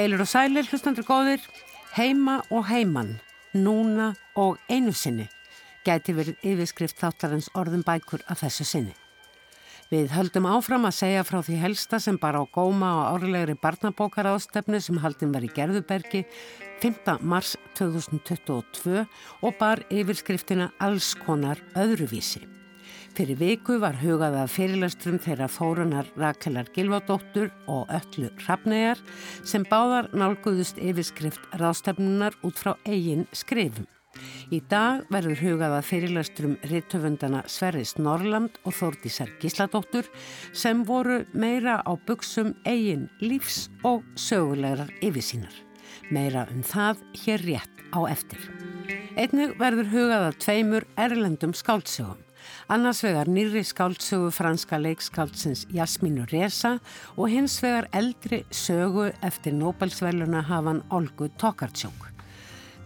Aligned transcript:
Heilur 0.00 0.22
og 0.24 0.28
sælir, 0.30 0.64
hlustandur 0.64 1.04
góðir, 1.04 1.42
heima 1.92 2.38
og 2.48 2.62
heimann, 2.70 3.18
núna 3.52 4.14
og 4.32 4.56
einu 4.72 4.94
sinni 4.96 5.26
gæti 5.84 6.14
verið 6.16 6.46
yfirskrift 6.54 6.96
þáttarins 7.02 7.50
orðum 7.52 7.82
bækur 7.84 8.24
af 8.32 8.40
þessu 8.40 8.64
sinni. 8.64 8.94
Við 9.92 10.14
höldum 10.14 10.48
áfram 10.48 10.88
að 10.88 10.96
segja 11.02 11.26
frá 11.28 11.42
því 11.44 11.58
helsta 11.60 12.00
sem 12.00 12.16
bara 12.22 12.40
á 12.40 12.48
góma 12.48 12.94
á 12.96 13.12
árlegri 13.12 13.58
barnabókar 13.60 14.30
ástefnu 14.32 14.80
sem 14.80 15.02
haldin 15.04 15.34
var 15.36 15.44
í 15.44 15.52
Gerðubergi 15.52 16.22
5. 16.80 17.18
mars 17.20 17.58
2022 17.76 19.04
og 19.04 19.60
bar 19.60 19.84
yfirskriftina 19.92 20.70
alls 20.80 21.12
konar 21.26 21.60
öðruvísi. 21.76 22.40
Fyrir 23.10 23.38
viku 23.40 23.80
var 23.82 23.96
hugað 23.98 24.36
að 24.38 24.52
fyrirlastrum 24.54 25.16
þeirra 25.20 25.48
fórunar 25.50 26.08
Rakelar 26.18 26.68
Gilvadóttur 26.74 27.50
og 27.68 27.90
öllu 27.90 28.30
Hrafnegar 28.44 29.00
sem 29.42 29.64
báðar 29.66 30.12
nálguðust 30.14 30.78
yfirskrift 30.78 31.42
rástefnunar 31.58 32.36
út 32.46 32.60
frá 32.60 32.76
eigin 32.86 33.26
skrifum. 33.34 33.88
Í 34.50 34.60
dag 34.70 35.04
verður 35.10 35.42
hugað 35.42 35.74
að 35.76 35.88
fyrirlastrum 35.88 36.54
rittöfundana 36.70 37.42
Sverris 37.50 37.96
Norrland 37.98 38.58
og 38.66 38.74
Þórdísar 38.78 39.30
Gísladóttur 39.42 40.06
sem 40.52 40.84
voru 40.86 41.24
meira 41.34 41.80
á 41.82 41.92
buksum 42.06 42.54
eigin 42.66 43.08
lífs 43.22 43.68
og 43.86 44.06
sögulegar 44.18 44.90
yfirsínar. 45.02 45.54
Meira 46.10 46.46
um 46.54 46.62
það 46.66 47.04
hér 47.24 47.46
rétt 47.46 47.86
á 47.90 48.00
eftir. 48.10 48.42
Einnig 49.18 49.54
verður 49.58 49.94
hugað 49.94 50.26
að 50.30 50.42
tveimur 50.46 50.90
erlendum 50.98 51.54
skáldsögum. 51.54 52.18
Annars 52.70 53.00
vegar 53.02 53.26
nýri 53.26 53.64
skáldsögu 53.66 54.28
franska 54.30 54.78
leikskáldsins 54.78 55.64
Jasmínu 55.74 56.22
Reza 56.30 56.76
og 57.16 57.32
hins 57.32 57.56
vegar 57.64 57.88
eldri 57.90 58.44
sögu 58.54 59.08
eftir 59.26 59.56
Nobelsvæluna 59.58 60.44
hafan 60.46 60.78
Olgu 60.94 61.26
Tokarczjók. 61.34 62.06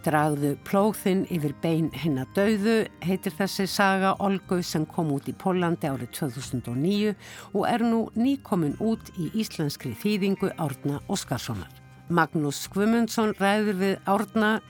Dragðu 0.06 0.54
plóðinn 0.64 1.26
yfir 1.28 1.52
bein 1.60 1.90
hinna 1.92 2.24
döðu 2.32 2.78
heitir 3.04 3.36
þessi 3.36 3.68
saga 3.68 4.14
Olgu 4.24 4.62
sem 4.64 4.88
kom 4.88 5.12
út 5.12 5.28
í 5.28 5.36
Pólandi 5.36 5.92
árið 5.92 6.14
2009 6.16 7.12
og 7.52 7.68
er 7.68 7.84
nú 7.84 8.06
nýkomin 8.16 8.78
út 8.80 9.12
í 9.20 9.28
íslenskri 9.36 9.92
þýðingu 10.00 10.54
Árna 10.56 11.02
Óskarssonar. 11.12 11.68
Magnús 12.08 12.64
Skvumundsson 12.64 13.36
ræður 13.36 13.84
við 13.84 14.00
Árna 14.08 14.60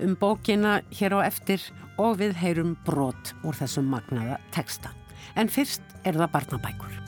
um 0.00 0.14
bókina 0.18 0.80
hér 0.94 1.18
á 1.18 1.26
eftir 1.26 1.62
og 1.98 2.18
við 2.22 2.36
heyrum 2.42 2.74
brot 2.86 3.34
úr 3.44 3.56
þessum 3.58 3.90
magnaða 3.90 4.40
teksta. 4.54 4.94
En 5.36 5.50
fyrst 5.50 5.82
er 6.04 6.18
það 6.18 6.32
barnabækur. 6.34 7.04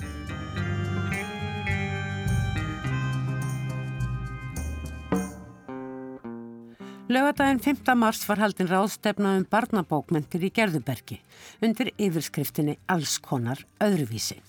Laugadaginn 7.06 7.60
5. 7.62 7.94
mars 7.94 8.24
var 8.26 8.40
haldin 8.42 8.66
ráðstefna 8.66 9.36
um 9.38 9.44
barnabókmentir 9.46 10.42
í 10.42 10.48
Gerðubergi 10.50 11.20
undir 11.62 11.92
yfirskriftinni 12.02 12.74
Allskonar 12.90 13.62
öðruvísi. 13.78 14.40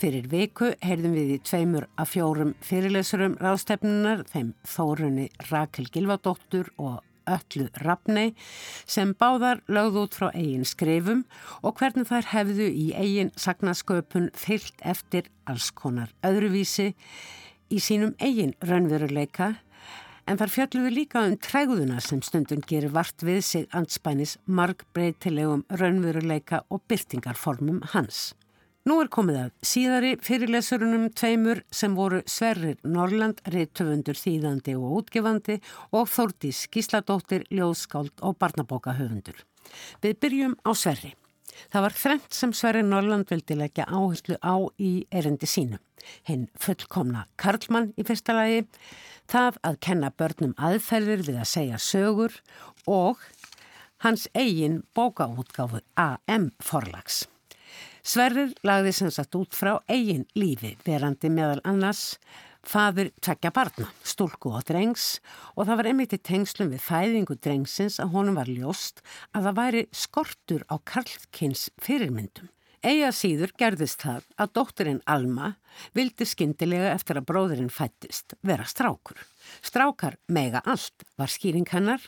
Fyrir 0.00 0.30
viku 0.32 0.70
heyrðum 0.80 1.12
við 1.18 1.34
í 1.34 1.36
tveimur 1.44 1.90
af 2.00 2.14
fjórum 2.14 2.54
fyrirlesurum 2.64 3.36
ráðstefnunar, 3.36 4.24
þeim 4.32 4.54
Þórunni 4.64 5.28
Rakel 5.50 5.90
Gilvadóttur 5.92 6.72
og 6.80 7.02
öllu 7.36 7.68
rafnei 7.84 8.34
sem 8.86 9.14
báðar 9.14 9.62
lögð 9.70 10.00
út 10.04 10.18
frá 10.18 10.28
eigin 10.32 10.66
skrifum 10.68 11.24
og 11.62 11.80
hvernig 11.80 12.08
þær 12.10 12.30
hefðu 12.34 12.68
í 12.68 12.86
eigin 12.96 13.32
sagnasköpun 13.40 14.30
fyllt 14.38 14.86
eftir 14.94 15.30
alls 15.50 15.70
konar 15.70 16.12
öðruvísi 16.26 16.92
í 17.70 17.78
sínum 17.82 18.16
eigin 18.18 18.56
raunveruleika 18.64 19.54
en 20.30 20.38
þar 20.38 20.52
fjalluðu 20.54 20.90
líka 20.94 21.22
um 21.26 21.38
træguðuna 21.42 22.02
sem 22.04 22.20
stundun 22.22 22.62
gerir 22.66 22.92
vart 22.94 23.24
við 23.26 23.40
sig 23.46 23.70
anspænis 23.74 24.36
margbreytilegum 24.46 25.64
raunveruleika 25.80 26.64
og 26.70 26.84
byrtingarformum 26.90 27.82
hans. 27.94 28.30
Nú 28.88 28.94
er 29.02 29.10
komið 29.12 29.36
að 29.36 29.48
síðari 29.68 30.10
fyrirlesurunum 30.24 31.10
tveimur 31.12 31.58
sem 31.68 31.92
voru 31.92 32.22
Sverrir 32.24 32.78
Norrland, 32.88 33.42
reittöfundur 33.52 34.16
þýðandi 34.16 34.72
og 34.78 34.94
útgefandi 35.02 35.58
og 35.92 36.06
Þórdís 36.08 36.62
Gísladóttir, 36.72 37.44
ljóðskáld 37.52 38.22
og 38.24 38.38
barnabókahöfundur. 38.40 39.42
Við 40.00 40.14
byrjum 40.24 40.54
á 40.64 40.72
Sverri. 40.72 41.12
Það 41.68 41.84
var 41.84 41.96
þrengt 42.00 42.38
sem 42.38 42.54
Sverrir 42.56 42.86
Norrland 42.88 43.28
vildi 43.28 43.58
leggja 43.60 43.84
áherslu 43.84 44.38
á 44.40 44.56
í 44.80 44.92
erendi 45.12 45.50
sínu. 45.50 45.76
Hinn 46.24 46.46
fullkomna 46.56 47.26
Karlmann 47.36 47.90
í 48.00 48.06
fyrsta 48.08 48.32
lagi, 48.38 48.62
það 49.28 49.58
að 49.60 49.76
kenna 49.84 50.08
börnum 50.08 50.54
aðferðir 50.56 51.26
við 51.28 51.42
að 51.42 51.50
segja 51.52 51.82
sögur 51.84 52.40
og 52.88 53.20
hans 54.06 54.24
eigin 54.32 54.80
bókaútgáfu 54.96 55.84
AM 56.00 56.48
forlags. 56.64 57.26
Sverrir 58.10 58.54
lagði 58.66 58.90
sem 58.96 59.10
sagt 59.14 59.36
út 59.38 59.54
frá 59.54 59.76
eigin 59.86 60.24
lífi 60.34 60.72
verandi 60.82 61.28
meðal 61.30 61.60
annars 61.68 62.16
fadur 62.66 63.12
tvekja 63.22 63.52
barna, 63.54 63.86
stúlku 64.02 64.50
og 64.56 64.64
drengs 64.66 65.20
og 65.54 65.68
það 65.68 65.78
var 65.78 65.88
einmitt 65.90 66.16
í 66.16 66.18
tengslum 66.18 66.72
við 66.72 66.82
fæðingu 66.88 67.36
drengsins 67.38 68.00
að 68.02 68.16
honum 68.16 68.40
var 68.40 68.50
ljóst 68.50 69.04
að 69.30 69.46
það 69.46 69.60
væri 69.60 69.82
skortur 69.94 70.64
á 70.66 70.74
karlkins 70.90 71.68
fyrirmyndum. 71.78 72.50
Ega 72.82 73.12
síður 73.14 73.52
gerðist 73.60 74.02
það 74.02 74.26
að 74.40 74.52
dótturinn 74.58 75.02
Alma 75.14 75.52
vildi 75.94 76.26
skindilega 76.26 76.90
eftir 76.96 77.20
að 77.20 77.28
bróðurinn 77.30 77.70
fættist 77.70 78.34
vera 78.42 78.66
strákur. 78.66 79.20
Strákar 79.62 80.18
mega 80.26 80.64
allt 80.64 81.06
var 81.20 81.30
skýring 81.30 81.68
hennar 81.70 82.02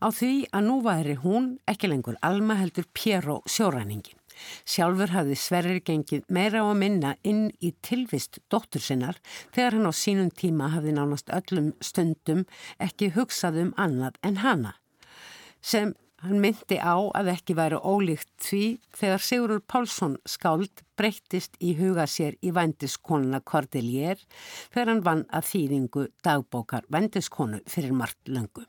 á 0.00 0.08
því 0.08 0.46
að 0.48 0.66
nú 0.70 0.80
væri 0.86 1.18
hún 1.20 1.56
ekki 1.68 1.92
lengur 1.92 2.16
Alma 2.24 2.56
heldur 2.62 2.88
Pér 2.94 3.28
og 3.34 3.44
sjóræningin. 3.50 4.21
Sjálfur 4.64 5.14
hafði 5.14 5.38
Sverrir 5.38 5.80
gengið 5.86 6.26
meira 6.28 6.64
og 6.66 6.76
minna 6.80 7.14
inn 7.22 7.48
í 7.60 7.72
tilvist 7.84 8.40
dóttur 8.52 8.84
sinnar 8.84 9.18
þegar 9.54 9.78
hann 9.78 9.90
á 9.90 9.92
sínum 9.92 10.30
tíma 10.30 10.70
hafði 10.74 10.96
nánast 10.98 11.32
öllum 11.32 11.72
stundum 11.80 12.46
ekki 12.78 13.12
hugsað 13.16 13.60
um 13.66 13.74
annað 13.80 14.18
en 14.22 14.40
hana. 14.44 14.76
Sem 15.62 15.94
hann 16.22 16.38
myndi 16.42 16.78
á 16.78 16.94
að 17.18 17.32
ekki 17.32 17.56
væri 17.58 17.78
ólíkt 17.82 18.30
því 18.46 18.62
þegar 18.94 19.24
Sigurur 19.26 19.62
Pálsson 19.66 20.18
skáld 20.28 20.84
breyttist 20.98 21.56
í 21.58 21.74
huga 21.78 22.06
sér 22.06 22.36
í 22.42 22.52
vendiskonuna 22.54 23.42
Cordellier 23.42 24.20
þegar 24.72 24.92
hann 24.92 25.02
vann 25.06 25.24
að 25.34 25.48
þýðingu 25.50 26.06
dagbókar 26.22 26.86
vendiskonu 26.94 27.62
fyrir 27.66 27.96
margt 27.96 28.30
löngu. 28.30 28.66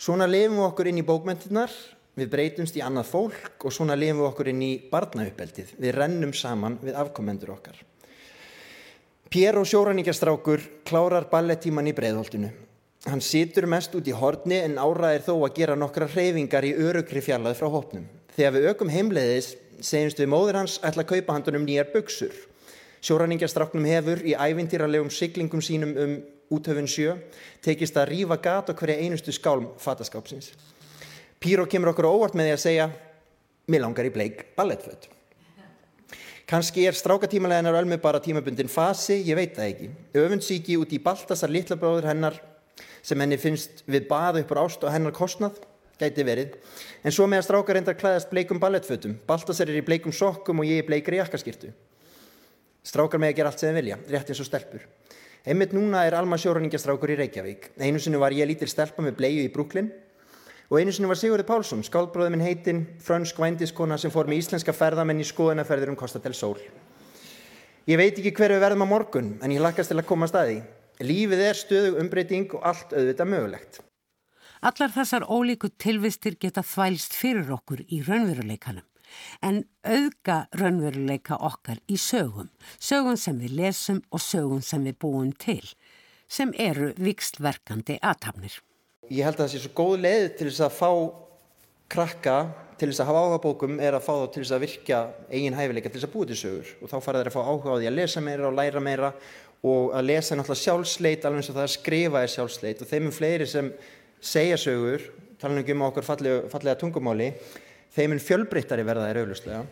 Svona 0.00 0.26
lefum 0.28 0.58
við 0.58 0.68
okkur 0.70 0.90
inn 0.90 1.00
í 1.00 1.06
bókmentinnar 1.06 1.72
Við 2.14 2.28
breytumst 2.30 2.76
í 2.78 2.82
annað 2.84 3.08
fólk 3.10 3.64
og 3.66 3.74
svona 3.74 3.96
lifum 3.98 4.20
við 4.22 4.28
okkur 4.28 4.50
inn 4.52 4.62
í 4.62 4.72
barnauppbeldið. 4.90 5.72
Við 5.82 5.96
rennum 5.96 6.34
saman 6.36 6.78
við 6.82 6.94
afkomendur 7.00 7.56
okkar. 7.56 7.80
Pér 9.34 9.58
og 9.58 9.66
sjóræningarstrákur 9.66 10.62
klárar 10.86 11.26
ballettíman 11.32 11.90
í 11.90 11.94
breyðholtinu. 11.96 12.52
Hann 13.10 13.20
situr 13.20 13.66
mest 13.66 13.96
út 13.98 14.06
í 14.06 14.14
horni 14.14 14.60
en 14.62 14.78
áraðir 14.78 15.24
þó 15.26 15.32
að 15.40 15.56
gera 15.58 15.74
nokkra 15.76 16.06
hreyfingar 16.12 16.64
í 16.64 16.70
örugri 16.86 17.20
fjallaði 17.24 17.58
frá 17.58 17.66
hópnum. 17.72 18.04
Þegar 18.36 18.54
við 18.54 18.68
ökum 18.70 18.92
heimleiðis 18.94 19.50
segjumst 19.82 20.22
við 20.22 20.30
móður 20.30 20.60
hans 20.62 20.76
ætla 20.86 21.02
að 21.02 21.10
kaupa 21.10 21.34
handunum 21.34 21.66
nýjar 21.66 21.90
buksur. 21.92 22.36
Sjóræningarstráknum 23.04 23.90
hefur 23.90 24.22
í 24.22 24.36
ævintýralegum 24.38 25.10
siglingum 25.12 25.60
sínum 25.60 25.98
um 25.98 26.14
útöfun 26.54 26.88
sjö 26.88 27.18
tekist 27.64 27.98
að 27.98 28.12
rýfa 28.12 28.38
gat 28.40 28.70
og 28.70 28.78
hverja 28.78 29.02
einustu 29.02 29.34
skálm 29.34 29.66
fataskápsins. 29.82 30.52
Píró 31.44 31.66
kemur 31.68 31.90
okkur 31.92 32.06
óvart 32.08 32.36
með 32.38 32.46
því 32.46 32.52
að 32.54 32.62
segja 32.62 32.84
mér 33.68 33.82
langar 33.84 34.06
í 34.08 34.12
bleik 34.14 34.38
ballettföt. 34.56 35.10
Kanski 36.48 36.86
er 36.88 36.96
strákatímalega 36.96 37.72
ölmu 37.76 37.98
bara 38.00 38.20
tímabundin 38.20 38.68
fasi, 38.72 39.18
ég 39.24 39.36
veit 39.36 39.52
það 39.56 39.68
ekki. 39.68 39.88
Öfundsíki 40.20 40.78
út 40.80 40.92
í 40.92 41.00
Baltasar 41.04 41.52
litlabróður 41.52 42.08
hennar 42.08 42.38
sem 43.04 43.20
henni 43.20 43.36
finnst 43.40 43.84
við 43.84 44.06
baða 44.08 44.40
upp 44.40 44.54
á 44.56 44.60
ást 44.62 44.84
og 44.84 44.92
hennar 44.92 45.12
kostnað, 45.16 45.58
gæti 46.00 46.24
verið. 46.24 46.54
En 47.04 47.12
svo 47.12 47.28
með 47.28 47.42
að 47.42 47.46
strákar 47.48 47.78
reyndar 47.78 47.98
klæðast 48.00 48.32
bleikum 48.32 48.60
ballettfötum. 48.60 49.18
Baltasar 49.28 49.68
er 49.68 49.80
í 49.80 49.84
bleikum 49.84 50.16
sokkum 50.16 50.64
og 50.64 50.68
ég 50.68 50.80
er 50.80 50.88
bleikri 50.88 51.20
jakkaskirtu. 51.20 51.74
Strákar 52.84 53.20
með 53.20 53.34
að 53.34 53.36
gera 53.40 53.52
allt 53.52 53.60
sem 53.60 53.72
þið 53.72 53.80
vilja, 53.82 54.00
rétt 54.16 54.32
eins 54.32 54.40
og 54.40 54.48
stelpur. 54.48 54.88
Einmitt 55.44 55.76
núna 55.76 56.06
er 56.08 56.16
Alma 56.16 56.40
sjóraningastrákur 56.40 57.12
í 57.12 57.20
Reykjavík. 57.20 57.70
Einu 57.80 58.00
sinu 58.00 58.20
var 58.20 58.32
ég 58.32 58.48
lítil 58.48 58.68
stelpa 58.72 59.04
með 59.04 59.20
bleiu 59.20 59.44
í 59.44 59.52
Brúklinn 59.52 59.92
Og 60.70 60.80
einu 60.80 60.92
sinni 60.94 61.08
var 61.10 61.18
Sigurður 61.20 61.46
Pálsson, 61.48 61.82
skálbróður 61.84 62.32
minn 62.32 62.44
heitinn, 62.44 62.84
frönsk 63.04 63.38
vændiskona 63.40 63.98
sem 64.00 64.12
fór 64.12 64.28
með 64.30 64.40
íslenska 64.42 64.72
ferðamenn 64.76 65.20
í 65.20 65.26
skoðanaferðir 65.28 65.92
um 65.92 65.98
Costa 66.00 66.22
del 66.24 66.36
Sol. 66.36 66.56
Ég 67.84 68.00
veit 68.00 68.16
ekki 68.16 68.32
hverju 68.32 68.56
við 68.56 68.64
verðum 68.64 68.86
á 68.88 68.92
morgun, 68.92 69.34
en 69.44 69.52
ég 69.52 69.60
lakkast 69.60 69.92
til 69.92 69.98
að 70.00 70.08
koma 70.08 70.24
að 70.24 70.32
staði. 70.32 70.56
Lífið 71.04 71.42
er 71.44 71.58
stöðug 71.58 71.98
umbreyting 72.00 72.54
og 72.56 72.64
allt 72.70 72.94
auðvitað 72.96 73.30
mögulegt. 73.34 73.80
Allar 74.64 74.94
þessar 74.94 75.26
ólíku 75.28 75.68
tilvistir 75.76 76.38
geta 76.40 76.64
þvælst 76.64 77.16
fyrir 77.18 77.50
okkur 77.58 77.84
í 77.84 78.00
raunveruleikanum. 78.06 78.86
En 79.44 79.60
auðga 79.84 80.46
raunveruleika 80.56 81.36
okkar 81.44 81.82
í 81.92 81.98
sögum. 82.00 82.48
Sögum 82.80 83.18
sem 83.20 83.36
við 83.42 83.58
lesum 83.60 84.00
og 84.10 84.22
sögum 84.24 84.64
sem 84.64 84.86
við 84.88 84.96
búum 85.04 85.34
til. 85.36 85.62
sem 86.28 86.52
eru 86.58 86.92
vikslverkandi 86.98 87.98
aðtapnir. 88.02 88.56
Ég 89.12 89.24
held 89.26 89.38
að 89.38 89.44
það 89.44 89.52
sé 89.52 89.62
svo 89.62 89.72
góð 89.76 89.94
leið 90.04 90.26
til 90.38 90.48
þess 90.48 90.64
að 90.64 90.76
fá 90.78 90.90
krakka 91.94 92.36
til 92.78 92.88
þess 92.90 93.02
að 93.04 93.10
hafa 93.10 93.24
áhuga 93.24 93.40
bókum 93.44 93.80
er 93.82 93.96
að 93.96 94.06
fá 94.06 94.12
þá 94.12 94.26
til 94.34 94.42
þess 94.42 94.54
að 94.56 94.64
virkja 94.64 95.00
eigin 95.30 95.58
hæfileika 95.58 95.90
til 95.90 96.00
þess 96.00 96.08
að 96.08 96.14
búa 96.14 96.28
til 96.30 96.38
sögur. 96.40 96.70
Og 96.80 96.90
þá 96.90 96.96
fara 97.04 97.20
þeir 97.20 97.30
að 97.30 97.36
fá 97.36 97.42
áhuga 97.44 97.74
á 97.74 97.78
því 97.78 97.90
að 97.90 97.98
lesa 97.98 98.22
meira 98.24 98.48
og 98.48 98.56
læra 98.58 98.82
meira 98.82 99.12
og 99.64 99.92
að 99.96 100.08
lesa 100.10 100.38
náttúrulega 100.38 100.64
sjálfsleit 100.64 101.24
alveg 101.24 101.42
eins 101.42 101.52
og 101.52 101.58
það 101.58 101.68
að 101.68 101.74
skrifa 101.76 102.24
er 102.24 102.32
sjálfsleit. 102.34 102.82
Og 102.82 102.90
þeim 102.90 103.06
er 103.08 103.16
fleiri 103.18 103.48
sem 103.48 103.70
segja 104.24 104.58
sögur 104.60 105.06
tala 105.40 105.60
um 105.60 105.86
okkur 105.88 106.06
fallega, 106.06 106.42
fallega 106.48 106.80
tungumáli 106.80 107.32
þeim 107.94 108.16
er 108.16 108.22
fjölbreyttari 108.24 108.86
verða 108.86 109.10
þeir 109.10 109.22
auðvuslega 109.22 109.64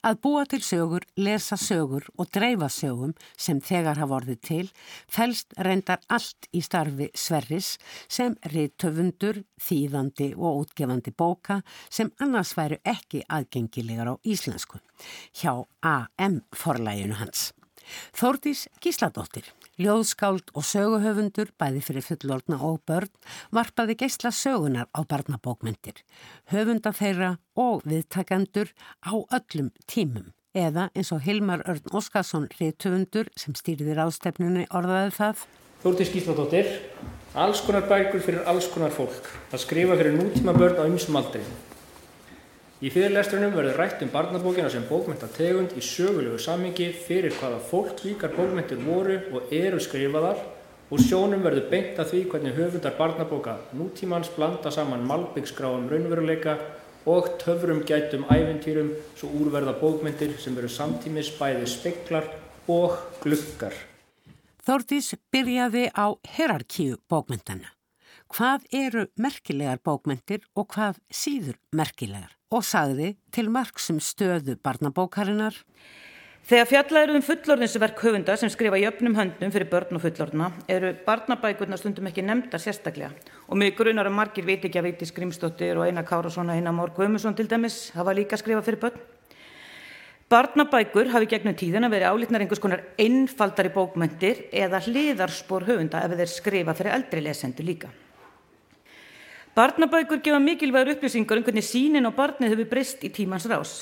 Að 0.00 0.16
búa 0.24 0.46
til 0.48 0.62
sögur, 0.64 1.04
lesa 1.20 1.58
sögur 1.60 2.06
og 2.16 2.30
dreifa 2.32 2.70
sögum 2.72 3.10
sem 3.36 3.58
þegar 3.60 3.98
hafa 4.00 4.16
orðið 4.16 4.38
til 4.48 4.62
fælst 5.12 5.52
reyndar 5.60 6.00
allt 6.08 6.48
í 6.56 6.62
starfi 6.64 7.10
Sverris 7.12 7.74
sem 8.08 8.38
reytöfundur, 8.48 9.42
þýðandi 9.60 10.30
og 10.38 10.62
útgefandi 10.62 11.12
bóka 11.12 11.58
sem 11.92 12.08
annars 12.16 12.54
væru 12.56 12.80
ekki 12.80 13.26
aðgengilegar 13.28 14.08
á 14.08 14.14
íslensku 14.24 14.80
hjá 15.36 15.52
AM 15.84 16.40
forlæginu 16.56 17.20
hans. 17.20 17.50
Þórdís 18.16 18.70
Gísladóttir, 18.80 19.52
ljóðskáld 19.78 20.50
og 20.56 20.64
söguhöfundur, 20.66 21.52
bæði 21.60 21.82
fyrir 21.84 22.04
fullorna 22.06 22.58
og 22.66 22.80
börn, 22.88 23.12
varpaði 23.54 23.96
geysla 24.02 24.32
sögunar 24.34 24.90
á 24.90 25.00
barnabókmyndir, 25.06 26.02
höfunda 26.50 26.92
þeirra 26.96 27.36
og 27.54 27.86
viðtakendur 27.86 28.74
á 29.06 29.14
öllum 29.14 29.70
tímum. 29.86 30.32
Eða 30.50 30.88
eins 30.98 31.12
og 31.14 31.22
Hilmar 31.22 31.62
Örn 31.70 31.94
Óskarsson 31.94 32.48
réttöfundur 32.58 33.30
sem 33.38 33.54
stýrðir 33.54 34.02
ástefnunni 34.02 34.66
orðaði 34.74 35.14
það. 35.14 35.46
Þórdís 35.84 36.10
Gísladóttir, 36.10 36.72
alls 37.38 37.62
konar 37.62 37.86
bækur 37.86 38.24
fyrir 38.24 38.46
alls 38.50 38.66
konar 38.72 38.90
fólk, 38.90 39.30
að 39.54 39.62
skrifa 39.68 39.96
fyrir 40.00 40.18
nútíma 40.18 40.56
börn 40.58 40.82
á 40.82 40.84
ymsum 40.90 41.20
aldrei. 41.22 41.44
Í 42.80 42.88
fyrirlesturinnum 42.88 43.52
verður 43.52 43.76
rætt 43.76 44.00
um 44.00 44.08
barnabókina 44.08 44.70
sem 44.72 44.86
bókmyndategund 44.88 45.74
í 45.76 45.82
sögulegu 45.84 46.38
samingi 46.40 46.86
fyrir 46.96 47.34
hvaða 47.36 47.58
fólk 47.68 47.98
líkar 48.06 48.32
bókmyndir 48.32 48.78
voru 48.80 49.18
og 49.36 49.50
eru 49.52 49.76
skrifaðar 49.84 50.38
og 50.88 51.02
sjónum 51.04 51.42
verður 51.44 51.66
beint 51.68 51.98
að 52.00 52.14
því 52.14 52.20
hvernig 52.32 52.54
höfundar 52.56 52.94
barnabóka 52.96 53.58
nútímans 53.76 54.30
blanda 54.32 54.72
saman 54.72 55.04
malbyggsgráum 55.10 55.90
raunveruleika 55.90 56.54
og 57.12 57.28
töfrum 57.42 57.82
gætum 57.84 58.24
æventýrum 58.32 58.94
svo 59.12 59.28
úrverða 59.28 59.74
bókmyndir 59.82 60.32
sem 60.40 60.56
eru 60.56 60.72
samtímis 60.72 61.28
bæði 61.36 61.68
speklar 61.68 62.30
og 62.64 62.96
glukkar. 63.20 63.76
Þórtís 64.64 65.12
byrjaði 65.28 65.84
á 65.92 66.16
herarkíu 66.32 66.96
bókmyndana. 67.12 67.76
Hvað 68.30 68.66
eru 68.72 69.08
merkilegar 69.18 69.80
bókmyndir 69.82 70.44
og 70.54 70.70
hvað 70.74 71.00
síður 71.10 71.58
merkilegar? 71.74 72.36
og 72.50 72.66
sagði 72.66 73.14
til 73.34 73.50
margsum 73.52 74.00
stöðu 74.02 74.56
barnabókarinnar. 74.64 75.54
Þegar 76.50 76.66
fjallaður 76.66 77.18
um 77.18 77.22
fullorðinsverk 77.22 78.00
höfunda 78.02 78.34
sem 78.40 78.50
skrifa 78.50 78.80
jöfnum 78.80 79.14
höndum 79.14 79.52
fyrir 79.54 79.68
börn 79.70 79.98
og 79.98 80.02
fullorðina 80.02 80.48
eru 80.72 80.90
barnabækurna 81.06 81.78
stundum 81.78 82.08
ekki 82.10 82.24
nefnda 82.26 82.58
sérstaklega 82.58 83.12
og 83.46 83.60
mjög 83.60 83.76
grunar 83.78 84.10
að 84.10 84.16
margir 84.18 84.48
veit 84.48 84.64
ekki 84.66 84.80
að 84.80 84.88
veiti 84.88 85.10
Skrimsdóttir 85.12 85.78
og 85.78 85.86
Einar 85.86 86.08
Kárasson 86.08 86.50
og 86.50 86.58
Einar 86.58 86.74
Mór 86.74 86.94
Guðmusson 86.96 87.38
til 87.38 87.46
dæmis 87.46 87.92
hafa 87.94 88.16
líka 88.16 88.40
skrifað 88.40 88.66
fyrir 88.66 88.82
börn. 88.88 89.00
Barnabækur 90.30 91.10
hafi 91.14 91.30
gegnum 91.30 91.58
tíðin 91.58 91.86
að 91.86 91.98
veri 91.98 92.10
álitnar 92.10 92.42
einhvers 92.42 92.62
konar 92.62 92.82
einfaldari 92.98 93.70
bókmyndir 93.74 94.46
eða 94.50 94.82
hliðarspor 94.86 95.70
höfunda 95.70 96.02
ef 96.02 96.18
þeir 96.18 96.34
skrifa 96.34 96.74
fyrir 96.78 96.96
eldri 96.98 97.28
lesendur 97.28 97.66
líka. 97.66 97.90
Barnabækur 99.60 100.22
gefa 100.24 100.38
mikilvægur 100.40 100.94
upplýsingar 100.94 101.36
um 101.36 101.44
hvernig 101.44 101.64
sínin 101.66 102.08
á 102.08 102.12
barnið 102.16 102.54
hefur 102.54 102.68
breyst 102.70 103.02
í 103.04 103.10
tímans 103.12 103.44
rás. 103.50 103.72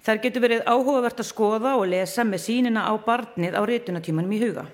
Þar 0.00 0.20
getur 0.22 0.42
verið 0.44 0.62
áhugavert 0.64 1.18
að 1.20 1.28
skoða 1.28 1.72
og 1.76 1.90
lesa 1.92 2.24
með 2.24 2.40
sínina 2.40 2.86
á 2.88 2.92
barnið 3.04 3.52
á 3.52 3.60
rétunatímanum 3.68 4.32
í 4.32 4.38
huga. 4.40 4.64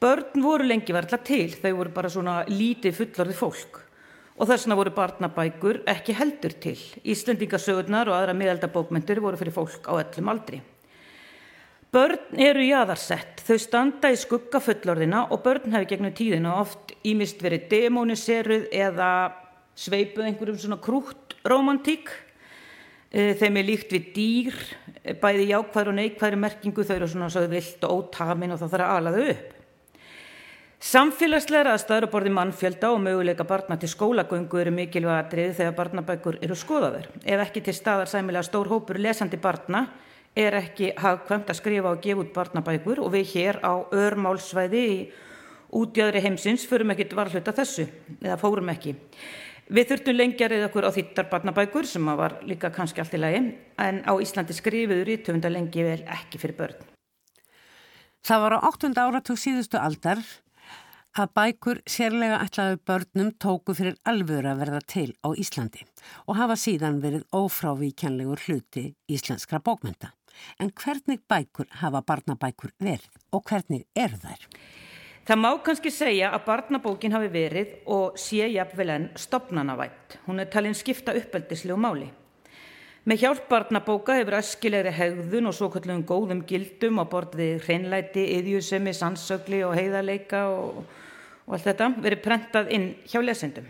Börn 0.00 0.40
voru 0.40 0.64
lengi 0.64 0.96
verðla 0.96 1.18
til, 1.20 1.50
þau 1.52 1.74
voru 1.82 1.92
bara 1.98 2.12
svona 2.14 2.36
lítið 2.48 2.96
fullorði 3.02 3.36
fólk 3.36 3.82
og 4.38 4.48
þess 4.48 4.64
vegna 4.64 4.80
voru 4.80 4.94
barnabækur 5.02 5.82
ekki 5.92 6.16
heldur 6.16 6.56
til. 6.56 6.78
Íslendingasögurnar 7.04 8.08
og 8.08 8.16
aðra 8.16 8.38
miðaldabókmyndur 8.40 9.20
voru 9.20 9.42
fyrir 9.42 9.58
fólk 9.58 9.84
á 9.84 10.00
öllum 10.00 10.32
aldri. 10.32 10.62
Börn 11.94 12.40
eru 12.42 12.64
jáðarsett, 12.66 13.40
þau 13.46 13.58
standa 13.62 14.10
í 14.10 14.16
skugga 14.18 14.58
fullorðina 14.62 15.26
og 15.30 15.42
börn 15.44 15.70
hefur 15.70 15.88
gegnum 15.92 16.14
tíðina 16.16 16.56
oft 16.58 16.92
ímist 17.06 17.42
verið 17.44 17.68
demoniseruð 17.70 18.64
eða 18.74 19.10
sveipuð 19.78 20.26
einhverjum 20.26 20.58
svona 20.58 20.80
krútt 20.82 21.36
romantík. 21.46 22.10
E, 23.06 23.36
þeim 23.38 23.60
er 23.60 23.68
líkt 23.68 23.92
við 23.94 24.08
dýr, 24.16 24.56
e, 25.04 25.14
bæði 25.14 25.52
jákvæður 25.52 25.92
og 25.92 25.98
neikvæður 26.00 26.40
merkingu, 26.42 26.84
þau 26.84 26.96
eru 26.96 27.08
svona 27.12 27.28
svo 27.30 27.44
vilt 27.52 27.86
og 27.86 28.00
ótamin 28.00 28.56
og 28.56 28.58
það 28.60 28.74
þarf 28.74 28.86
að 28.88 28.96
ala 28.96 29.12
þau 29.14 29.28
upp. 29.36 29.52
Samfélagsleira 30.86 31.72
að 31.72 31.84
staðruborði 31.86 32.32
mannfjölda 32.34 32.90
og 32.92 32.98
möguleika 33.00 33.46
barna 33.48 33.78
til 33.80 33.88
skólagöngu 33.88 34.58
eru 34.60 34.74
mikilvæga 34.74 35.22
aðrið 35.22 35.54
þegar 35.60 35.78
barnabækur 35.78 36.36
eru 36.44 36.58
skoðaður. 36.58 37.06
Ef 37.24 37.44
ekki 37.46 37.62
til 37.64 37.74
staðar 37.78 38.10
sæmilega 38.10 38.44
stór 38.44 38.68
hópur 38.74 39.00
lesandi 39.00 39.40
barna 39.40 39.86
er 40.36 40.58
ekki 40.58 40.92
hagkvæmt 41.00 41.50
að 41.50 41.58
skrifa 41.60 41.94
og 41.94 42.02
gefa 42.04 42.22
út 42.22 42.34
barnabækur 42.34 43.00
og 43.04 43.14
við 43.14 43.32
hér 43.32 43.58
á 43.64 43.72
örmálsvæði 43.88 44.84
í 44.92 44.98
útjöðri 45.76 46.22
heimsins 46.24 46.66
förum 46.68 46.92
ekkit 46.94 47.16
varhluta 47.16 47.54
þessu 47.56 47.86
eða 48.20 48.38
fórum 48.40 48.70
ekki. 48.72 48.94
Við 49.66 49.88
þurftum 49.90 50.14
lengja 50.14 50.46
reyða 50.46 50.68
okkur 50.68 50.86
á 50.86 50.94
þýttar 50.94 51.30
barnabækur 51.30 51.88
sem 51.90 52.06
var 52.20 52.36
líka 52.46 52.70
kannski 52.70 53.02
allt 53.02 53.16
í 53.16 53.20
lagi 53.22 53.40
en 53.82 54.02
á 54.06 54.12
Íslandi 54.14 54.54
skrifiður 54.54 55.10
í 55.10 55.16
töfunda 55.26 55.50
lengi 55.50 55.82
vel 55.82 56.02
ekki 56.04 56.38
fyrir 56.38 56.58
börn. 56.60 56.84
Það 58.26 58.42
var 58.44 58.54
á 58.58 58.58
8. 58.68 58.92
áratug 58.94 59.40
síðustu 59.40 59.80
aldar 59.80 60.22
að 61.16 61.32
bækur 61.38 61.80
sérlega 61.88 62.38
ætlaðu 62.44 62.78
börnum 62.86 63.32
tóku 63.40 63.74
fyrir 63.74 63.96
alvöru 64.04 64.52
að 64.52 64.62
verða 64.62 64.80
til 64.84 65.08
á 65.24 65.32
Íslandi 65.32 65.82
og 66.26 66.36
hafa 66.38 66.58
síðan 66.60 67.00
verið 67.02 67.24
ófrávíkjanlegur 67.34 68.42
hluti 68.46 68.90
íslenskra 69.08 69.62
bókmynda. 69.64 70.12
En 70.60 70.72
hvernig 70.72 71.22
bækur 71.28 71.70
hafa 71.82 72.02
barnabækur 72.06 72.74
verið 72.82 73.22
og 73.32 73.46
hvernig 73.48 73.86
eru 73.96 74.20
þær? 74.22 74.44
Það 75.26 75.40
má 75.42 75.48
kannski 75.66 75.90
segja 75.90 76.28
að 76.30 76.44
barnabókin 76.46 77.14
hafi 77.16 77.28
verið 77.32 77.72
og 77.90 78.18
sé 78.20 78.46
jafnvel 78.46 78.92
enn 78.94 79.08
stopnanavætt. 79.18 80.20
Hún 80.28 80.38
er 80.38 80.50
talinn 80.52 80.76
skipta 80.78 81.16
uppeldislegu 81.18 81.78
máli. 81.82 82.06
Með 83.06 83.20
hjálp 83.22 83.48
barnabóka 83.50 84.16
hefur 84.18 84.34
askilegri 84.38 84.90
hegðun 84.94 85.50
og 85.50 85.54
svo 85.54 85.68
kallum 85.70 86.00
góðum 86.06 86.40
gildum 86.46 86.98
á 87.02 87.04
borðið 87.10 87.60
hreinlæti, 87.66 88.24
yðjusemi, 88.38 88.94
sannsögli 88.94 89.60
og 89.66 89.76
heiðarleika 89.78 90.40
og, 90.50 90.80
og 91.46 91.54
allt 91.54 91.68
þetta 91.68 91.92
verið 92.02 92.24
prentað 92.24 92.72
inn 92.74 92.88
hjá 93.06 93.20
lesendum. 93.22 93.68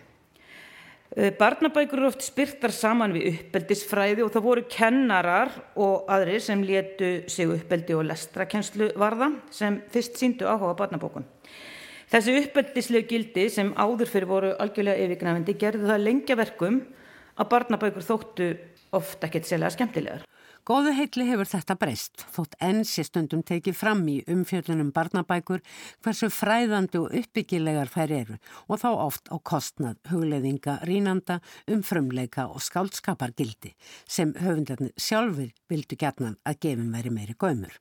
Eh, 1.14 1.30
barnabækur 1.38 2.00
eru 2.00 2.08
oft 2.10 2.25
spyrtar 2.26 2.72
saman 2.75 3.14
við 3.14 3.28
uppeldisfræði 3.30 4.25
og 4.25 4.32
það 4.34 4.46
voru 4.48 4.64
kennarar 4.66 5.52
og 5.78 6.08
aðrir 6.10 6.42
sem 6.42 6.64
letu 6.66 7.10
sig 7.30 7.46
uppeldi 7.46 7.94
og 7.94 8.08
lestrakenslu 8.08 8.90
varða 8.98 9.30
sem 9.54 9.78
fyrst 9.94 10.18
síndu 10.18 10.48
áhuga 10.50 10.75
barnabókun. 10.80 11.28
Þessi 12.10 12.34
uppeldisleg 12.42 13.06
gildi 13.10 13.46
sem 13.50 13.70
áður 13.78 14.10
fyrir 14.10 14.30
voru 14.30 14.52
algjörlega 14.58 15.06
yfirgnafindi 15.06 15.56
gerði 15.58 15.90
það 15.92 16.04
lengja 16.08 16.38
verkum 16.42 16.82
að 17.38 17.50
barnabækur 17.54 18.06
þóttu 18.06 18.50
ofta 18.96 19.30
ekkert 19.30 19.46
sérlega 19.46 19.76
skemmtilegar. 19.76 20.26
Góðu 20.66 20.96
heitli 20.96 21.23
hefur 21.28 21.46
þetta 21.46 21.76
breyst, 21.78 22.25
þótt 22.35 22.56
enn 22.66 22.80
sé 22.90 23.04
stundum 23.06 23.44
tekið 23.46 23.76
fram 23.78 24.00
í 24.11 24.16
umfjöldunum 24.26 24.88
barnabækur 24.96 25.61
hversu 26.02 26.26
fræðandi 26.35 26.99
og 26.99 27.14
uppbyggilegar 27.20 27.92
þær 27.94 28.14
eru 28.16 28.40
og 28.66 28.82
þá 28.82 28.88
oft 28.90 29.30
á 29.30 29.38
kostnað 29.38 30.00
hugleðinga, 30.11 30.80
rínanda, 30.90 31.38
umfrumleika 31.70 32.49
og 32.50 32.66
skáldskapargildi 32.66 33.76
sem 34.11 34.35
höfundarnir 34.42 34.90
sjálfur 34.99 35.54
vildu 35.70 36.02
gætnan 36.02 36.35
að 36.42 36.58
gefum 36.66 36.90
veri 36.99 37.14
meiri 37.14 37.38
gömur. 37.38 37.78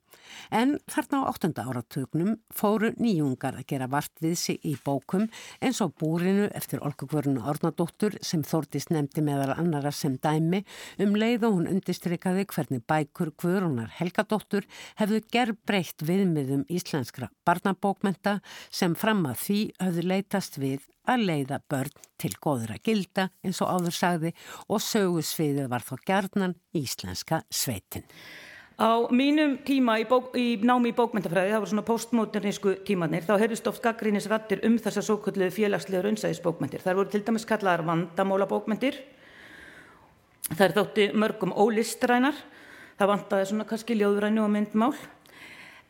En 0.49 0.77
þarna 0.89 1.21
á 1.21 1.29
8. 1.29 1.51
áratögnum 1.61 2.37
fóru 2.53 2.91
nýjungar 2.97 3.57
að 3.59 3.67
gera 3.69 3.87
vart 3.91 4.13
við 4.23 4.35
sig 4.39 4.65
í 4.65 4.75
bókum 4.85 5.27
eins 5.61 5.81
og 5.85 5.93
búrinu 5.99 6.47
eftir 6.57 6.81
Olgugvörnu 6.85 7.43
Ornadóttur 7.45 8.17
sem 8.25 8.43
Þórtís 8.45 8.89
nefndi 8.93 9.23
meðal 9.25 9.55
annara 9.55 9.91
sem 9.93 10.17
dæmi 10.17 10.63
um 11.01 11.15
leið 11.17 11.47
og 11.49 11.59
hún 11.59 11.69
undistrykkaði 11.75 12.47
hvernig 12.53 12.74
bækur 12.83 13.31
Guðrúnar 13.41 13.91
Helgadóttur 13.97 14.67
hefðu 14.99 15.21
gerð 15.31 15.61
breytt 15.67 16.05
viðmiðum 16.05 16.65
íslenskra 16.71 17.29
barnabókmenta 17.47 18.39
sem 18.69 18.95
fram 18.95 19.25
að 19.29 19.39
því 19.43 19.59
höfðu 19.83 20.07
leytast 20.11 20.59
við 20.61 20.87
að 21.09 21.27
leiða 21.29 21.61
börn 21.69 22.01
til 22.21 22.33
góður 22.41 22.75
að 22.75 22.83
gilda 22.89 23.29
eins 23.45 23.61
og 23.61 23.71
áður 23.75 23.95
sagði 23.99 24.33
og 24.67 24.83
sögusviðið 24.83 25.69
var 25.71 25.85
þó 25.85 25.95
gerðnan 26.07 26.57
íslenska 26.75 27.43
sveitin. 27.53 28.05
Á 28.75 29.07
mínum 29.07 29.55
tíma 29.63 29.95
í, 30.01 30.03
bók, 30.03 30.33
í 30.35 30.57
námi 30.59 30.91
í 30.91 30.95
bókmyndafræði, 30.97 31.53
það 31.53 31.61
voru 31.61 31.71
svona 31.71 31.83
postmodernísku 31.87 32.73
tímanir, 32.83 33.23
þá 33.23 33.37
heyrðist 33.39 33.69
oft 33.71 33.79
gaggrínis 33.85 34.27
rattir 34.27 34.59
um 34.67 34.75
þessar 34.75 35.05
svo 35.07 35.15
kvöldlu 35.23 35.47
félagslega 35.55 36.03
raunsæðisbókmyndir. 36.03 36.83
Það 36.83 36.99
voru 36.99 37.13
til 37.13 37.21
dæmis 37.23 37.47
kallaðar 37.47 37.85
vandamóla 37.87 38.49
bókmyndir. 38.49 38.99
Það 40.49 40.65
er 40.67 40.75
þótti 40.75 41.07
mörgum 41.15 41.55
ólistrænar. 41.55 42.35
Það 42.95 43.11
vantaði 43.11 43.45
svona 43.49 43.67
kannski 43.67 43.95
ljóðrænu 43.99 44.43
og 44.45 44.51
myndmál. 44.53 44.93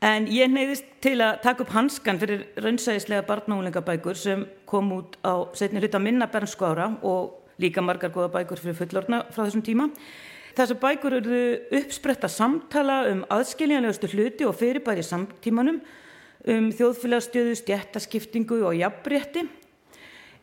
En 0.06 0.26
ég 0.30 0.50
neyðist 0.52 0.88
til 1.02 1.20
að 1.24 1.40
taka 1.44 1.64
upp 1.64 1.74
hanskan 1.74 2.20
fyrir 2.22 2.48
raunsæðislega 2.62 3.26
barnáðlingabækur 3.30 4.18
sem 4.18 4.46
kom 4.70 4.90
út 4.94 5.16
á 5.22 5.46
setni 5.58 5.82
hluta 5.82 6.02
minna 6.02 6.28
bernsku 6.30 6.66
ára 6.66 6.90
og 7.06 7.54
líka 7.62 7.84
margar 7.86 8.12
goða 8.14 8.34
bækur 8.34 8.62
fyrir 8.62 8.78
fullorna 8.80 9.22
frá 9.30 9.46
þessum 9.46 9.64
tíma. 9.66 9.88
Þessar 10.56 10.80
bækur 10.82 11.18
eru 11.20 11.42
uppspretta 11.80 12.30
samtala 12.32 13.04
um 13.12 13.22
aðskiljanlegustu 13.34 14.10
hluti 14.14 14.48
og 14.48 14.58
fyrirbæri 14.58 15.06
samtímanum 15.06 15.82
um 16.46 16.70
þjóðfélagsstöðu, 16.74 17.56
stjættaskiptingu 17.62 18.62
og 18.66 18.78
jafnbrétti. 18.78 19.46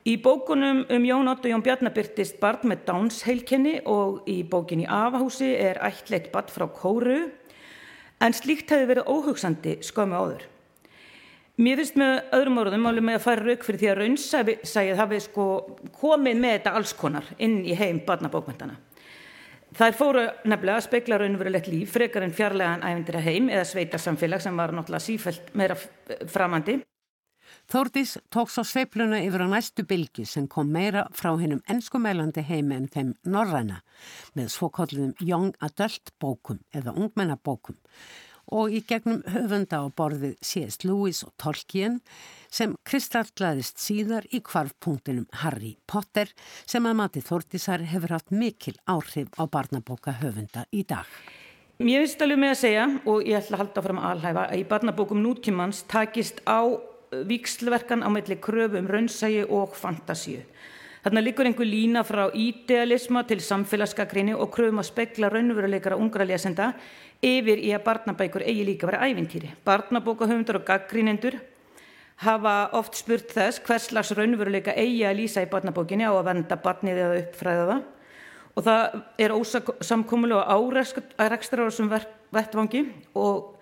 Í 0.02 0.16
bókunum 0.18 0.80
um 0.90 1.04
Jón 1.06 1.30
Otto 1.30 1.46
Jón 1.46 1.62
Bjarnar 1.62 1.92
byrtist 1.94 2.40
barn 2.42 2.66
með 2.66 2.80
Downs 2.88 3.20
heilkenni 3.22 3.76
og 3.86 4.24
í 4.26 4.40
bókin 4.42 4.82
í 4.82 4.88
Afahúsi 4.90 5.52
er 5.54 5.78
ætleitt 5.78 6.32
barn 6.32 6.50
frá 6.50 6.64
Kóru 6.74 7.20
en 8.18 8.34
slíkt 8.34 8.74
hefði 8.74 8.88
verið 8.90 9.12
óhugsandi 9.14 9.76
skömmu 9.86 10.18
áður. 10.18 10.42
Mér 11.62 11.78
finnst 11.78 12.02
með 12.02 12.34
öðrum 12.34 12.60
orðum 12.64 12.90
alveg 12.90 13.06
með 13.06 13.20
að 13.20 13.26
fara 13.28 13.46
rauk 13.46 13.66
fyrir 13.68 13.78
því 13.78 13.90
að 13.92 13.98
raunsæðið 14.00 15.02
hafi 15.04 15.22
sko 15.22 15.48
komið 16.00 16.42
með 16.42 16.56
þetta 16.56 16.76
alls 16.80 16.98
konar 16.98 17.34
inn 17.38 17.60
í 17.62 17.78
heim 17.78 18.02
barnabókmyndana. 18.08 18.80
Það 19.78 19.98
fóru 20.02 20.24
nefnilega 20.42 20.80
að 20.80 20.86
speikla 20.88 21.22
raunverulegt 21.22 21.70
líf 21.70 21.94
frekar 21.94 22.26
en 22.26 22.34
fjarlægan 22.34 22.82
ævindir 22.82 23.22
að 23.22 23.28
heim 23.30 23.52
eða 23.54 23.68
sveitarsamfélag 23.70 24.42
sem 24.42 24.58
var 24.58 24.74
náttúrulega 24.74 25.06
sífælt 25.06 25.54
meira 25.54 25.78
framandi. 26.26 26.82
Þórdís 27.70 28.16
tók 28.32 28.50
svo 28.50 28.64
sveipluna 28.66 29.20
yfir 29.22 29.44
á 29.46 29.48
næstu 29.52 29.84
bylgi 29.88 30.26
sem 30.28 30.48
kom 30.50 30.72
meira 30.74 31.06
frá 31.14 31.30
hennum 31.40 31.62
ennskumælandi 31.70 32.42
heimi 32.48 32.76
en 32.76 32.90
þeim 32.90 33.14
norræna 33.24 33.80
með 34.34 34.50
svokallum 34.56 35.14
young 35.20 35.54
adult 35.60 36.12
bókum 36.20 36.60
eða 36.74 36.96
ungmennabókum 36.96 37.78
og 38.52 38.74
í 38.74 38.82
gegnum 38.84 39.22
höfunda 39.32 39.80
á 39.80 39.86
borðið 39.96 40.34
C.S. 40.44 40.82
Lewis 40.84 41.22
og 41.24 41.32
Tolkien 41.40 42.00
sem 42.52 42.74
kristallæðist 42.88 43.80
síðar 43.80 44.26
í 44.34 44.42
kvarfpunktinum 44.44 45.28
Harry 45.42 45.76
Potter 45.88 46.32
sem 46.66 46.84
að 46.88 46.98
mati 46.98 47.22
Þórtísar 47.24 47.86
hefur 47.88 48.16
haft 48.18 48.34
mikil 48.34 48.76
áhrif 48.84 49.32
á 49.40 49.48
barnabóka 49.48 50.18
höfunda 50.20 50.66
í 50.72 50.84
dag. 50.84 51.08
Mér 51.82 52.04
finnst 52.04 52.20
alveg 52.22 52.38
með 52.38 52.52
að 52.52 52.60
segja 52.60 52.86
og 53.08 53.24
ég 53.26 53.38
ætla 53.38 53.56
að 53.56 53.62
halda 53.64 53.82
fram 53.86 54.00
að 54.02 54.10
alhæfa 54.10 54.42
að 54.44 54.60
í 54.60 54.66
barnabókum 54.70 55.22
nútkjömmans 55.24 55.86
takist 55.90 56.42
á 56.44 56.60
vikslverkan 57.28 58.02
á 58.02 58.08
melli 58.08 58.36
kröfu 58.36 58.78
um 58.78 58.88
raunsægi 58.88 59.44
og 59.48 59.76
fantasíu. 59.76 60.42
Þarna 61.02 61.22
likur 61.22 61.46
einhver 61.46 61.66
lína 61.66 62.04
frá 62.06 62.28
idealisma 62.30 63.24
til 63.26 63.40
samfélagsgagrinni 63.42 64.36
og 64.38 64.52
kröfum 64.54 64.78
að 64.78 64.90
spekla 64.92 65.30
raunveruleikara 65.32 65.98
ungra 65.98 66.24
lesenda 66.24 66.72
yfir 67.22 67.58
í 67.58 67.72
að 67.74 67.84
barnabækur 67.88 68.44
eigi 68.46 68.66
líka 68.66 68.86
verið 68.86 69.08
ævintýri. 69.08 69.50
Barnabókahöfundar 69.66 70.60
og 70.60 70.66
gaggrínendur 70.68 71.40
hafa 72.22 72.70
oft 72.78 72.94
spurt 72.94 73.34
þess 73.34 73.62
hvers 73.66 73.88
slags 73.90 74.12
raunveruleika 74.14 74.76
eigi 74.78 75.02
að 75.06 75.18
lýsa 75.22 75.42
í 75.42 75.50
barnabókinni 75.50 76.06
á 76.06 76.14
að 76.14 76.28
venda 76.30 76.58
barnið 76.62 77.02
eða 77.02 77.20
uppfræða 77.24 77.66
það 77.72 77.82
og 78.52 78.66
það 78.66 78.96
er 79.24 79.34
ósamkomulega 79.34 80.44
árekstra 81.18 81.64
á 81.64 81.68
þessum 81.68 81.88
vettvangi 82.34 82.82
og 83.16 83.56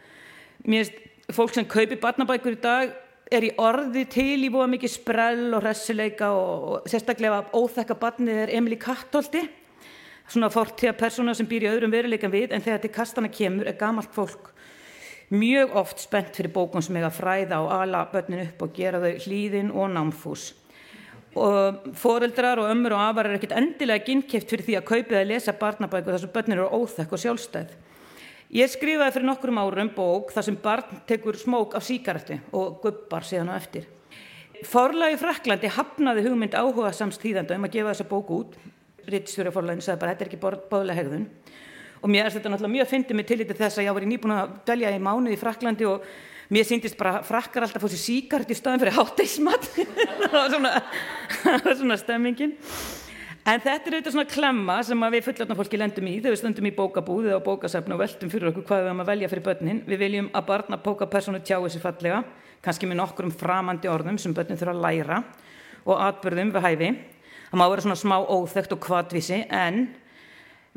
mér 0.66 0.90
finnst 0.90 1.06
fólk 1.30 1.54
sem 1.54 1.68
kaupir 1.70 2.00
barnabækur 2.02 2.56
í 2.56 2.60
dag 2.60 2.92
er 3.30 3.46
í 3.46 3.50
orði 3.62 4.04
til 4.10 4.42
í 4.42 4.50
búa 4.50 4.66
mikið 4.70 4.92
sprell 4.92 5.48
og 5.54 5.62
hressileika 5.62 6.32
og 6.34 6.88
sérstaklega 6.90 7.44
óþekka 7.54 7.96
barnið 7.98 8.44
er 8.44 8.54
Emilí 8.58 8.78
Kattolti 8.80 9.44
svona 10.30 10.50
fortíða 10.52 10.94
persóna 10.98 11.34
sem 11.34 11.48
býr 11.48 11.66
í 11.66 11.70
öðrum 11.70 11.92
veruleikan 11.94 12.32
við 12.32 12.54
en 12.54 12.62
þegar 12.62 12.82
til 12.84 12.92
kastana 12.94 13.30
kemur 13.32 13.70
er 13.70 13.78
gamalt 13.78 14.12
fólk 14.14 14.50
mjög 15.30 15.76
oft 15.78 16.02
spennt 16.02 16.34
fyrir 16.34 16.52
bókum 16.54 16.82
sem 16.82 16.96
eiga 16.98 17.10
fræða 17.14 17.60
og 17.62 17.74
ala 17.74 18.06
börnin 18.10 18.48
upp 18.48 18.64
og 18.66 18.72
gera 18.74 19.02
þau 19.02 19.12
hlýðin 19.26 19.70
og 19.70 19.92
námfús. 19.94 20.48
Og 21.38 21.94
foreldrar 21.94 22.58
og 22.58 22.70
ömmur 22.72 22.96
og 22.96 23.04
afar 23.04 23.28
er 23.28 23.36
ekkit 23.38 23.54
endilega 23.54 24.02
ginnkæft 24.08 24.50
fyrir 24.50 24.66
því 24.66 24.78
að 24.80 24.88
kaupið 24.88 25.18
að 25.20 25.30
lesa 25.30 25.54
barnabæku 25.54 26.10
þar 26.10 26.24
sem 26.24 26.32
börnin 26.34 26.56
eru 26.56 26.80
óþekk 26.80 27.14
og 27.14 27.22
sjálfstæð 27.22 27.76
ég 28.54 28.70
skrifaði 28.70 29.14
fyrir 29.14 29.28
nokkrum 29.28 29.60
árum 29.62 29.92
bók 29.94 30.34
þar 30.34 30.46
sem 30.46 30.58
barn 30.62 31.02
tekur 31.08 31.38
smók 31.38 31.76
af 31.78 31.86
síkaretu 31.86 32.40
og 32.56 32.80
gubbar 32.82 33.26
síðan 33.26 33.52
á 33.52 33.58
eftir. 33.58 33.86
Forlagi 34.66 35.16
Fraklandi 35.20 35.70
hafnaði 35.72 36.26
hugmynd 36.26 36.56
áhuga 36.58 36.92
samstíðanda 36.92 37.56
um 37.56 37.64
að 37.68 37.78
gefa 37.78 37.94
þessa 37.94 38.08
bók 38.10 38.32
út. 38.36 38.58
Rittstjóri 39.10 39.52
fórlæðinu 39.54 39.86
sagði 39.86 40.02
bara 40.02 40.14
þetta 40.14 40.26
er 40.26 40.30
ekki 40.30 40.66
bóðlega 40.70 40.98
hegðun. 40.98 41.28
Og 42.00 42.12
mér 42.12 42.26
er 42.26 42.34
þetta 42.34 42.52
náttúrulega 42.52 42.74
mjög 42.74 42.90
fyndið 42.90 43.16
mig 43.16 43.28
til 43.28 43.40
þess 43.48 43.80
að 43.80 43.86
ég 43.86 43.96
var 43.96 44.04
í 44.04 44.10
nýbúin 44.10 44.36
að 44.36 44.52
dölja 44.68 44.92
í 44.92 45.00
mánuð 45.00 45.34
í 45.36 45.40
Fraklandi 45.40 45.88
og 45.88 46.04
mér 46.50 46.66
síndist 46.66 46.98
bara 46.98 47.20
frakkar 47.26 47.66
alltaf 47.66 47.82
fór 47.84 47.92
sér 47.92 48.02
síkart 48.02 48.50
í 48.50 48.56
staðin 48.58 48.82
fyrir 48.82 48.96
hátteismat 48.96 49.68
það 50.24 50.34
var 50.34 50.48
svona, 50.54 50.72
svona 51.80 51.98
stemmingin 52.00 52.56
en 53.50 53.62
þetta 53.64 53.88
er 53.88 53.94
auðvitað 53.96 54.14
svona 54.14 54.30
klemma 54.30 54.74
sem 54.86 55.04
við 55.10 55.24
fullotna 55.26 55.54
fólki 55.58 55.78
lendum 55.80 56.06
í 56.06 56.12
þegar 56.20 56.34
við 56.34 56.40
stöndum 56.40 56.68
í 56.68 56.74
bókabúði 56.76 57.32
og 57.34 57.42
bókasafn 57.46 57.94
og 57.96 58.02
veltum 58.02 58.30
fyrir 58.30 58.50
okkur 58.50 58.66
hvað 58.68 58.82
við 58.82 58.90
erum 58.90 59.02
að 59.02 59.08
velja 59.10 59.30
fyrir 59.32 59.44
börnin. 59.46 59.80
Við 59.88 60.02
viljum 60.04 60.28
að 60.36 60.44
barna 60.50 60.78
bókapersonu 60.84 61.40
tjá 61.42 61.56
þessi 61.56 61.80
fallega 61.82 62.20
kannski 62.62 62.86
með 62.86 63.00
nokkrum 63.00 63.32
framandi 63.34 63.90
orðum 63.90 64.20
sem 64.22 64.34
börnin 64.36 64.60
þurfa 64.60 64.74
að 64.76 64.84
læra 64.84 65.22
og 65.82 66.02
atbyrðum 66.04 66.52
við 66.54 66.66
hæfi. 66.66 66.90
Það 67.50 67.58
má 67.58 67.64
vera 67.72 67.84
svona 67.86 67.98
smá 67.98 68.16
óþögt 68.20 68.76
og 68.76 68.82
kvadvísi 68.84 69.40
en 69.48 69.80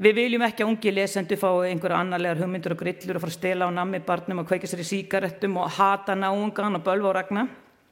við 0.01 0.17
viljum 0.17 0.45
ekki 0.47 0.65
að 0.65 0.71
ungi 0.71 0.93
lesendu 0.95 1.37
fá 1.37 1.49
einhverja 1.67 1.99
annarlegar 2.01 2.41
hugmyndur 2.41 2.73
og 2.73 2.81
grillur 2.81 3.19
og 3.19 3.25
fara 3.27 3.35
að 3.35 3.37
stela 3.37 3.67
á 3.69 3.71
nammi 3.75 3.99
barnum 4.07 4.41
og 4.41 4.49
kveika 4.49 4.71
sér 4.71 4.81
í 4.81 4.87
síkarettum 4.87 5.59
og 5.61 5.69
hata 5.77 6.15
náungan 6.17 6.79
og 6.79 6.87
bölva 6.87 7.11
og 7.11 7.15
ragna. 7.19 7.45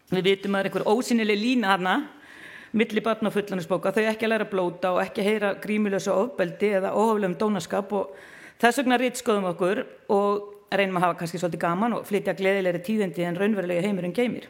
Við 0.10 0.26
vitum 0.26 0.56
að 0.56 0.58
það 0.58 0.64
er 0.64 0.72
einhver 0.72 0.90
ósynileg 0.90 1.40
lína 1.44 1.76
hana 1.76 1.96
milli 2.78 3.04
barn 3.04 3.28
og 3.28 3.36
fullanisbóka 3.36 3.92
þau 3.96 4.06
ekki 4.06 4.28
að 4.28 4.34
læra 4.34 4.48
blóta 4.51 4.94
og 4.96 5.01
ekki 5.04 5.24
að 5.24 5.30
heyra 5.30 5.51
grímilösa 5.63 6.16
ofbeldi 6.16 6.72
eða 6.80 6.94
óhaflegum 6.96 7.38
dónaskap 7.40 7.92
og 7.98 8.16
þess 8.62 8.82
vegna 8.82 9.00
rítskoðum 9.01 9.51
okkur 9.51 9.84
og 10.16 10.72
reynum 10.72 11.01
að 11.01 11.08
hafa 11.08 11.20
kannski 11.20 11.42
svolítið 11.42 11.66
gaman 11.66 12.00
og 12.00 12.08
flytja 12.08 12.38
gleðilegri 12.40 12.84
tíðindi 12.88 13.28
en 13.28 13.40
raunverulega 13.40 13.84
heimurinn 13.88 14.16
geymir 14.16 14.48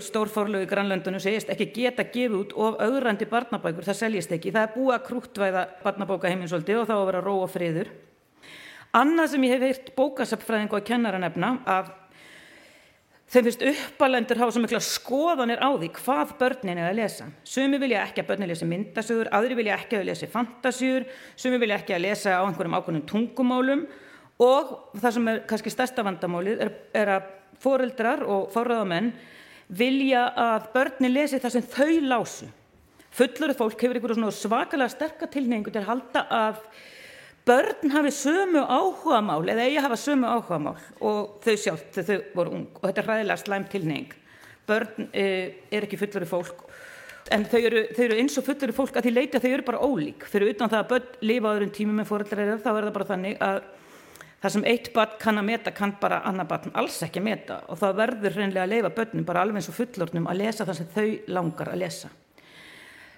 Stórforlögu 0.00 0.68
grannlöndunum 0.68 1.20
segist 1.22 1.48
ekki 1.52 1.70
geta 1.72 2.04
gefið 2.04 2.36
út 2.36 2.50
of 2.60 2.80
augrandi 2.84 3.24
barnabækur, 3.30 3.86
það 3.86 3.98
seljist 4.00 4.32
ekki. 4.34 4.52
Það 4.52 4.66
er 4.66 4.74
búið 4.74 4.96
að 4.96 5.04
krúttvæða 5.06 5.62
barnabóka 5.84 6.28
heiminsóldi 6.28 6.76
og 6.76 6.88
þá 6.88 6.94
að 6.96 7.06
vera 7.10 7.22
ró 7.24 7.34
og 7.44 7.52
friður. 7.52 7.92
Annað 8.96 9.32
sem 9.32 9.46
ég 9.46 9.54
hef 9.54 9.64
heirt 9.64 9.88
bókasapfræðingu 9.96 10.78
að 10.78 10.86
kennara 10.90 11.20
nefna 11.20 11.54
að 11.68 11.88
þeim 13.26 13.46
finnst 13.48 13.64
uppalendur 13.70 14.38
hafa 14.40 14.54
svo 14.54 14.62
mikla 14.62 14.80
skoðanir 14.84 15.62
á 15.62 15.70
því 15.74 15.90
hvað 15.98 16.34
börnin 16.40 16.78
er 16.78 16.90
að 16.90 16.98
lesa. 17.00 17.28
Sumi 17.46 17.80
vilja 17.82 18.04
ekki 18.06 18.22
að 18.22 18.28
börnin 18.30 18.50
lesi 18.50 18.68
myndasögur, 18.70 19.30
aðri 19.34 19.58
vilja 19.58 19.78
ekki 19.80 19.98
að 19.98 20.08
lesi 20.10 20.28
fantasjur, 20.30 21.06
sumi 21.34 21.58
vilja 21.62 21.80
ekki 21.80 21.96
að 21.96 22.04
lesa 22.06 22.36
á 22.38 22.46
einhverjum 22.46 22.76
ákveðnum 22.78 23.06
tungumálum 23.10 23.86
og 24.42 24.76
það 25.00 25.16
sem 25.16 25.32
er 25.32 25.40
kannski 25.48 25.72
stærsta 25.72 26.04
vandamálið 26.06 26.62
er, 26.66 26.74
er 26.94 27.14
að 27.16 27.32
foreldrar 27.62 28.22
og 28.28 28.50
forraðamenn 28.54 29.10
vilja 29.74 30.28
að 30.38 30.70
börni 30.76 31.10
lesi 31.10 31.40
það 31.42 31.56
sem 31.56 31.68
þau 31.72 31.94
lásu. 32.12 32.50
Fullurð 33.16 33.56
fólk 33.56 33.80
hefur 33.80 33.96
einhverju 33.96 34.30
svakalega 34.36 34.92
sterkar 34.92 35.30
tilneyingu 35.32 35.72
til 35.72 35.80
að 35.80 35.90
halda 35.90 36.26
að 36.36 36.58
börn 37.46 37.92
hafi 37.94 38.10
sömu 38.10 38.62
áhugamál 38.64 39.46
eða 39.52 39.66
eigi 39.68 39.82
hafa 39.84 39.98
sömu 40.00 40.26
áhugamál 40.26 40.76
og 41.00 41.36
þau 41.44 41.54
sjálft 41.62 41.94
þegar 41.94 42.08
þau 42.08 42.38
voru 42.40 42.54
ung 42.58 42.66
og 42.80 42.86
þetta 42.88 43.02
er 43.02 43.10
ræðilega 43.12 43.42
slæm 43.42 43.66
tilneying. 43.70 44.12
Börn 44.66 45.08
eh, 45.12 45.62
er 45.70 45.86
ekki 45.86 46.00
fullurð 46.00 46.32
fólk 46.32 46.66
en 47.34 47.46
þau 47.46 47.60
eru, 47.60 47.86
þau 47.94 48.04
eru 48.08 48.18
eins 48.20 48.38
og 48.38 48.46
fullurð 48.46 48.76
fólk 48.76 48.98
að 48.98 49.08
því 49.08 49.14
leiti 49.14 49.38
að 49.38 49.46
þau 49.46 49.52
eru 49.52 49.66
bara 49.70 49.86
ólík. 49.86 50.26
Fyrir 50.30 50.54
utan 50.54 50.72
það 50.72 50.82
að 50.82 50.92
börn 50.92 51.26
lifa 51.30 51.54
öðrum 51.54 51.74
tímum 51.78 52.00
með 52.02 52.10
fóröldrar 52.10 52.54
þá 52.58 52.70
er 52.74 52.88
það 52.88 52.94
bara 52.98 53.10
þannig 53.14 53.42
að 53.46 53.64
Það 54.36 54.52
sem 54.52 54.64
eitt 54.68 54.88
barn 54.92 55.14
kann 55.18 55.40
að 55.40 55.46
meta 55.48 55.72
kann 55.74 55.94
bara 55.98 56.18
annar 56.28 56.46
barn 56.46 56.74
alls 56.76 56.98
ekki 57.02 57.22
að 57.22 57.24
meta 57.24 57.56
og 57.72 57.78
það 57.80 57.96
verður 58.02 58.34
hreinlega 58.36 58.66
að 58.66 58.72
leifa 58.74 58.90
börnum 58.98 59.24
bara 59.26 59.42
alveg 59.42 59.62
eins 59.62 59.68
og 59.72 59.76
fullornum 59.78 60.28
að 60.28 60.42
lesa 60.42 60.66
það 60.68 60.76
sem 60.78 60.90
þau 60.92 61.06
langar 61.38 61.70
að 61.72 61.80
lesa. 61.80 62.10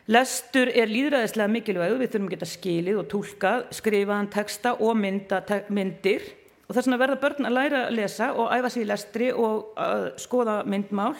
Lestur 0.09 0.71
er 0.73 0.89
líðræðislega 0.89 1.53
mikilvæg, 1.53 1.95
við 2.01 2.13
þurfum 2.15 2.29
að 2.31 2.33
geta 2.33 2.47
skilið 2.49 3.01
og 3.03 3.09
tólkað, 3.13 3.65
skrifaðan 3.77 4.31
texta 4.33 4.71
og 4.81 4.95
mynda, 4.97 5.43
te 5.45 5.59
myndir 5.69 6.25
og 6.65 6.73
þess 6.73 6.87
vegna 6.87 7.01
verða 7.03 7.19
börn 7.21 7.49
að 7.49 7.57
læra 7.59 7.83
að 7.87 7.97
lesa 7.99 8.31
og 8.33 8.49
æfa 8.57 8.71
sér 8.73 8.87
í 8.87 8.89
lestri 8.89 9.29
og 9.33 9.75
að 9.77 10.07
skoða 10.25 10.63
myndmál 10.65 11.13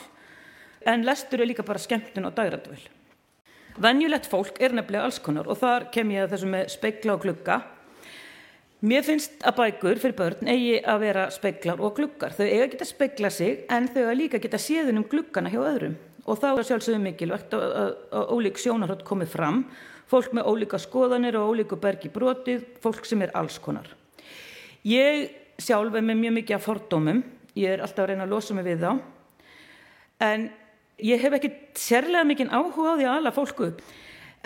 en 0.89 1.05
lestur 1.05 1.45
er 1.45 1.51
líka 1.51 1.67
bara 1.69 1.85
skemmtun 1.85 2.31
og 2.31 2.37
dagrættvöl. 2.41 2.81
Venjulegt 3.77 4.31
fólk 4.33 4.57
er 4.57 4.73
nefnilega 4.73 5.05
alls 5.05 5.21
konar 5.21 5.53
og 5.53 5.61
þar 5.61 5.91
kem 5.93 6.17
ég 6.17 6.25
að 6.25 6.35
þessu 6.39 6.53
með 6.57 6.73
speikla 6.79 7.19
og 7.19 7.27
klukka 7.27 7.61
Mér 8.79 9.03
finnst 9.03 9.41
að 9.43 9.57
bækur 9.59 9.99
fyrir 9.99 10.15
börn 10.15 10.49
eigi 10.49 10.77
að 10.87 11.01
vera 11.03 11.23
speiklar 11.35 11.81
og 11.83 11.97
glukkar. 11.97 12.31
Þau 12.31 12.45
eiga 12.47 12.61
að 12.63 12.75
geta 12.77 12.87
speikla 12.87 13.31
sig 13.35 13.65
en 13.75 13.89
þau 13.91 14.05
eiga 14.05 14.13
líka 14.15 14.39
að 14.39 14.45
geta 14.45 14.61
séðun 14.63 15.01
um 15.01 15.07
glukkana 15.11 15.51
hjá 15.51 15.59
öðrum. 15.59 15.97
Og 16.29 16.37
þá 16.37 16.49
er 16.51 16.67
sjálfsögum 16.69 17.07
mikilvægt 17.09 17.55
að, 17.57 17.65
að, 17.83 17.93
að 18.21 18.33
ólík 18.37 18.61
sjónarhótt 18.61 19.05
komið 19.09 19.31
fram, 19.33 19.63
fólk 20.09 20.35
með 20.37 20.49
ólíka 20.51 20.81
skoðanir 20.81 21.39
og 21.41 21.55
ólíku 21.55 21.79
bergi 21.81 22.11
brotið, 22.13 22.67
fólk 22.85 23.09
sem 23.09 23.25
er 23.25 23.33
allskonar. 23.39 23.89
Ég 24.89 25.31
sjálf 25.61 25.97
er 25.97 26.05
með 26.05 26.21
mjög 26.23 26.35
mikið 26.39 26.59
af 26.59 26.67
fordómum, 26.69 27.23
ég 27.59 27.75
er 27.75 27.85
alltaf 27.85 28.05
að 28.05 28.13
reyna 28.13 28.29
að 28.29 28.35
losa 28.35 28.57
mig 28.57 28.69
við 28.69 28.85
þá, 28.85 28.93
en 30.29 30.51
ég 31.09 31.25
hef 31.25 31.39
ekki 31.39 31.51
sérlega 31.79 32.29
mikið 32.29 32.53
áhuga 32.53 32.95
á 32.95 32.99
því 32.99 33.09
að 33.09 33.17
alla 33.17 33.35
fólku. 33.35 33.73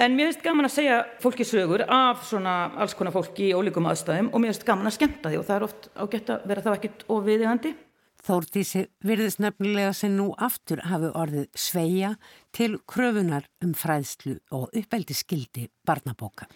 En 0.01 0.15
mér 0.17 0.31
finnst 0.31 0.45
gaman 0.45 0.67
að 0.67 0.75
segja 0.79 0.99
fólki 1.21 1.45
sögur 1.45 1.85
af 1.85 2.23
svona 2.25 2.73
alls 2.81 2.95
konar 2.97 3.13
fólki 3.13 3.51
í 3.51 3.55
ólíkum 3.57 3.87
aðstæðum 3.91 4.31
og 4.33 4.41
mér 4.41 4.55
finnst 4.55 4.65
gaman 4.67 4.89
að 4.89 4.97
skemta 4.97 5.33
því 5.33 5.41
og 5.41 5.49
það 5.49 5.59
er 5.59 5.67
oft 5.67 5.89
ágætt 5.95 6.33
að 6.33 6.47
vera 6.49 6.65
þá 6.65 6.71
ekkit 6.73 7.05
og 7.13 7.27
viðiðandi. 7.27 7.75
Þórtísi 8.23 8.85
virðist 9.03 9.41
nefnilega 9.43 9.91
sem 9.99 10.13
nú 10.15 10.29
aftur 10.39 10.85
hafi 10.87 11.11
orðið 11.19 11.49
sveia 11.59 12.13
til 12.55 12.77
kröfunar 12.87 13.49
um 13.65 13.73
fræðslu 13.75 14.37
og 14.55 14.69
uppeldi 14.79 15.17
skildi 15.19 15.67
barnabóka. 15.87 16.47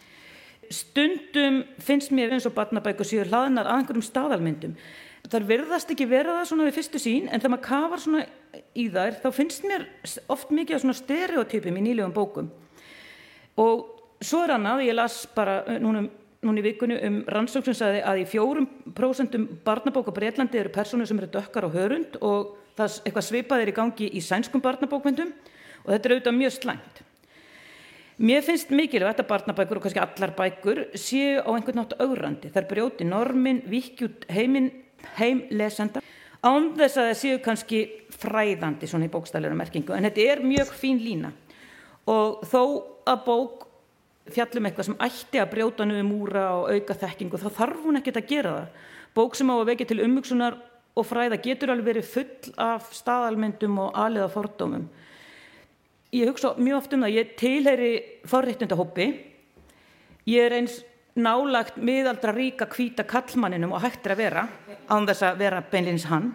Stundum 0.71 1.65
finnst 1.83 2.13
mér 2.15 2.37
eins 2.37 2.47
og 2.47 2.55
barnabækur 2.55 3.07
séu 3.07 3.25
hlaðnar 3.27 3.67
að 3.67 3.81
einhverjum 3.81 4.07
staðalmyndum. 4.07 4.77
Það 5.27 5.49
verðast 5.51 5.91
ekki 5.91 6.07
vera 6.07 6.37
það 6.39 6.49
svona 6.53 6.69
við 6.69 6.79
fyrstu 6.79 7.03
sín 7.03 7.27
en 7.27 7.43
þegar 7.43 7.55
maður 7.57 7.67
kafar 7.67 8.03
svona 8.05 8.23
í 8.79 8.87
þær 8.95 9.19
þá 9.25 9.29
finnst 9.35 9.67
mér 9.67 9.89
oft 10.31 10.55
mikið 10.55 10.85
svona 10.85 10.99
stereotypum 11.01 11.81
í 11.81 11.85
nýlegum 11.89 12.15
bókum 12.15 12.53
og 13.59 13.87
svo 14.23 14.45
er 14.45 14.55
annað, 14.55 14.85
ég 14.87 14.97
las 14.97 15.25
bara 15.35 15.59
eh, 15.67 15.81
núna 16.47 16.63
í 16.63 16.67
vikunni 16.67 16.99
um 17.09 17.19
rannsókn 17.31 17.69
sem 17.69 17.79
sagði 17.81 18.03
að 18.07 18.21
í 18.23 18.29
fjórum 18.31 18.69
prósentum 18.97 19.49
barnabók 19.67 20.11
á 20.11 20.17
Breitlandi 20.17 20.61
eru 20.61 20.73
personur 20.75 21.09
sem 21.09 21.19
eru 21.21 21.31
dökkar 21.35 21.67
á 21.67 21.71
hörund 21.75 22.19
og 22.21 22.55
það 22.79 23.01
eitthvað 23.05 23.29
svipað 23.29 23.65
er 23.65 23.73
í 23.73 23.77
gangi 23.77 24.09
í 24.09 24.23
sænskum 24.25 24.65
barnabókmyndum 24.65 25.35
og 25.85 25.91
þetta 25.93 26.09
er 26.09 26.17
auðvitað 26.17 26.39
mjög 26.41 26.57
slæmt. 26.57 27.03
Mér 28.17 28.45
finnst 28.47 28.71
mikilvægt 28.73 29.21
að 29.21 29.29
barnabækur 29.29 29.81
og 29.81 29.85
kannski 29.85 30.01
allar 30.01 30.33
bækur 30.39 30.87
séu 30.97 31.43
á 31.45 31.51
einhvern 31.53 31.83
nátt 31.83 31.99
augrandi. 32.01 32.49
Það 32.49 32.63
er 32.63 32.69
brjóti 32.71 33.09
normin, 33.09 33.61
vikjút 33.69 34.25
heiminn, 34.33 34.71
heimlesenda 35.19 36.01
án 36.47 36.73
þess 36.77 36.99
að 37.01 37.09
það 37.09 37.21
séu 37.21 37.39
kannski 37.45 37.81
fræðandi 38.17 38.89
svona 38.89 39.09
í 39.09 39.13
bókstæðlega 39.13 39.59
merkingu 39.59 39.95
en 39.97 40.07
þetta 40.09 40.27
er 40.33 40.43
mjög 40.45 40.73
fín 40.79 41.01
lína 41.03 41.33
og 42.11 42.45
þó 42.47 42.63
að 43.09 43.23
bók 43.27 43.65
fjallum 44.35 44.69
eitthvað 44.69 44.89
sem 44.89 44.99
ætti 45.07 45.41
að 45.41 45.51
brjóta 45.53 45.87
niður 45.87 46.09
múra 46.09 46.47
og 46.59 46.71
auka 46.73 46.97
þekkingu 47.03 47.41
þá 47.41 47.49
þarf 47.59 47.85
hún 47.85 48.01
ekkert 48.01 48.21
að 48.21 48.31
gera 48.31 48.55
það. 48.57 48.81
Bók 49.17 49.37
sem 49.39 49.53
á 49.53 49.55
að 49.57 49.69
vekja 49.71 49.89
til 49.91 50.01
ummygsunar 50.05 50.59
og 50.97 51.07
fræða 51.07 51.41
getur 51.45 51.73
alveg 51.73 51.91
verið 51.91 52.11
full 52.11 52.55
af 52.63 52.91
staðalmyndum 52.97 53.79
og 53.85 53.97
aðliða 53.97 54.29
fordómum. 54.33 54.89
Ég 56.17 56.31
hugsa 56.31 56.55
mjög 56.57 56.79
oft 56.81 56.95
um 56.97 57.05
það, 57.05 57.17
ég 57.17 57.33
tilheyri 57.37 57.93
forréttundahoppi, 58.31 59.07
ég 60.31 60.47
er 60.47 60.57
eins 60.61 60.81
nálagt 61.17 61.79
miðaldra 61.81 62.35
ríka 62.37 62.69
kvíta 62.69 63.05
kallmanninum 63.09 63.73
og 63.77 63.85
hættir 63.85 64.13
að 64.13 64.21
vera 64.21 64.49
án 64.93 65.09
þess 65.09 65.25
að 65.25 65.39
vera 65.41 65.63
beinleins 65.71 66.05
hann 66.11 66.35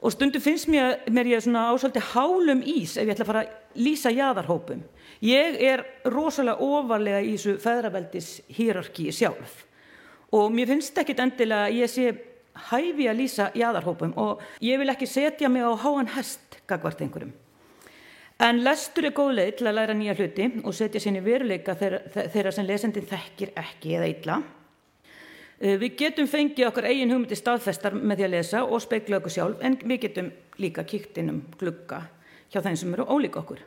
og 0.00 0.14
stundu 0.14 0.40
finnst 0.40 0.70
mér, 0.70 1.02
mér 1.10 1.28
ég 1.34 1.42
svona 1.44 1.66
ásöldi 1.74 2.00
hálum 2.12 2.62
ís 2.62 2.96
ef 2.96 3.04
ég 3.04 3.14
ætla 3.14 3.26
að 3.26 3.32
fara 3.32 3.42
lýsa 3.76 4.10
jæðarhópum 4.10 4.82
Ég 5.20 5.58
er 5.60 5.82
rosalega 6.08 6.64
ofalega 6.64 7.20
í 7.20 7.34
þessu 7.34 7.58
feðraveldis 7.60 8.28
hýrarki 8.56 9.10
sjálf 9.12 9.66
og 10.32 10.52
mér 10.54 10.70
finnst 10.70 10.96
ekkit 11.02 11.20
endilega 11.20 11.66
að 11.66 11.76
ég 11.76 11.90
sé 11.92 12.12
hæfi 12.70 13.08
að 13.10 13.18
lýsa 13.18 13.50
jæðarhópum 13.58 14.14
og 14.20 14.40
ég 14.64 14.80
vil 14.80 14.88
ekki 14.88 15.08
setja 15.10 15.50
mig 15.52 15.66
á 15.66 15.76
háan 15.76 16.08
hest 16.14 16.56
gagvart 16.70 17.02
einhverjum. 17.04 17.34
En 18.40 18.62
lestur 18.64 19.04
er 19.04 19.12
góð 19.12 19.34
leið 19.36 19.50
til 19.58 19.66
að 19.68 19.76
læra 19.76 19.96
nýja 19.98 20.14
hluti 20.16 20.46
og 20.64 20.76
setja 20.78 21.02
sinni 21.02 21.20
veruleika 21.20 21.74
þeirra, 21.76 22.00
þeirra 22.32 22.52
sem 22.56 22.68
lesendin 22.68 23.08
þekkir 23.10 23.52
ekki 23.60 23.92
eða 23.98 24.08
illa. 24.14 24.38
Eh, 25.60 25.76
við 25.82 25.98
getum 26.00 26.30
fengið 26.30 26.70
okkar 26.70 26.88
eigin 26.88 27.12
hugmyndi 27.12 27.36
staðfestar 27.36 27.98
með 27.98 28.22
því 28.22 28.26
að 28.28 28.34
lesa 28.38 28.64
og 28.64 28.80
speikla 28.80 29.20
okkur 29.20 29.34
sjálf 29.34 29.60
en 29.66 29.76
við 29.82 30.06
getum 30.06 30.32
líka 30.62 30.86
kíkt 30.88 31.20
inn 31.20 31.34
um 31.34 31.42
glugga 31.60 32.06
hjá 32.50 32.62
þeim 32.64 32.78
sem 32.78 32.96
eru 32.96 33.06
ólíka 33.06 33.40
okkur. 33.42 33.62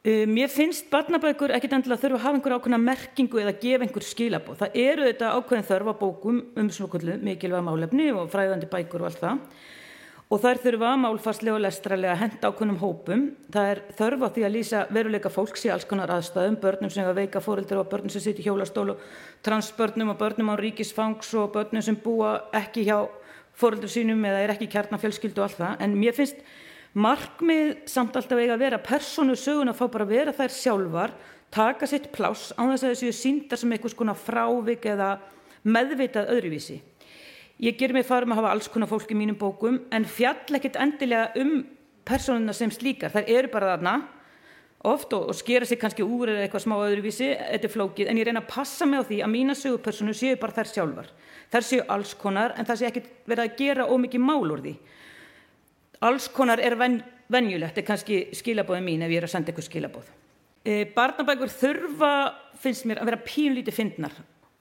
Mér 0.00 0.46
um, 0.48 0.52
finnst 0.54 0.86
barnabækur 0.88 1.52
ekkit 1.52 1.74
endilega 1.76 2.00
þurfa 2.00 2.16
að 2.16 2.22
hafa 2.24 2.38
einhver 2.38 2.54
ákveðna 2.56 2.78
merkingu 2.80 3.40
eða 3.42 3.52
gefa 3.60 3.84
einhver 3.84 4.04
skilabóð. 4.08 4.56
Það 4.62 4.78
eru 4.80 5.08
þetta 5.10 5.32
ákveðin 5.36 5.66
þörfa 5.68 5.92
bókum 6.00 6.38
um 6.56 6.70
svona 6.72 7.18
mikilvæga 7.20 7.66
málefni 7.66 8.06
og 8.14 8.30
fræðandi 8.32 8.70
bækur 8.72 9.04
og 9.04 9.10
allt 9.10 9.20
það. 9.20 9.42
Og 10.30 10.40
þær 10.40 10.60
þurfa 10.62 10.94
málfarslega 11.02 11.58
og 11.58 11.62
lestralega 11.66 12.14
að 12.14 12.20
henda 12.22 12.48
ákveðnum 12.48 12.80
hópum. 12.80 13.26
Það 13.52 13.68
er 13.74 13.82
þörfa 13.98 14.30
því 14.32 14.46
að 14.46 14.54
lýsa 14.54 14.82
veruleika 14.96 15.34
fólks 15.34 15.66
í 15.66 15.72
alls 15.74 15.84
konar 15.90 16.14
aðstæðum, 16.14 16.56
börnum 16.62 16.94
sem 16.94 17.12
veika 17.18 17.44
fóreldur 17.44 17.82
og 17.82 17.90
börnum 17.92 18.14
sem 18.14 18.24
sitt 18.24 18.40
í 18.40 18.46
hjólastól 18.46 18.94
og 18.94 19.04
transbörnum 19.44 20.14
og 20.14 20.20
börnum 20.22 20.54
á 20.54 20.56
ríkisfangs 20.56 21.34
og 21.34 21.52
börnum 21.58 21.84
sem 21.84 21.98
búa 21.98 22.38
ekki 22.56 22.86
hjá 22.88 23.02
fóreldur 23.52 23.92
sínum 23.92 24.24
eða 24.24 24.46
er 24.46 24.54
ekki 24.54 24.70
kjarnafjölskyldu 24.70 25.42
og 25.42 25.50
allt 25.50 25.60
það. 25.60 25.76
En 25.82 25.98
mér 25.98 26.16
finnst 26.16 26.40
markmið 26.98 27.84
samt 27.90 28.16
alltaf 28.18 28.38
eiga 28.40 28.56
að 28.56 28.64
vera 28.64 28.80
personu 28.82 29.36
sögun 29.38 29.70
að 29.70 29.78
fá 29.78 29.84
bara 29.92 30.06
að 30.06 30.14
vera 30.16 30.34
þær 30.34 30.54
sjálfar 30.54 31.12
taka 31.54 31.86
sitt 31.86 32.10
pláss 32.14 32.50
á 32.54 32.62
þess 32.62 32.84
að 32.84 32.94
þessu 32.94 33.12
síndar 33.14 33.58
sem 33.60 33.72
eitthvað 33.74 33.94
skona 33.94 34.14
frávik 34.18 34.86
eða 34.90 35.16
meðvitað 35.66 36.30
öðruvísi. 36.34 36.78
Ég 37.60 37.76
ger 37.76 37.92
mig 37.92 38.06
farum 38.08 38.32
að 38.32 38.40
hafa 38.40 38.54
alls 38.54 38.70
konar 38.72 38.88
fólk 38.88 39.10
í 39.12 39.18
mínum 39.18 39.38
bókum 39.38 39.82
en 39.92 40.06
fjall 40.08 40.56
ekkert 40.56 40.78
endilega 40.80 41.42
um 41.42 41.60
personuna 42.08 42.54
sem 42.56 42.70
slíkar. 42.72 43.12
Þær 43.12 43.28
eru 43.28 43.50
bara 43.52 43.74
þarna 43.74 43.94
oft 44.88 45.12
og, 45.12 45.26
og 45.28 45.36
skera 45.36 45.66
sig 45.68 45.78
kannski 45.78 46.06
úr 46.06 46.32
eða 46.32 46.46
eitthvað 46.46 46.64
smá 46.64 46.78
öðruvísi. 46.78 47.28
Þetta 47.36 47.68
er 47.68 47.74
flókið 47.74 48.10
en 48.10 48.22
ég 48.22 48.30
reyna 48.30 48.40
að 48.40 48.52
passa 48.54 48.88
mig 48.88 49.02
á 49.02 49.08
því 49.10 49.20
að 49.26 49.34
mína 49.34 49.58
sögupersonu 49.58 50.14
séu 50.16 50.38
bara 50.40 50.56
þær 50.56 50.72
sjálfar. 50.72 51.12
Þær 51.52 51.66
séu 51.68 51.84
alls 51.92 52.14
konar 52.16 52.56
en 52.56 52.66
það 52.66 52.80
sé 52.80 52.88
ekkert 52.88 53.12
verið 53.28 53.44
að 53.44 53.60
gera 53.60 53.90
ómikið 53.90 54.24
mál 54.24 54.46
úr 54.46 54.64
því 54.64 54.74
alls 56.06 56.28
konar 56.32 56.60
er 56.62 56.76
ven, 56.80 56.98
venjulegt, 57.32 57.78
er 57.78 57.86
kannski 57.86 58.22
skilabóðið 58.36 58.84
mín 58.86 59.04
ef 59.04 59.12
ég 59.12 59.22
er 59.22 59.28
að 59.28 59.34
senda 59.34 59.52
ykkur 59.52 59.66
skilabóð. 59.66 60.10
E, 60.64 60.84
barnabækur 60.94 61.52
þurfa, 61.52 62.12
finnst 62.60 62.86
mér, 62.88 63.00
að 63.00 63.12
vera 63.12 63.24
pínlítið 63.24 63.76
fyndnar 63.76 64.16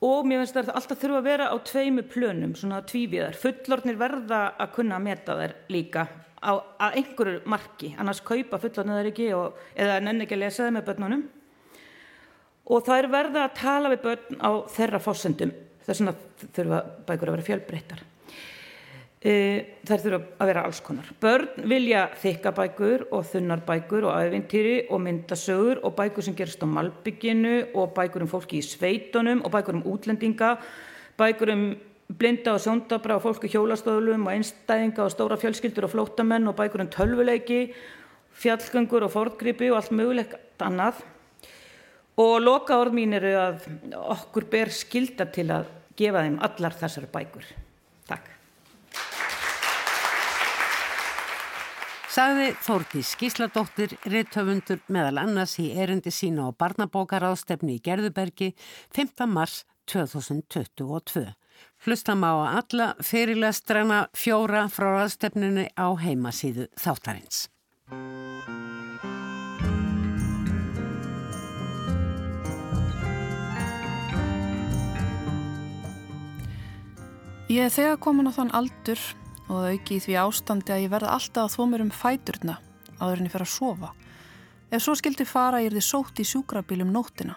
og 0.06 0.28
mér 0.28 0.44
finnst 0.44 0.56
það 0.56 0.72
alltaf 0.80 1.02
þurfa 1.02 1.20
að 1.20 1.28
vera 1.28 1.50
á 1.52 1.56
tveimu 1.68 2.06
plönum, 2.08 2.56
svona 2.56 2.80
tvíviðar. 2.88 3.36
Fullornir 3.40 4.00
verða 4.00 4.44
að 4.56 4.76
kunna 4.78 5.00
að 5.00 5.08
meta 5.10 5.36
þær 5.40 5.56
líka 5.74 6.06
á 6.40 6.56
einhverju 6.88 7.42
marki, 7.52 7.92
annars 8.00 8.22
kaupa 8.24 8.62
fullornir 8.64 9.02
þær 9.02 9.10
ekki 9.12 9.28
og, 9.36 9.60
eða 9.76 10.00
nenni 10.04 10.24
ekki 10.24 10.38
að 10.38 10.44
lesa 10.46 10.68
þær 10.68 10.78
með 10.78 10.88
börnunum. 10.88 11.26
Og 12.70 12.86
það 12.86 13.02
er 13.02 13.10
verða 13.12 13.44
að 13.48 13.58
tala 13.60 13.92
við 13.92 14.06
börn 14.06 14.40
á 14.40 14.52
þeirra 14.72 15.02
fósendum, 15.04 15.52
þess 15.88 16.06
að 16.06 16.24
þurfa 16.56 16.82
bækur 17.10 17.32
að 17.32 17.36
vera 17.36 17.48
fjölbreyttar. 17.50 18.06
E, 19.20 19.32
þær 19.84 20.00
þurfa 20.00 20.20
að 20.40 20.48
vera 20.48 20.62
alls 20.64 20.78
konar. 20.80 21.08
Börn 21.20 21.66
vilja 21.68 22.06
þykka 22.22 22.54
bækur 22.56 23.02
og 23.12 23.26
þunnar 23.28 23.66
bækur 23.68 24.08
og 24.08 24.16
æfintýri 24.16 24.78
og 24.88 25.02
myndasögur 25.04 25.82
og 25.84 25.96
bækur 25.98 26.24
sem 26.24 26.38
gerist 26.40 26.64
á 26.64 26.68
malbygginu 26.72 27.76
og 27.76 27.92
bækur 27.98 28.24
um 28.24 28.32
fólki 28.32 28.62
í 28.62 28.64
sveitunum 28.64 29.44
og 29.44 29.52
bækur 29.52 29.76
um 29.76 29.84
útlendinga, 29.92 30.54
bækur 31.20 31.52
um 31.52 31.66
blinda 32.16 32.56
og 32.56 32.64
sjóndabra 32.64 33.20
og 33.20 33.28
fólki 33.28 33.52
hjólastöðlum 33.52 34.24
og 34.24 34.34
einstæðinga 34.38 35.04
og 35.04 35.12
stóra 35.12 35.36
fjölskyldur 35.38 35.90
og 35.90 35.94
flótamenn 35.98 36.48
og 36.48 36.56
bækur 36.56 36.88
um 36.88 36.94
tölvuleiki, 36.96 37.74
fjallgöngur 38.40 39.04
og 39.04 39.12
fordgripi 39.12 39.68
og 39.70 39.84
allt 39.84 39.92
mögulegt 40.00 40.64
annað. 40.64 41.04
Og 42.16 42.40
loka 42.40 42.80
orð 42.80 42.96
mín 42.96 43.20
eru 43.20 43.36
að 43.36 43.68
okkur 44.00 44.48
ber 44.48 44.72
skilda 44.72 45.28
til 45.28 45.52
að 45.52 45.68
gefa 46.00 46.24
þeim 46.24 46.40
allar 46.40 46.72
þessar 46.72 47.12
bækur. 47.12 47.44
Sagði 52.20 52.50
Þórtís 52.60 53.10
Gísladóttir, 53.16 53.94
réttöfundur 54.12 54.82
meðal 54.92 55.22
annars 55.22 55.54
í 55.64 55.70
erindi 55.80 56.12
sína 56.12 56.50
á 56.50 56.58
barnabókaráðstefni 56.60 57.78
í 57.78 57.80
Gerðubergi 57.80 58.50
5. 58.92 59.24
mars 59.32 59.62
2022. 59.88 61.24
Hlustam 61.86 62.26
á 62.28 62.60
alla 62.60 62.90
fyrirlestrana 63.00 64.02
fjóra 64.12 64.66
frá 64.68 64.90
ráðstefninu 64.98 65.64
á 65.80 65.88
heimasíðu 65.96 66.68
þáttarins. 66.76 67.48
Ég 77.48 77.64
er 77.64 77.72
þegar 77.80 78.04
komin 78.04 78.28
á 78.28 78.36
þann 78.36 78.52
aldur 78.60 79.08
og 79.50 79.58
það 79.58 79.72
auki 79.74 79.98
í 79.98 80.04
því 80.06 80.18
ástandi 80.22 80.74
að 80.74 80.84
ég 80.86 80.94
verða 80.94 81.16
alltaf 81.18 81.48
að 81.48 81.56
þó 81.56 81.64
mér 81.72 81.84
um 81.86 81.92
fæturna 81.94 82.56
áður 83.00 83.22
en 83.22 83.30
ég 83.30 83.34
fer 83.34 83.46
að 83.46 83.54
sofa. 83.54 83.92
Ef 84.70 84.84
svo 84.86 84.96
skildi 84.98 85.26
fara 85.26 85.64
ég 85.64 85.72
er 85.72 85.78
þið 85.80 85.88
sótt 85.88 86.22
í 86.22 86.28
sjúkrabílum 86.30 86.92
nóttina. 86.94 87.36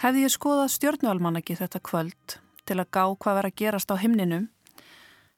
Hefði 0.00 0.24
ég 0.24 0.32
skoðað 0.32 0.72
stjórnualmanaki 0.76 1.56
þetta 1.56 1.82
kvöld 1.84 2.38
til 2.66 2.78
að 2.80 2.90
gá 2.92 3.04
hvað 3.12 3.38
verið 3.40 3.52
að 3.52 3.60
gerast 3.60 3.92
á 3.92 3.96
himninum, 4.00 4.48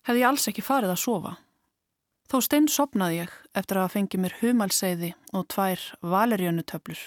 hefði 0.06 0.22
ég 0.22 0.30
alls 0.30 0.48
ekki 0.50 0.64
farið 0.64 0.94
að 0.94 1.02
sofa. 1.02 1.34
Þó 2.28 2.38
stein 2.44 2.66
sopnaði 2.68 3.22
ég 3.22 3.36
eftir 3.56 3.80
að 3.80 3.92
fengi 3.94 4.20
mér 4.20 4.34
humalseiði 4.42 5.14
og 5.32 5.46
tvær 5.52 5.84
valerjönutöflur. 6.04 7.00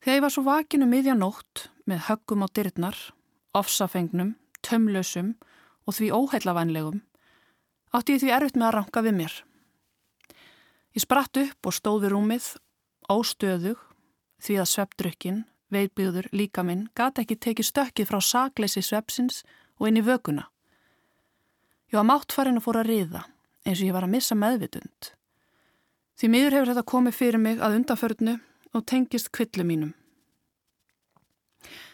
Þegar 0.00 0.16
ég 0.16 0.24
var 0.24 0.32
svo 0.32 0.44
vakinu 0.46 0.86
miðja 0.88 1.16
nótt 1.18 1.66
með 1.84 2.06
höggum 2.08 2.44
á 2.46 2.48
dyrnar, 2.54 2.96
ofsafengnum, 3.56 4.36
tömlausum 4.64 5.34
og 5.86 5.94
því 5.94 6.10
óheillavænlegum, 6.14 7.02
átti 7.94 8.16
ég 8.16 8.22
því 8.22 8.32
erfitt 8.36 8.58
með 8.58 8.68
að 8.68 8.76
ranka 8.76 9.02
við 9.06 9.18
mér. 9.20 9.34
Ég 10.96 11.04
spratt 11.04 11.38
upp 11.40 11.68
og 11.68 11.76
stóði 11.76 12.10
rúmið, 12.12 12.48
óstöðug, 13.12 13.78
því 14.42 14.58
að 14.60 14.70
sveppdrykkin, 14.72 15.44
veitbyður, 15.72 16.28
líka 16.32 16.64
minn, 16.66 16.86
gata 16.94 17.22
ekki 17.22 17.38
tekið 17.38 17.70
stökkið 17.70 18.10
frá 18.10 18.20
sakleysi 18.22 18.82
sveppsins 18.82 19.42
og 19.78 19.90
inn 19.90 20.00
í 20.00 20.04
vöguna. 20.06 20.48
Ég 21.92 22.00
var 22.00 22.08
máttfarinn 22.08 22.58
að 22.58 22.66
fóra 22.66 22.82
að 22.82 22.90
riða, 22.90 23.22
eins 23.64 23.80
og 23.80 23.86
ég 23.86 23.94
var 23.94 24.06
að 24.06 24.14
missa 24.16 24.34
meðvitund. 24.38 25.12
Því 26.16 26.32
miður 26.32 26.56
hefur 26.56 26.72
þetta 26.72 26.90
komið 26.90 27.14
fyrir 27.14 27.42
mig 27.42 27.60
að 27.60 27.78
undanförnu 27.78 28.38
og 28.72 28.84
tengist 28.88 29.30
kvillu 29.36 29.66
mínum. 29.68 29.92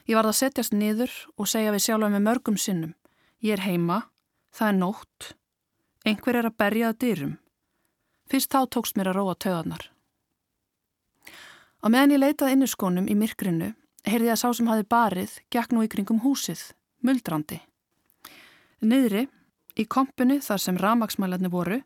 Ég 0.07 0.17
varð 0.19 0.33
að 0.33 0.39
setjast 0.39 0.75
niður 0.75 1.13
og 1.37 1.51
segja 1.51 1.73
við 1.75 1.85
sjálfa 1.87 2.11
með 2.13 2.27
mörgum 2.29 2.59
sinnum. 2.59 2.95
Ég 3.43 3.57
er 3.57 3.65
heima, 3.67 4.05
það 4.55 4.69
er 4.69 4.77
nótt, 4.79 5.33
einhver 6.07 6.37
er 6.39 6.47
að 6.47 6.59
berja 6.63 6.91
að 6.93 6.99
dyrum. 7.03 7.33
Fyrst 8.31 8.53
þá 8.55 8.61
tókst 8.71 8.95
mér 8.95 9.11
að 9.11 9.19
róa 9.19 9.35
töðarnar. 9.35 9.89
Á 11.83 11.87
meðan 11.91 12.15
ég 12.15 12.23
leitaði 12.23 12.55
innuskónum 12.55 13.09
í 13.11 13.17
myrkrinu, 13.19 13.73
heyrði 14.07 14.31
ég 14.31 14.37
að 14.37 14.43
sá 14.45 14.55
sem 14.55 14.71
hafi 14.71 14.87
barið 14.87 15.35
gekk 15.51 15.75
nú 15.75 15.83
í 15.83 15.91
kringum 15.91 16.23
húsið, 16.23 16.69
muldrandi. 17.03 17.59
Niðri, 18.79 19.27
í 19.75 19.89
kompunu 19.91 20.39
þar 20.39 20.63
sem 20.63 20.79
ramagsmælarni 20.79 21.51
voru, 21.51 21.81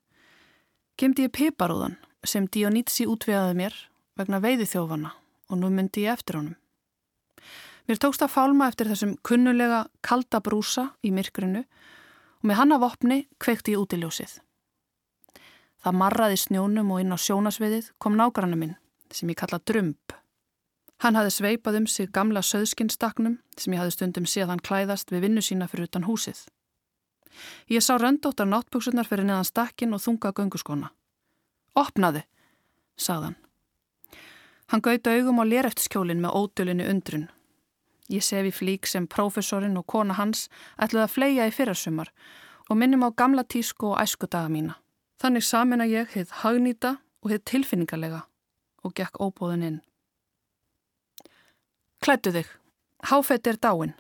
kemdi 1.01 1.25
ég 1.25 1.33
piparúðan 1.33 1.97
sem 2.21 2.45
Dionítsi 2.53 3.09
útvegaði 3.09 3.57
mér 3.57 3.81
vegna 4.21 4.45
veiði 4.45 4.69
þjófana 4.69 5.17
og 5.49 5.61
nú 5.63 5.73
myndi 5.73 6.05
ég 6.05 6.19
eftir 6.19 6.43
honum. 6.43 6.57
Mér 7.87 8.01
tókst 8.03 8.25
að 8.25 8.33
fálma 8.35 8.67
eftir 8.67 8.89
þessum 8.91 9.15
kunnulega 9.23 9.85
kalda 10.03 10.41
brúsa 10.43 10.89
í 11.07 11.13
myrkrinu 11.15 11.63
og 11.63 12.49
með 12.51 12.59
hanna 12.59 12.79
vopni 12.83 13.21
kveikti 13.39 13.77
ég 13.77 13.83
út 13.85 13.95
í 13.95 14.01
ljósið. 14.01 14.41
Það 15.87 15.99
marraði 16.01 16.41
snjónum 16.43 16.91
og 16.91 17.03
inn 17.05 17.15
á 17.15 17.19
sjónasviðið 17.23 17.93
kom 18.03 18.17
nágrannu 18.19 18.59
minn 18.59 18.75
sem 19.15 19.31
ég 19.31 19.39
kalla 19.39 19.61
Drömb. 19.63 20.17
Hann 21.05 21.15
hafði 21.15 21.35
sveipað 21.37 21.79
um 21.79 21.87
sig 21.87 22.11
gamla 22.11 22.43
söðskinstaknum 22.43 23.39
sem 23.55 23.77
ég 23.77 23.79
hafði 23.79 23.95
stundum 23.95 24.27
séðan 24.27 24.63
klæðast 24.67 25.15
við 25.15 25.29
vinnu 25.29 25.45
sína 25.45 25.69
fyrir 25.71 25.87
utan 25.87 26.09
húsið. 26.09 26.41
Ég 27.71 27.85
sá 27.85 27.95
röndóttar 28.01 28.49
náttbúksurnar 28.51 29.07
fyrir 29.07 29.29
neðan 29.29 29.47
stakkin 29.47 29.95
og 29.95 30.03
þunga 30.03 30.33
gönguskona. 30.35 30.91
Opnaðu, 31.77 32.25
sagðan. 32.99 33.37
Hann 34.73 34.83
gauta 34.83 35.15
augum 35.15 35.39
á 35.39 35.45
léreftiskjólinn 35.47 36.25
með 36.25 36.35
ódölinu 36.41 36.91
undrun 36.91 37.29
Ég 38.13 38.23
sef 38.23 38.47
í 38.47 38.55
flík 38.55 38.87
sem 38.87 39.07
prófessorinn 39.11 39.79
og 39.79 39.87
kona 39.91 40.15
hans 40.15 40.47
ætluði 40.79 41.05
að 41.05 41.15
fleia 41.15 41.47
í 41.49 41.55
fyrrasumar 41.55 42.13
og 42.71 42.79
minnum 42.79 43.07
á 43.07 43.11
gamla 43.11 43.43
tísku 43.43 43.93
og 43.93 44.01
æskudaga 44.03 44.51
mína. 44.53 44.77
Þannig 45.23 45.45
samin 45.47 45.83
að 45.83 45.93
ég 45.95 46.15
heit 46.15 46.35
hagnýta 46.43 46.97
og 47.23 47.33
heit 47.33 47.47
tilfinningarlega 47.49 48.23
og 48.85 48.95
gekk 48.95 49.19
óbóðin 49.19 49.67
inn. 49.69 49.79
Klættu 52.05 52.33
þig. 52.35 52.51
Háfett 53.11 53.47
er 53.47 53.59
dáin. 53.59 53.95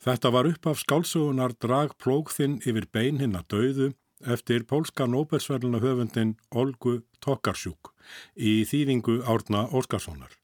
Þetta 0.00 0.32
var 0.32 0.48
upp 0.48 0.66
af 0.66 0.80
skálsugunar 0.80 1.54
drag 1.60 1.96
plókþinn 2.00 2.60
yfir 2.64 2.88
bein 2.92 3.20
hinn 3.20 3.36
að 3.36 3.48
dauðu 3.54 3.88
eftir 4.34 4.64
pólska 4.68 5.06
Nobelsverluna 5.08 5.80
höfundin 5.80 6.36
Olgu 6.52 7.00
Tokarsjúk 7.20 7.92
í 8.36 8.60
þýðingu 8.68 9.20
Árna 9.28 9.66
Óskarssonar. 9.68 10.39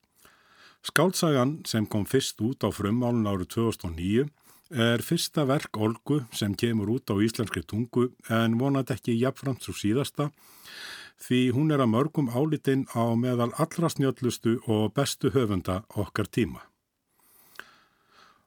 Skáltsagan 0.86 1.60
sem 1.66 1.86
kom 1.90 2.04
fyrst 2.06 2.38
út 2.46 2.62
á 2.62 2.70
frummálun 2.70 3.26
árið 3.26 3.48
2009 3.56 4.26
er 4.70 5.02
fyrsta 5.02 5.42
verk 5.48 5.78
Olgu 5.82 6.20
sem 6.30 6.54
kemur 6.54 6.92
út 6.94 7.10
á 7.10 7.18
íslenskri 7.18 7.64
tungu 7.66 8.12
en 8.30 8.54
vonat 8.60 8.92
ekki 8.94 9.16
jafnframt 9.18 9.66
svo 9.66 9.74
síðasta 9.74 10.28
því 11.26 11.40
hún 11.56 11.72
er 11.74 11.82
að 11.82 11.90
mörgum 11.94 12.30
álitinn 12.30 12.84
á 12.94 13.02
meðal 13.18 13.50
allra 13.58 13.90
snjöllustu 13.90 14.60
og 14.70 14.92
bestu 14.94 15.32
höfunda 15.34 15.80
okkar 15.96 16.30
tíma. 16.30 16.62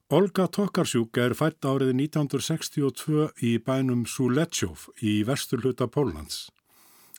Olga 0.09 0.47
Tokarsjúk 0.47 1.19
er 1.21 1.35
fætt 1.37 1.65
árið 1.67 1.91
1962 1.97 3.27
í 3.45 3.57
bænum 3.59 4.05
Sulecjov 4.07 4.87
í 5.03 5.19
vesturluta 5.27 5.89
Pólans. 5.91 6.47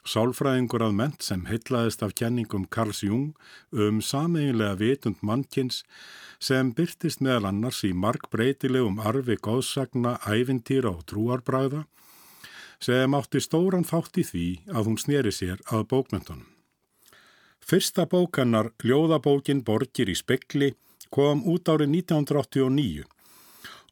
Sálfræðingur 0.09 0.83
að 0.87 0.95
ment 0.97 1.25
sem 1.25 1.43
heitlaðist 1.45 2.03
af 2.03 2.15
kenningum 2.17 2.65
Karls 2.73 3.03
Jung 3.05 3.35
um 3.71 4.01
sameinlega 4.01 4.79
vitund 4.81 5.21
mannkins 5.21 5.83
sem 6.41 6.73
byrtist 6.73 7.21
meðal 7.21 7.51
annars 7.51 7.83
í 7.85 7.93
markbreytilegum 7.93 9.03
arfi 9.05 9.37
góðsagna, 9.37 10.17
ævintýra 10.25 10.95
og 10.95 11.05
trúarbræða 11.11 11.85
sem 12.81 13.15
átti 13.15 13.43
stóran 13.45 13.85
þátt 13.85 14.23
í 14.23 14.25
því 14.25 14.47
að 14.73 14.89
hún 14.89 14.99
sneri 14.99 15.33
sér 15.37 15.61
að 15.69 15.85
bókmyndunum. 15.93 16.49
Fyrsta 17.61 18.07
bókannar, 18.09 18.73
Ljóðabókin 18.83 19.61
Borgir 19.63 20.09
í 20.09 20.17
spekli, 20.17 20.73
kom 21.13 21.45
út 21.45 21.69
árið 21.69 21.93
1989 22.01 23.05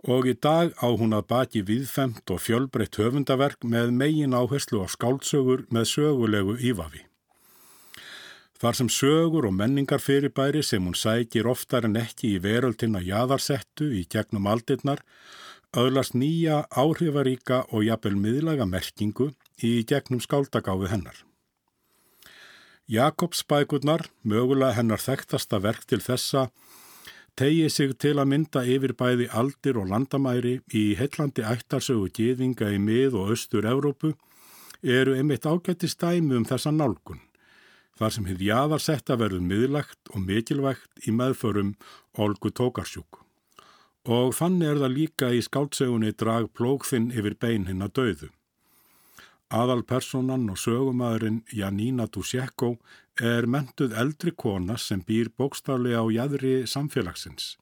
og 0.06 0.28
í 0.30 0.34
dag 0.38 0.70
á 0.78 0.86
hún 0.94 1.16
að 1.16 1.26
baki 1.32 1.62
viðfemt 1.66 2.30
og 2.30 2.42
fjölbreytt 2.44 3.00
höfundaverk 3.00 3.64
með 3.64 3.90
megin 3.90 4.36
áherslu 4.36 4.84
á 4.84 4.86
skáldsögur 4.86 5.66
með 5.74 5.90
sögulegu 5.94 6.58
ívafi. 6.62 7.02
Þar 8.58 8.74
sem 8.74 8.88
sögur 8.90 9.46
og 9.46 9.54
menningar 9.54 10.02
fyrirbæri 10.02 10.62
sem 10.66 10.82
hún 10.82 10.96
sækir 10.98 11.46
oftar 11.46 11.86
en 11.86 11.98
ekki 11.98 12.34
í 12.34 12.42
veröldina 12.42 13.02
jæðarsettu 13.02 13.92
í 13.94 14.02
gegnum 14.10 14.48
aldirnar, 14.50 15.02
öðlast 15.76 16.14
nýja 16.14 16.64
áhrifaríka 16.74 17.64
og 17.70 17.86
jafnvel 17.86 18.16
miðlaga 18.18 18.66
merkingu 18.66 19.30
í 19.62 19.84
gegnum 19.86 20.22
skáldagáfi 20.22 20.90
hennar. 20.90 21.22
Jakobs 22.88 23.44
bækurnar, 23.44 24.08
mögulega 24.24 24.74
hennar 24.78 25.02
þekktasta 25.02 25.60
verk 25.60 25.84
til 25.86 26.00
þessa, 26.00 26.48
tegið 27.38 27.70
sig 27.70 27.92
til 28.02 28.16
að 28.18 28.30
mynda 28.32 28.64
yfir 28.66 28.94
bæði 28.98 29.28
aldir 29.40 29.78
og 29.78 29.92
landamæri 29.92 30.56
í 30.74 30.82
heillandi 30.98 31.44
ættarsögu 31.46 32.10
gýðinga 32.16 32.72
í 32.74 32.80
mið- 32.82 33.14
og 33.14 33.30
austur-Európu 33.34 34.14
eru 34.82 35.14
einmitt 35.14 35.46
ágætti 35.46 35.90
stæmi 35.90 36.34
um 36.34 36.46
þessa 36.48 36.72
nálgun, 36.74 37.20
þar 37.98 38.14
sem 38.14 38.26
hefði 38.26 38.50
jaðarsetta 38.50 39.18
verið 39.18 39.46
miðlagt 39.50 40.10
og 40.14 40.24
mikilvægt 40.26 41.06
í 41.06 41.14
meðförum 41.14 41.76
Olgu 42.18 42.50
Tókarsjúk. 42.50 43.22
Og 44.08 44.34
þannig 44.34 44.72
er 44.72 44.82
það 44.82 44.96
líka 44.96 45.30
í 45.30 45.42
skáltsegunni 45.44 46.14
drag 46.16 46.50
plókþinn 46.54 47.12
yfir 47.12 47.38
bein 47.38 47.66
hinn 47.68 47.84
að 47.84 47.94
dauðu. 47.98 48.30
Aðalpersonan 49.48 50.50
og 50.50 50.58
sögumæðurinn 50.60 51.42
Janina 51.52 52.06
Dusjekko 52.06 52.78
er 53.20 53.46
mentuð 53.50 53.96
eldri 53.98 54.30
kona 54.30 54.76
sem 54.78 55.00
býr 55.02 55.30
bókstaflega 55.34 56.02
á 56.02 56.06
jæðri 56.06 56.54
samfélagsins. 56.70 57.56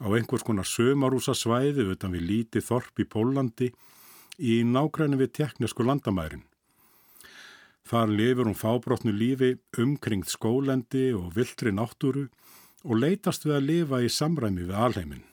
Á 0.00 0.06
einhvers 0.14 0.44
konar 0.46 0.64
sömarúsa 0.64 1.34
svæði 1.34 1.88
utan 1.92 2.14
við 2.14 2.28
líti 2.30 2.62
þorp 2.62 3.02
í 3.02 3.04
Pólandi 3.04 3.72
í 4.38 4.62
nákvæmni 4.64 5.18
við 5.18 5.34
teknisku 5.40 5.84
landamærin. 5.84 6.44
Þar 7.88 8.12
lifur 8.12 8.48
hún 8.48 8.58
fábrotnu 8.58 9.12
lífi 9.12 9.56
umkringt 9.80 10.28
skólendi 10.28 11.08
og 11.16 11.32
viltri 11.36 11.72
náttúru 11.72 12.28
og 12.84 13.00
leitast 13.00 13.46
við 13.46 13.56
að 13.56 13.68
lifa 13.72 14.00
í 14.04 14.12
samræmi 14.12 14.68
við 14.68 14.76
alheimin. 14.76 15.24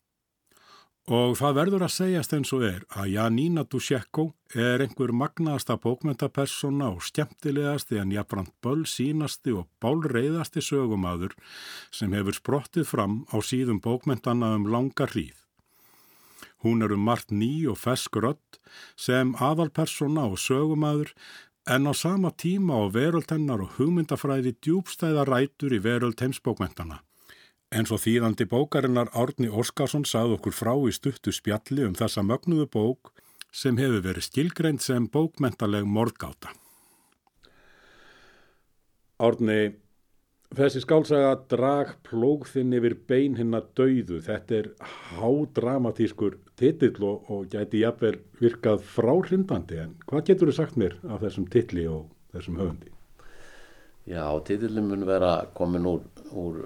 Og 1.06 1.36
það 1.38 1.54
verður 1.54 1.84
að 1.86 1.92
segjast 1.94 2.32
eins 2.34 2.52
og 2.56 2.64
er 2.66 2.86
að 2.98 3.12
Janina 3.14 3.62
Dusjekko 3.70 4.24
er 4.58 4.82
einhver 4.82 5.12
magnaðasta 5.14 5.76
bókmyndapersona 5.78 6.88
og 6.96 7.06
skemmtilegasti 7.06 8.00
en 8.02 8.14
jafnframt 8.16 8.56
böll 8.66 8.88
sínasti 8.90 9.54
og 9.54 9.68
bálreiðasti 9.78 10.66
sögumadur 10.66 11.38
sem 11.94 12.10
hefur 12.18 12.40
sprottið 12.40 12.90
fram 12.90 13.20
á 13.30 13.38
síðum 13.38 13.84
bókmyndana 13.86 14.56
um 14.58 14.66
langa 14.66 15.06
hríð. 15.06 15.38
Hún 16.66 16.82
er 16.82 16.98
um 16.98 17.06
margt 17.06 17.30
ný 17.30 17.70
og 17.70 17.78
fesk 17.78 18.18
rött 18.18 18.58
sem 18.98 19.38
aðalpersona 19.38 20.26
og 20.26 20.42
sögumadur 20.42 21.14
en 21.70 21.86
á 21.86 21.94
sama 21.94 22.34
tíma 22.34 22.82
á 22.82 22.90
veröldhennar 22.90 23.62
og 23.62 23.78
hugmyndafræði 23.78 24.58
djúbstæða 24.58 25.30
rætur 25.30 25.78
í 25.78 25.86
veröld 25.86 26.18
heimsbókmyndana. 26.18 27.06
En 27.74 27.88
svo 27.88 27.98
þýðandi 28.00 28.46
bókarinnar 28.50 29.10
Árni 29.18 29.50
Óskarsson 29.50 30.06
sað 30.06 30.38
okkur 30.38 30.54
frá 30.56 30.74
í 30.86 30.94
stuttu 30.96 31.34
spjalli 31.34 31.88
um 31.88 31.96
þessa 31.98 32.24
mögnuðu 32.24 32.68
bók 32.72 33.14
sem 33.56 33.80
hefur 33.80 34.04
verið 34.06 34.28
skilgreint 34.28 34.84
sem 34.84 35.08
bókmentaleg 35.12 35.88
morgáta. 35.88 36.52
Árni, 39.16 39.76
Þessi 40.56 40.80
skálsaga 40.86 41.32
drag 41.52 41.90
plógþinn 42.06 42.76
yfir 42.78 42.94
bein 43.10 43.34
hinn 43.36 43.58
að 43.58 43.66
dauðu. 43.76 44.20
Þetta 44.24 44.56
er 44.56 44.68
hádramatískur 45.18 46.38
titill 46.56 47.04
og, 47.04 47.26
og 47.34 47.50
gæti 47.52 47.82
jafnvel 47.82 48.20
virkað 48.40 48.86
fráhrindandi. 48.94 49.82
En 49.84 49.96
hvað 50.08 50.30
getur 50.30 50.52
þú 50.52 50.56
sagt 50.56 50.78
mér 50.80 50.96
af 51.10 51.26
þessum 51.26 51.50
titli 51.52 51.84
og 51.92 52.06
þessum 52.32 52.62
höfundi? 52.62 52.94
Já, 54.08 54.24
titillin 54.48 54.88
mun 54.88 55.04
vera 55.10 55.34
komin 55.58 55.90
úr, 55.90 56.06
úr 56.32 56.62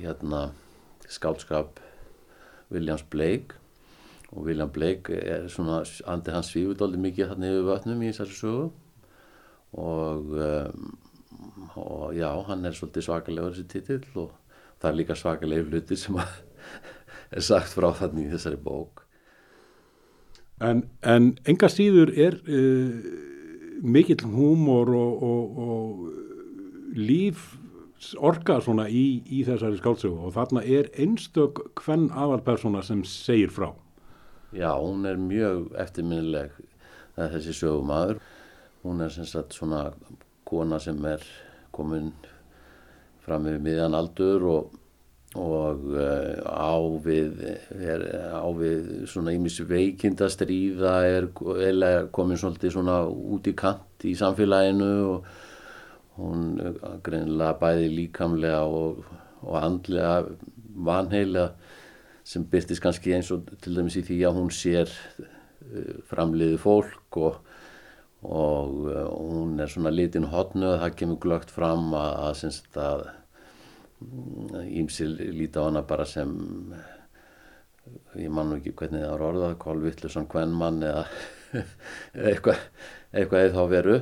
hérna, 0.00 0.48
skálskap 1.08 1.80
Williams 2.72 3.04
Blake 3.10 3.60
og 4.34 4.46
William 4.48 4.70
Blake 4.70 5.14
er 5.14 5.48
svona, 5.48 5.82
andi 6.10 6.32
hans 6.34 6.50
svífudóldi 6.52 6.98
mikið 7.00 7.30
hann 7.32 7.46
yfir 7.46 7.68
vötnum 7.68 8.02
í 8.02 8.10
þessari 8.10 8.38
sögu 8.38 8.64
og, 9.78 10.32
um, 10.34 10.96
og 11.76 12.14
já, 12.16 12.28
hann 12.48 12.64
er 12.64 12.74
svolítið 12.74 13.06
svakalegur 13.08 13.54
þessi 13.54 13.68
titill 13.70 14.18
og 14.24 14.34
það 14.80 14.90
er 14.90 14.98
líka 15.00 15.18
svakalegur 15.18 15.70
hluti 15.70 15.98
sem 15.98 16.18
er 17.36 17.44
sagt 17.44 17.74
frá 17.74 17.90
þannig 17.94 18.28
í 18.28 18.34
þessari 18.34 18.60
bók. 18.62 19.04
En, 20.62 20.84
en 21.02 21.32
enga 21.50 21.70
síður 21.70 22.14
er 22.14 22.38
uh, 22.46 23.06
mikill 23.82 24.22
húmor 24.30 24.90
og, 24.94 25.22
og, 25.26 25.58
og 25.68 26.98
líf 26.98 27.52
orka 28.18 28.58
svona 28.62 28.86
í, 28.90 29.22
í 29.30 29.42
þessari 29.46 29.78
skálsögu 29.80 30.28
og 30.28 30.34
þarna 30.36 30.62
er 30.66 30.90
einstök 31.00 31.62
hvern 31.80 32.10
aðalpersona 32.12 32.82
sem 32.84 33.04
segir 33.08 33.52
frá. 33.54 33.72
Já, 34.54 34.70
hún 34.78 35.06
er 35.08 35.18
mjög 35.18 35.72
eftirminnileg 35.82 36.54
þessi 37.16 37.54
sögumadur. 37.56 38.20
Hún 38.84 39.00
er 39.02 39.10
sem 39.10 39.26
sagt 39.26 39.56
svona 39.56 39.88
kona 40.46 40.78
sem 40.82 40.98
er 41.08 41.22
komin 41.74 42.12
fram 43.24 43.46
með 43.48 43.62
miðan 43.64 43.96
aldur 43.96 44.44
og, 44.50 44.74
og 45.40 45.86
uh, 45.96 46.44
á 46.44 46.76
við, 47.02 47.40
er, 47.72 48.04
á 48.36 48.46
við 48.54 49.06
svona 49.10 49.32
ímis 49.34 49.56
veikinda 49.66 50.28
stríða 50.30 50.98
er, 51.08 51.30
er 51.64 52.10
komin 52.14 52.38
svolítið 52.38 52.76
svona 52.76 53.00
út 53.08 53.48
í 53.48 53.56
kant 53.56 54.04
í 54.04 54.12
samfélaginu 54.18 54.92
og 55.14 55.32
hún 56.18 56.58
greinilega 57.04 57.56
bæði 57.58 57.88
líkamlega 57.92 58.62
og, 58.70 59.02
og 59.42 59.56
andlega 59.60 60.14
vanheila 60.74 61.48
sem 62.24 62.44
byrtist 62.48 62.82
kannski 62.82 63.14
eins 63.16 63.30
og 63.34 63.50
til 63.62 63.76
dæmis 63.76 63.98
í 64.00 64.04
því 64.06 64.20
að 64.28 64.38
hún 64.38 64.52
sér 64.54 64.88
uh, 64.88 65.98
framliði 66.08 66.60
fólk 66.60 67.18
og, 67.20 67.36
og 68.24 68.88
uh, 68.88 69.04
hún 69.10 69.60
er 69.60 69.70
svona 69.70 69.92
litin 69.92 70.30
hotnu 70.32 70.70
og 70.72 70.80
það 70.84 70.96
kemur 71.02 71.20
glögt 71.26 71.52
fram 71.52 71.92
að 71.98 73.10
ímsil 74.04 75.14
mm, 75.18 75.36
líti 75.36 75.60
á 75.60 75.66
hana 75.66 75.84
bara 75.86 76.06
sem 76.08 76.32
ég 78.16 78.32
mann 78.32 78.56
ekki 78.56 78.72
hvernig 78.76 79.04
það 79.04 79.12
var 79.12 79.26
orðað 79.28 79.56
kólvittlusan 79.60 80.28
kvennmann 80.30 80.82
eða 80.86 81.04
eitthvað 82.30 82.60
eitthvað 83.12 83.44
eða 83.44 83.56
þá 83.58 83.64
veru 83.72 83.98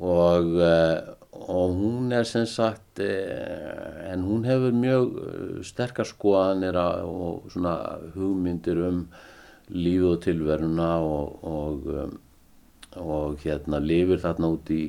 og, 0.00 0.54
eh, 0.56 1.00
og 1.32 1.74
hún 1.76 2.12
er 2.12 2.24
sem 2.24 2.46
sagt 2.48 3.00
eh, 3.04 4.12
en 4.12 4.24
hún 4.24 4.46
hefur 4.48 4.72
mjög 4.72 5.18
eh, 5.20 5.60
sterkar 5.62 6.08
skoðanir 6.08 6.78
og 7.04 7.50
svona 7.52 7.76
hugmyndir 8.14 8.80
um 8.88 9.04
lífið 9.70 10.08
og 10.08 10.22
tilveruna 10.24 10.88
og, 11.04 11.44
og, 11.44 12.16
og 12.96 13.44
hérna 13.44 13.78
lifir 13.78 14.22
þarna 14.24 14.50
út 14.56 14.72
í 14.72 14.82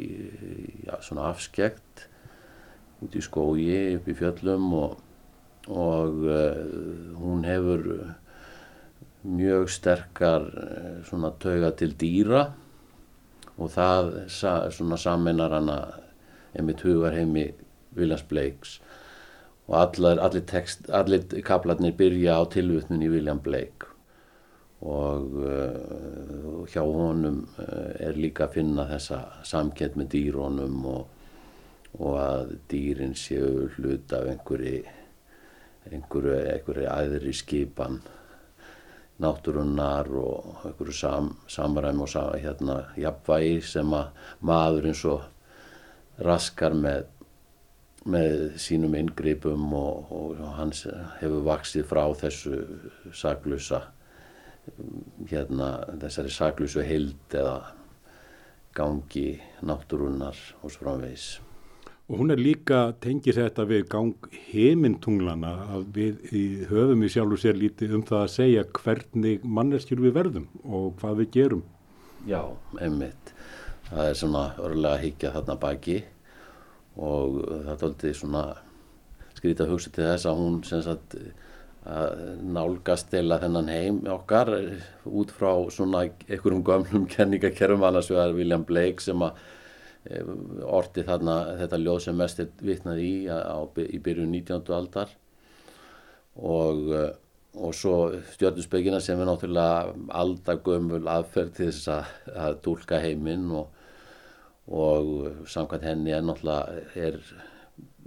já, 0.88 0.96
svona 1.04 1.28
afskekt 1.30 2.08
út 3.04 3.14
í 3.14 3.22
skógi 3.22 3.98
upp 3.98 4.08
í 4.08 4.16
fjöllum 4.18 4.72
og 4.80 4.98
hún 7.22 7.46
hefur 7.46 7.84
mjög 9.22 9.70
sterkar 9.70 10.48
svona 11.06 11.30
tauga 11.38 11.70
til 11.78 11.94
dýra 11.94 12.48
og 13.62 13.70
það 13.74 14.14
svona 14.74 14.98
sammennar 14.98 15.54
hana 15.54 15.78
einmitt 16.58 16.82
hugarheimi 16.86 17.52
Williams 17.98 18.24
Blakes. 18.24 18.80
Og 19.68 19.78
allar, 19.78 20.20
allir, 20.20 20.44
text, 20.48 20.90
allir 20.90 21.24
kaplarnir 21.48 21.94
byrja 21.98 22.40
á 22.42 22.44
tilvutnun 22.52 23.04
í 23.06 23.10
William 23.12 23.40
Blake. 23.40 23.88
Og 24.82 25.36
uh, 25.38 26.64
hjá 26.72 26.82
honum 26.82 27.44
uh, 27.62 27.92
er 28.02 28.18
líka 28.18 28.48
að 28.48 28.58
finna 28.58 28.88
þessa 28.90 29.22
samkend 29.48 30.00
með 30.00 30.10
dýrónum 30.16 30.80
og, 30.90 31.04
og 32.00 32.18
að 32.18 32.56
dýrin 32.72 33.14
séu 33.16 33.70
hluta 33.76 34.24
af 34.24 34.32
einhverju, 34.34 34.82
einhverju 35.92 36.90
aðri 36.90 37.36
skipan 37.38 38.02
náttúrunnar 39.22 40.10
og 40.18 40.66
einhverju 40.66 40.94
sam, 40.96 41.32
samræmi 41.48 42.06
og 42.06 42.10
sam, 42.10 42.32
hérna, 42.40 42.78
jafnvægi 42.98 43.62
sem 43.62 43.94
að 43.94 44.28
maðurinn 44.48 44.98
svo 44.98 45.18
raskar 46.22 46.74
með, 46.78 47.06
með 48.06 48.38
sínum 48.62 48.96
inngripum 48.98 49.74
og, 49.78 50.12
og 50.12 50.42
hans 50.58 50.86
hefur 51.20 51.46
vaksið 51.46 51.88
frá 51.90 52.04
þessu 52.24 52.64
saklusa 53.14 53.84
hérna 55.30 55.70
þessari 56.02 56.34
saklusu 56.34 56.84
hild 56.86 57.38
eða 57.38 57.56
gangi 58.78 59.40
náttúrunnar 59.66 60.38
og 60.62 60.72
svo 60.72 60.86
framvegs. 60.86 61.40
Og 62.12 62.20
hún 62.20 62.34
er 62.34 62.42
líka, 62.44 62.92
tengir 63.00 63.38
þetta 63.38 63.64
við 63.70 63.86
gang 63.88 64.26
heimintunglana 64.52 65.52
að 65.78 65.86
við 65.96 66.66
höfum 66.68 67.06
í 67.08 67.10
sjálf 67.14 67.38
og 67.38 67.40
sér 67.40 67.56
lítið 67.56 67.94
um 67.96 68.02
það 68.10 68.24
að 68.26 68.34
segja 68.34 68.64
hvernig 68.76 69.46
manneskjur 69.48 70.02
við 70.04 70.18
verðum 70.18 70.50
og 70.68 70.90
hvað 71.00 71.22
við 71.22 71.30
gerum. 71.38 71.62
Já, 72.28 72.42
einmitt. 72.84 73.32
Það 73.88 74.10
er 74.10 74.20
svona 74.20 74.42
örlega 74.60 75.00
higgja 75.06 75.32
þarna 75.38 75.56
baki 75.62 75.96
og 77.00 77.40
það 77.70 77.80
tólti 77.86 78.14
svona 78.20 78.44
skrítið 79.38 79.64
að 79.64 79.72
hugsa 79.72 79.96
til 79.96 80.06
þess 80.10 80.28
að 80.28 80.44
hún 80.44 80.60
sagt, 80.68 81.18
að 81.88 82.20
nálgast 82.60 83.16
eila 83.16 83.40
þennan 83.42 83.72
heim 83.72 84.04
okkar 84.18 84.52
út 85.08 85.32
frá 85.32 85.56
svona 85.72 86.04
einhverjum 86.28 86.68
gömlum 86.68 87.08
kenningakerfum 87.16 87.88
annars 87.88 88.12
vegar 88.12 88.36
William 88.36 88.68
Blake 88.68 89.00
sem 89.00 89.24
að 89.24 89.40
orti 90.10 91.04
þarna 91.06 91.36
þetta 91.60 91.78
ljóð 91.78 92.00
sem 92.08 92.16
mest 92.18 92.40
er 92.42 92.48
vitnað 92.66 93.02
í 93.06 93.12
á, 93.30 93.62
í 93.78 94.00
byrjun 94.02 94.32
19. 94.34 94.74
aldar 94.74 95.12
og, 96.42 96.88
eh, 96.96 97.12
og 97.54 97.76
svo 97.76 97.96
stjórnusbyggina 98.34 99.02
sem 99.02 99.20
er 99.20 99.30
náttúrulega 99.30 99.94
aldagömmul 100.10 101.06
aðferð 101.06 101.54
til 101.54 101.70
þess 101.70 101.92
að, 101.94 102.18
að 102.34 102.58
tólka 102.66 103.02
heiminn 103.04 103.52
og, 103.52 103.70
og 104.72 105.46
samkvæmt 105.46 105.86
henni 105.86 106.16
er 106.16 106.26
náttúrulega 106.26 106.82
er 106.96 107.22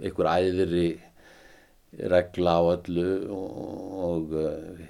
einhver 0.01 0.31
æðri 0.33 0.87
regla 1.95 2.59
á 2.59 2.63
öllu 2.75 3.09
og, 3.31 3.59
og 4.09 4.39
eh, 4.41 4.87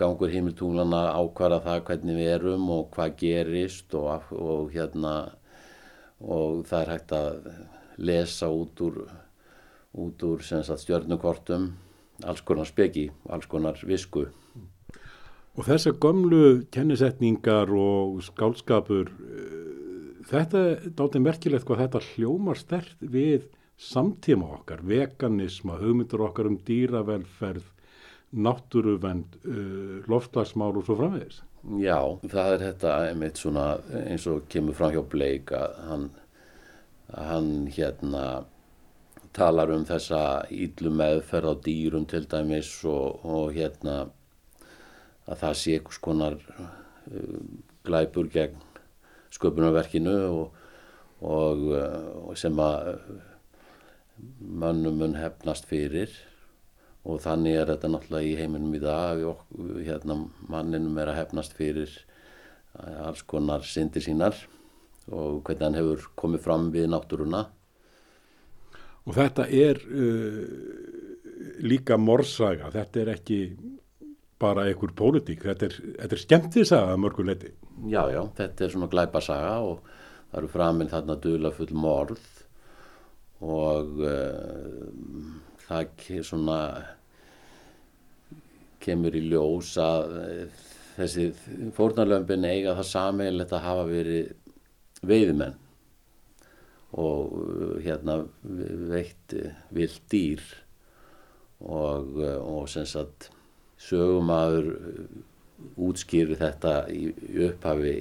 gangur 0.00 0.32
heimiltúlana 0.32 1.12
ákvara 1.14 1.60
það 1.62 1.84
hvernig 1.86 2.16
við 2.18 2.34
erum 2.34 2.70
og 2.74 2.88
hvað 2.96 3.18
gerist 3.20 3.94
og 3.94 4.72
hérna 4.74 5.14
og 6.20 6.64
það 6.68 6.80
er 6.82 6.92
hægt 6.94 7.12
að 7.16 7.50
lesa 8.00 8.48
út 8.52 8.80
úr, 8.84 9.04
út 9.92 10.22
úr 10.24 10.42
stjörnukortum 10.44 11.72
alls 12.26 12.42
konar 12.44 12.68
speki, 12.68 13.08
alls 13.32 13.48
konar 13.50 13.80
visku. 13.86 14.26
Og 15.58 15.66
þessar 15.66 15.96
gömlu 16.00 16.66
kennisetningar 16.72 17.72
og 17.74 18.20
skálskapur, 18.24 19.10
eh, 19.10 20.22
þetta 20.30 20.58
er 20.70 20.90
dálítið 20.94 21.24
merkilegt 21.26 21.66
hvað 21.66 21.82
þetta 21.84 22.04
hljómar 22.14 22.56
stert 22.56 22.96
við 23.00 23.48
samtíma 23.76 24.60
okkar, 24.60 24.80
veganisma, 24.84 25.78
hugmyndur 25.80 26.28
okkar 26.28 26.46
um 26.46 26.58
dýravelferð, 26.58 27.64
náttúruvend, 28.32 29.36
eh, 29.44 30.06
loftlagsmál 30.06 30.76
og 30.76 30.84
svo 30.84 30.96
framvegis. 30.96 31.42
Já, 31.60 31.98
það 32.24 32.54
er 32.54 32.62
þetta 32.62 32.92
einmitt 33.10 33.36
svona 33.36 33.64
eins 34.00 34.24
og 34.30 34.46
kemur 34.48 34.76
fram 34.78 34.94
hjá 34.94 35.02
Bleik 35.12 35.50
að 35.52 35.74
hann, 35.90 36.06
hann 37.12 37.50
hérna 37.68 38.22
talar 39.36 39.72
um 39.74 39.84
þessa 39.84 40.46
íllu 40.48 40.92
meðferð 40.96 41.52
á 41.52 41.54
dýrum 41.66 42.06
til 42.08 42.24
dæmis 42.32 42.70
og, 42.88 43.20
og 43.28 43.52
hérna 43.52 43.98
að 45.28 45.42
það 45.42 45.58
sé 45.60 45.76
einhvers 45.76 46.00
konar 46.02 46.38
uh, 46.40 47.44
glæpur 47.84 48.32
gegn 48.32 48.56
sköpunarverkinu 49.36 50.16
og, 50.30 50.56
og, 51.20 51.68
uh, 51.76 52.08
og 52.24 52.40
sem 52.40 52.56
að 52.56 52.94
mönnum 54.40 54.96
mun 55.04 55.20
hefnast 55.20 55.68
fyrir 55.68 56.16
og 57.08 57.20
þannig 57.24 57.56
er 57.56 57.70
þetta 57.72 57.90
náttúrulega 57.90 58.28
í 58.28 58.36
heiminum 58.38 58.74
í 58.76 58.82
dag. 58.82 59.22
Hérna 59.86 60.18
manninum 60.52 60.98
er 61.00 61.12
að 61.12 61.20
hefnast 61.22 61.56
fyrir 61.56 61.92
eh, 61.94 62.98
alls 63.06 63.22
konar 63.24 63.64
syndir 63.64 64.04
sínar. 64.04 64.36
Og 65.10 65.40
hvernig 65.46 65.64
hann 65.64 65.78
hefur 65.78 66.10
komið 66.20 66.44
fram 66.44 66.68
við 66.74 66.90
náttúruna. 66.92 67.46
Og 69.08 69.16
þetta 69.16 69.46
er 69.48 69.80
uh, 69.80 70.42
líka 71.64 71.96
morsaga, 71.98 72.68
þetta 72.74 73.00
er 73.00 73.12
ekki 73.14 73.38
bara 74.40 74.66
einhver 74.68 74.92
pólitík, 74.96 75.42
þetta 75.48 75.66
er, 75.66 75.78
þetta 76.02 76.16
er 76.16 76.22
skemmtisaga 76.22 76.98
mörguleiti. 77.00 77.54
Já, 77.88 78.04
já, 78.12 78.20
þetta 78.36 78.64
er 78.64 78.74
svona 78.74 78.90
glæpasaga 78.92 79.56
og 79.64 79.80
það 80.30 80.38
eru 80.42 80.52
framinn 80.52 80.92
þarna 80.92 81.16
dula 81.24 81.52
full 81.56 81.72
morð. 81.76 82.28
Og 83.40 84.04
uh, 84.04 85.49
það 85.70 86.04
svona 86.26 86.58
kemur 88.80 89.16
í 89.16 89.24
ljós 89.28 89.72
að 89.80 90.14
uh, 90.20 90.68
þessi 90.98 91.30
fórnarlömpin 91.76 92.46
eiga 92.48 92.76
það 92.78 92.90
sameiginlegt 92.90 93.56
að 93.56 93.66
hafa 93.66 93.88
verið 93.88 94.32
veiðmenn 95.06 95.58
og 97.00 97.36
uh, 97.40 97.74
hérna 97.84 98.20
veitt 98.90 99.36
vilt 99.70 100.00
dýr 100.12 100.44
og, 101.60 102.16
og 102.18 102.64
sem 102.72 102.86
sagt 102.88 103.28
sögumadur 103.80 104.72
útskýri 105.80 106.36
þetta 106.40 106.74
í 106.92 107.10
upphafi 107.46 107.94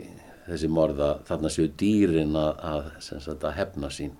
þessi 0.49 0.69
morða 0.71 1.09
þarna 1.27 1.51
séu 1.53 1.69
dýrin 1.79 2.35
að, 2.39 2.51
að, 2.71 2.89
sagt, 3.03 3.43
að 3.43 3.57
hefna 3.57 3.91
sín 3.93 4.15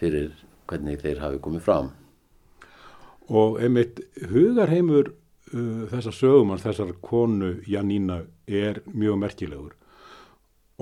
fyrir 0.00 0.32
hvernig 0.68 1.00
þeir 1.02 1.22
hafi 1.22 1.40
komið 1.42 1.64
fram. 1.66 1.90
Og 3.30 3.60
einmitt 3.62 4.00
hugarheimur 4.30 5.12
uh, 5.52 5.84
þessar 5.92 6.16
sögumanns, 6.16 6.64
þessar 6.66 6.94
konu 7.04 7.54
Jannína 7.68 8.22
er 8.46 8.82
mjög 8.90 9.20
merkilegur 9.22 9.78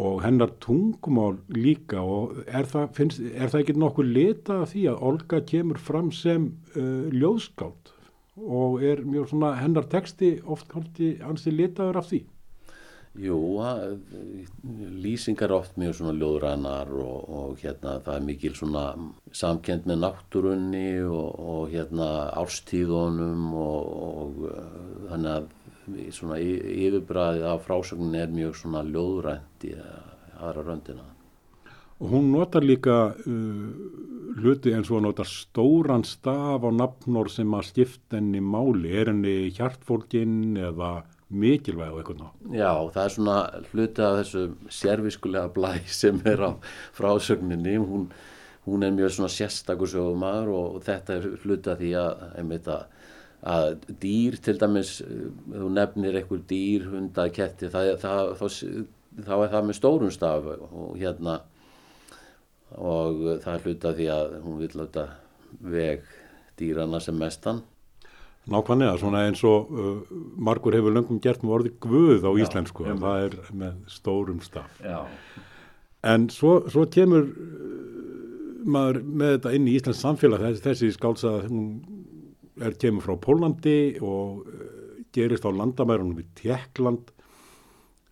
og 0.00 0.22
hennar 0.24 0.52
tungumál 0.62 1.40
líka 1.52 2.00
og 2.00 2.38
er 2.46 2.64
það, 2.68 2.84
finnst, 2.96 3.20
er 3.20 3.50
það 3.50 3.62
ekki 3.64 3.74
nokkuð 3.82 4.12
leta 4.14 4.60
af 4.62 4.70
því 4.72 4.84
að 4.88 5.02
Olga 5.10 5.40
kemur 5.50 5.80
fram 5.82 6.12
sem 6.14 6.46
uh, 6.76 7.08
ljóðskátt 7.12 7.92
og 8.40 8.84
er 8.86 9.02
mjög 9.04 9.32
svona 9.32 9.54
hennar 9.58 9.88
texti 9.90 10.38
oft 10.48 10.72
hansi 10.72 11.52
letaður 11.52 12.00
af 12.00 12.08
því? 12.08 12.22
Jú, 13.18 13.58
lýsingar 15.02 15.50
oft 15.50 15.74
mjög 15.80 15.96
svona 15.98 16.12
ljóðrænar 16.14 16.92
og, 16.94 17.24
og 17.26 17.56
hérna 17.58 17.96
það 18.04 18.14
er 18.14 18.26
mikil 18.28 18.54
svona 18.54 18.84
samkend 19.34 19.88
með 19.90 19.98
náttúrunni 20.04 21.02
og, 21.02 21.40
og 21.42 21.74
hérna 21.74 22.06
árstíðunum 22.38 23.50
og, 23.58 23.90
og 24.14 24.40
uh, 24.46 24.62
þannig 25.10 25.32
að 25.34 25.50
svona 26.14 26.38
yfirbræðið 26.38 27.50
af 27.50 27.66
frásögnin 27.66 28.20
er 28.22 28.30
mjög 28.30 28.56
svona 28.62 28.86
ljóðrænt 28.86 29.66
í 29.66 29.74
aðra 30.38 30.68
röndina. 30.70 31.10
Og 32.00 32.14
hún 32.14 32.30
notar 32.30 32.62
líka 32.62 33.00
uh, 33.10 33.68
hluti 34.38 34.70
eins 34.70 34.88
og 34.94 35.02
notar 35.02 35.26
stóran 35.26 36.06
staf 36.06 36.62
á 36.62 36.70
nafnor 36.70 37.28
sem 37.28 37.58
að 37.58 37.72
skipta 37.74 38.22
henni 38.22 38.38
máli. 38.38 38.94
Er 38.94 39.10
henni 39.10 39.50
hjartfólkin 39.50 40.54
eða 40.70 41.00
mikilvæg 41.30 41.94
á 41.94 41.98
eitthvað 42.00 42.20
ná. 42.20 42.28
Já, 42.54 42.70
það 42.94 43.04
er 43.04 43.14
svona 43.14 43.36
hluti 43.70 44.04
af 44.04 44.16
þessu 44.20 44.42
sérviskulega 44.80 45.52
blæ 45.54 45.72
sem 46.00 46.20
er 46.26 46.42
á 46.42 46.50
frásögninni, 46.96 47.76
hún, 47.78 48.08
hún 48.66 48.86
er 48.86 48.94
mjög 48.96 49.14
svona 49.16 49.32
sérstakur 49.32 49.90
sögumar 49.90 50.50
og 50.50 50.80
þetta 50.86 51.18
er 51.18 51.28
hluti 51.44 51.70
af 51.70 51.78
því 51.80 51.92
að, 52.02 52.24
einmitt 52.42 52.70
að, 52.70 52.84
að 53.54 53.68
dýr 54.02 54.38
til 54.42 54.56
dæmis, 54.60 54.96
þú 55.54 55.72
nefnir 55.76 56.20
einhver 56.20 56.44
dýr, 56.50 56.88
hunda, 56.90 57.28
ketti, 57.34 57.70
það, 57.72 57.94
það, 58.02 58.34
þá, 58.40 58.46
þá 59.30 59.34
er 59.38 59.54
það 59.54 59.66
með 59.70 59.80
stórun 59.80 60.14
staf 60.14 60.50
og 60.50 60.94
hérna. 60.98 61.40
Og 62.78 63.22
það 63.42 63.52
er 63.54 63.64
hluti 63.66 63.88
af 63.88 63.96
því 63.98 64.10
að 64.14 64.34
hún 64.44 64.60
vil 64.60 64.74
láta 64.78 65.08
veg 65.66 66.04
dýrana 66.58 67.00
sem 67.02 67.16
mestan 67.18 67.64
Nákvæmlega, 68.48 68.96
svona 68.96 69.26
eins 69.28 69.42
og 69.44 69.68
uh, 69.68 70.12
margur 70.40 70.72
hefur 70.72 70.94
löngum 70.94 71.20
gert 71.20 71.42
með 71.44 71.54
orði 71.58 71.72
guð 71.84 72.24
á 72.24 72.32
íslensku, 72.40 72.86
Já, 72.88 72.96
það 72.96 73.24
er 73.26 73.36
með 73.52 73.74
stórum 73.92 74.40
staf. 74.40 74.80
Já. 74.80 75.04
En 76.08 76.24
svo, 76.32 76.54
svo 76.72 76.86
kemur 76.88 77.28
uh, 77.28 78.64
maður 78.64 79.02
með 79.04 79.34
þetta 79.36 79.54
inn 79.58 79.68
í 79.68 79.76
Íslands 79.76 80.00
samfélag, 80.00 80.46
þessi, 80.46 80.64
þessi 80.64 80.90
skálsað 80.96 81.52
er 82.64 82.76
kemur 82.80 83.04
frá 83.04 83.20
Pólandi 83.20 83.78
og 84.00 84.48
uh, 84.48 84.66
gerist 85.12 85.44
á 85.44 85.52
landamærunum 85.52 86.24
í 86.24 86.28
Tjekkland. 86.40 87.12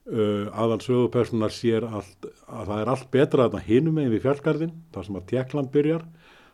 Uh, 0.09 0.53
aðal 0.53 0.83
sögupersonar 0.85 1.57
sér 1.57 1.89
allt, 1.89 2.29
að 2.47 2.69
það 2.69 2.83
er 2.83 2.93
allt 2.93 3.09
betra 3.17 3.49
að 3.49 3.63
hinum 3.65 3.97
meginn 3.97 4.13
við 4.13 4.29
fjallgarðin, 4.29 4.77
það 4.93 5.09
sem 5.09 5.19
að 5.23 5.31
Tjekkland 5.33 5.73
byrjar. 5.73 6.05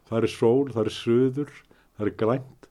Það 0.07 0.21
er 0.21 0.31
sól, 0.31 0.71
það 0.71 0.85
er 0.85 0.95
söður, 0.95 1.59
það 1.99 2.07
er 2.07 2.19
grænt 2.23 2.71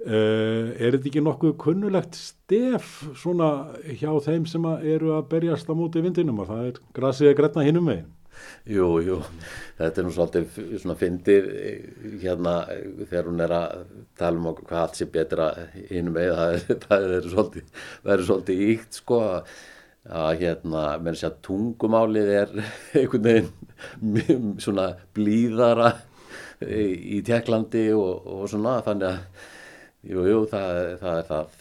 Uh, 0.00 0.72
er 0.80 0.94
þetta 0.94 1.10
ekki 1.10 1.20
nokkuð 1.20 1.50
kunnulegt 1.60 2.16
stef 2.16 3.02
svona 3.20 3.74
hjá 4.00 4.08
þeim 4.24 4.46
sem 4.48 4.64
eru 4.80 5.10
að 5.12 5.26
berjast 5.34 5.68
á 5.68 5.76
móti 5.76 6.00
vindinum 6.00 6.40
og 6.40 6.48
það 6.48 6.62
er 6.70 6.78
grasið 6.96 7.28
að 7.28 7.36
græna 7.36 7.64
hinnum 7.66 7.84
megin? 7.90 8.06
Jú, 8.64 8.86
jú, 9.04 9.18
þetta 9.76 10.00
er 10.00 10.06
nú 10.06 10.14
svolítið 10.14 10.56
svona 10.80 10.96
fyndir 10.96 11.50
hérna 12.22 12.54
þegar 13.02 13.28
hún 13.28 13.44
er 13.44 13.54
að 13.58 13.84
tala 14.16 14.40
um 14.40 14.48
hvað 14.62 14.80
allt 14.86 14.96
sé 14.96 15.10
betra 15.12 15.50
hinnum 15.90 16.16
megin, 16.16 16.32
það 16.38 16.54
er, 16.54 16.80
það 16.86 17.06
er 17.18 17.30
svolítið, 17.34 17.84
er 18.16 18.24
svolítið 18.30 18.64
íkt 18.70 19.00
sko 19.02 19.20
að 19.20 20.32
hérna, 20.46 20.88
menn 21.04 21.20
sé 21.20 21.28
að 21.28 21.40
tungumálið 21.44 22.34
er 22.38 22.58
einhvern 23.02 23.28
veginn 23.28 24.52
svona 24.64 24.94
blíðara 25.12 25.92
í 26.64 27.20
Tjekklandi 27.24 27.90
og, 27.96 28.24
og 28.24 28.48
svona 28.48 28.78
þannig 28.86 29.10
að 29.12 29.48
Jú, 30.06 30.24
jú, 30.24 30.44
það, 30.48 30.78
það 31.02 31.18
er 31.18 31.26
það. 31.28 31.58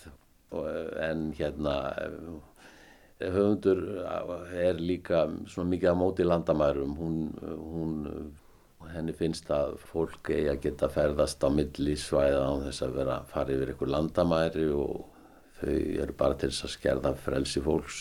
En 1.04 1.25
hérna 1.38 1.73
höfundur 3.19 3.82
er 4.56 4.80
líka 4.80 5.25
svona 5.52 5.73
mikið 5.73 5.91
á 5.91 5.95
móti 5.99 6.28
landamærum. 6.28 6.93
Hún, 6.97 7.17
hún, 7.43 8.32
henni 8.93 9.13
finnst 9.13 9.49
að 9.52 9.75
fólk 9.91 10.32
eigi 10.32 10.47
að 10.54 10.62
geta 10.63 10.89
ferðast 10.91 11.43
á 11.43 11.49
millisvæða 11.52 12.45
á 12.47 12.54
þess 12.69 12.86
að 12.86 12.95
vera 13.02 13.17
fara 13.30 13.56
yfir 13.56 13.73
einhver 13.73 13.91
landamæri 13.91 14.69
og 14.71 15.04
þau 15.60 15.75
eru 15.75 16.15
bara 16.17 16.39
til 16.39 16.49
þess 16.54 16.69
að 16.69 16.75
skerða 16.78 17.13
frelsi 17.19 17.63
fólks. 17.65 17.99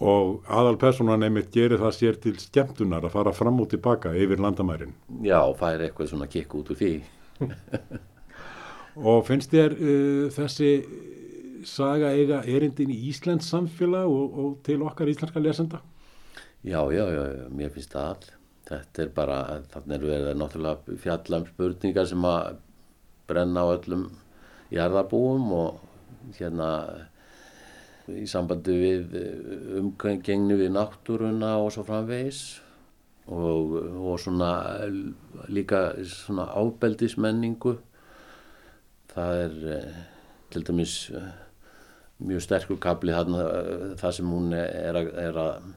Og 0.00 0.46
aðal 0.48 0.78
personan 0.80 1.22
einmitt 1.22 1.50
gerir 1.54 1.80
það 1.80 1.96
sér 1.96 2.18
til 2.24 2.36
skemmtunar 2.40 3.04
að 3.04 3.14
fara 3.14 3.32
fram 3.36 3.58
og 3.62 3.70
tilbaka 3.70 4.14
yfir 4.16 4.42
landamærin. 4.42 4.94
Já, 5.22 5.38
fær 5.58 5.86
eitthvað 5.86 6.12
svona 6.14 6.30
kikk 6.30 6.56
út 6.60 6.72
úr 6.72 6.80
því 6.80 6.94
Og 8.98 9.22
finnst 9.28 9.52
þér 9.54 9.76
uh, 9.76 10.26
þessi 10.34 10.72
saga 11.68 12.10
eiga 12.16 12.40
erindin 12.48 12.90
í 12.92 12.98
Íslands 13.10 13.50
samfélag 13.52 14.08
og, 14.08 14.38
og 14.40 14.52
til 14.66 14.82
okkar 14.86 15.10
íslenska 15.12 15.42
lesenda? 15.42 15.82
Já, 16.64 16.80
já, 16.92 17.04
já, 17.12 17.22
mér 17.52 17.72
finnst 17.74 17.94
það 17.94 18.08
all. 18.08 18.32
Þetta 18.70 19.02
er 19.02 19.12
bara, 19.14 19.36
þannig 19.72 19.94
er 19.96 20.02
verið 20.06 20.34
náttúrulega 20.38 20.98
fjallam 21.02 21.46
spurningar 21.48 22.06
sem 22.06 22.26
að 22.28 22.58
brenna 23.30 23.64
á 23.66 23.74
öllum 23.74 24.04
jarðarbúum 24.70 25.48
og 25.56 25.80
hérna 26.36 26.68
í 28.10 28.26
sambandi 28.30 28.74
við 28.78 29.16
umgengni 29.80 30.58
við 30.58 30.74
náttúruna 30.74 31.56
og 31.62 31.72
svo 31.74 31.84
framvegis 31.86 32.42
og, 33.30 33.74
og 33.78 34.18
svona 34.22 34.50
líka 35.50 35.82
svona 36.06 36.48
ábeldismenningu 36.58 37.76
það 39.20 39.42
er 39.44 39.58
eh, 39.74 40.00
til 40.52 40.64
dæmis 40.66 40.94
eh, 41.16 41.28
mjög 42.20 42.44
sterkur 42.44 42.80
kabli 42.82 43.14
þarna 43.14 43.44
eh, 43.48 43.84
það 44.00 44.16
sem 44.16 44.32
hún 44.34 44.56
er 44.56 44.98
að, 45.00 45.12
að 45.28 45.68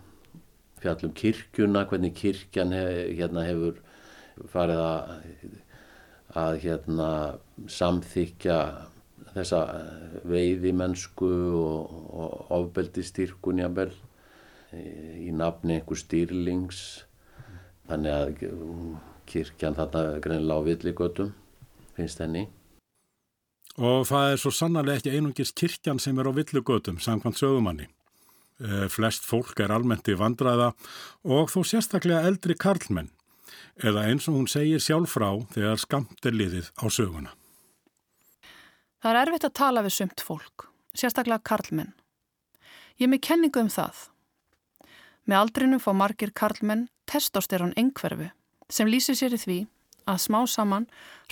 fjallum 0.83 1.13
kirkjuna, 1.15 1.85
hvernig 1.89 2.15
kirkjan 2.19 2.73
hef, 2.75 2.95
hérna 3.19 3.45
hefur 3.47 3.79
farið 4.51 4.81
að, 4.83 5.13
að 6.43 6.57
hérna, 6.65 7.09
samþykja 7.71 8.57
þessa 9.33 9.61
veiði 10.27 10.73
mennsku 10.75 11.29
og, 11.57 11.93
og 12.13 12.51
ofbeldi 12.57 13.05
styrkun 13.05 13.61
jábel 13.63 13.93
í 14.73 15.31
nafni 15.33 15.77
einhver 15.77 15.99
stýrlings. 16.01 16.81
Þannig 17.87 18.17
að 18.17 18.43
kirkjan 19.29 19.77
þarna 19.77 20.19
greinlega 20.23 20.59
á 20.59 20.67
villigötum 20.67 21.31
finnst 21.95 22.21
henni 22.23 22.47
Og 23.81 24.05
það 24.05 24.31
er 24.31 24.37
svo 24.37 24.51
sannarlega 24.53 25.01
ekki 25.01 25.13
einungis 25.17 25.53
kirkjan 25.57 25.99
sem 25.99 26.19
er 26.21 26.29
á 26.29 26.31
villugötum, 26.37 26.99
samkvæmt 27.01 27.39
sögumanni. 27.41 27.87
E, 28.61 28.85
flest 28.89 29.25
fólk 29.25 29.57
er 29.59 29.73
almennt 29.73 30.07
í 30.07 30.17
vandraða 30.17 30.73
og 31.25 31.49
þó 31.49 31.63
sérstaklega 31.65 32.21
eldri 32.29 32.53
karlmenn, 32.53 33.09
eða 33.81 34.05
eins 34.11 34.29
og 34.29 34.37
hún 34.37 34.51
segir 34.51 34.83
sjálf 34.83 35.17
frá 35.17 35.31
þegar 35.55 35.81
skamt 35.81 36.29
er 36.29 36.37
liðið 36.37 36.69
á 36.77 36.85
söguna. 36.85 37.33
Það 39.01 39.09
er 39.09 39.21
erfitt 39.25 39.49
að 39.49 39.57
tala 39.57 39.83
við 39.83 39.97
sumt 39.97 40.21
fólk, 40.21 40.69
sérstaklega 40.93 41.41
karlmenn. 41.41 41.95
Ég 43.01 43.09
er 43.09 43.13
með 43.15 43.25
kenningu 43.25 43.65
um 43.65 43.73
það. 43.73 44.07
Með 45.25 45.39
aldrinum 45.39 45.81
fá 45.81 45.91
margir 45.97 46.29
karlmenn 46.29 46.91
testósterón 47.09 47.73
engverfi 47.79 48.29
sem 48.69 48.87
lýsir 48.87 49.17
sér 49.17 49.33
í 49.33 49.39
því 49.41 49.57
að 50.09 50.21
smá 50.27 50.43
saman 50.47 50.85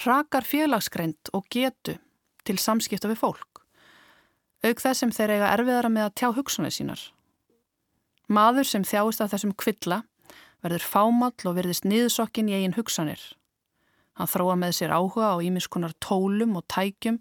rakar 0.06 0.48
félagsgreind 0.48 1.32
og 1.38 1.46
getu 1.54 2.00
til 2.48 2.58
samskipta 2.60 3.10
við 3.12 3.22
fólk. 3.22 3.62
Auk 4.62 4.82
þess 4.82 5.02
sem 5.02 5.12
þeir 5.14 5.36
eiga 5.38 5.52
erfiðara 5.56 5.90
með 5.90 6.08
að 6.08 6.16
tjá 6.22 6.28
hugsunni 6.38 6.72
sínar. 6.74 7.02
Maður 8.32 8.68
sem 8.70 8.84
þjáist 8.88 9.24
af 9.24 9.32
þessum 9.34 9.56
kvilla 9.58 10.04
verður 10.62 10.86
fámall 10.86 11.50
og 11.50 11.56
verðist 11.58 11.88
niðursokkin 11.90 12.52
í 12.52 12.60
eigin 12.60 12.78
hugsanir. 12.78 13.22
Hann 14.20 14.30
þróa 14.30 14.58
með 14.60 14.76
sér 14.78 14.94
áhuga 14.94 15.34
á 15.34 15.38
ímiskunar 15.42 15.96
tólum 16.04 16.58
og 16.60 16.68
tækjum 16.70 17.18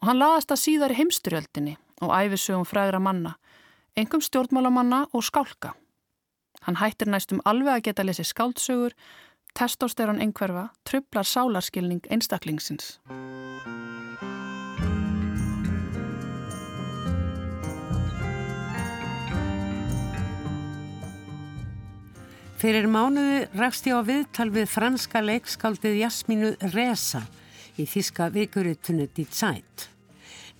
og 0.00 0.08
hann 0.08 0.20
laðast 0.22 0.54
að 0.54 0.62
síðar 0.64 0.94
í 0.94 0.98
heimsturjöldinni 1.02 1.76
og 2.02 2.14
æfisögum 2.16 2.66
frægra 2.66 2.98
manna, 2.98 3.36
engum 3.94 4.22
stjórnmálamanna 4.24 5.04
og 5.12 5.26
skálka. 5.26 5.76
Hann 6.62 6.78
hættir 6.78 7.10
næstum 7.10 7.42
alveg 7.44 7.74
að 7.74 7.84
geta 7.90 8.06
lesið 8.06 8.30
skáldsögur, 8.30 8.96
testosteron 9.58 10.22
einhverfa, 10.22 10.70
trublar 10.86 11.26
sálarskilning 11.26 12.06
einstaklingsins. 12.10 12.96
Fyrir 22.62 22.84
mánuði 22.86 23.40
rakst 23.58 23.88
ég 23.90 23.96
á 23.98 24.06
viðtal 24.06 24.44
við 24.54 24.68
franska 24.70 25.18
leikskáldið 25.18 25.96
Jasmínu 25.98 26.52
Reza 26.70 27.24
í 27.74 27.88
þíska 27.90 28.28
vikuritunu 28.30 29.08
Die 29.16 29.24
Zeit. 29.26 29.88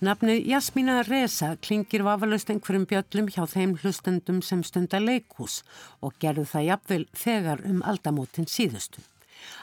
Nafnið 0.03 0.49
Jasmína 0.51 0.97
Reza 1.07 1.53
klingir 1.63 2.03
vafalust 2.03 2.51
einhverjum 2.51 2.89
bjöllum 2.91 3.31
hjá 3.31 3.45
þeim 3.47 3.77
hlustendum 3.79 4.43
sem 4.43 4.67
stunda 4.67 4.99
leikús 4.99 5.61
og 6.03 6.19
gerðu 6.19 6.43
það 6.51 6.69
jafnvel 6.73 7.01
þegar 7.23 7.63
um 7.71 7.79
aldamótin 7.87 8.51
síðustu. 8.51 8.99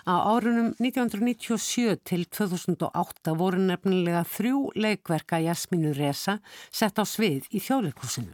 Á 0.09 0.17
árunum 0.33 0.73
1997 0.81 2.01
til 2.09 2.25
2008 2.25 3.37
voru 3.37 3.61
nefnilega 3.69 4.25
þrjú 4.25 4.71
leikverka 4.81 5.45
Jasmínu 5.45 5.93
Reza 5.93 6.41
sett 6.73 6.97
á 6.97 7.05
svið 7.05 7.53
í 7.53 7.61
þjóðleikúsinu. 7.61 8.33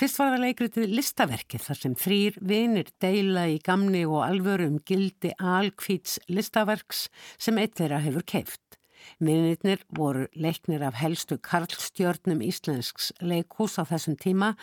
Fyrst 0.00 0.16
var 0.16 0.30
það 0.32 0.44
leikritið 0.46 0.92
listaverkið 0.96 1.60
þar 1.60 1.76
sem 1.76 1.94
þrýr 2.00 2.36
vinir 2.48 2.86
deila 3.04 3.42
í 3.52 3.58
gamni 3.60 4.06
og 4.08 4.22
alvöru 4.24 4.70
um 4.70 4.78
gildi 4.88 5.34
alkvíts 5.36 6.14
listaverks 6.32 7.02
sem 7.36 7.60
eitt 7.60 7.74
þeirra 7.76 7.98
hefur 8.00 8.24
keift. 8.32 8.78
Vinirnir 9.20 9.84
voru 9.92 10.24
leiknir 10.32 10.86
af 10.88 10.96
helstu 11.02 11.36
Karlstjörnum 11.44 12.40
íslensks 12.48 13.10
leikhús 13.20 13.76
á 13.76 13.84
þessum 13.92 14.16
tíma, 14.16 14.54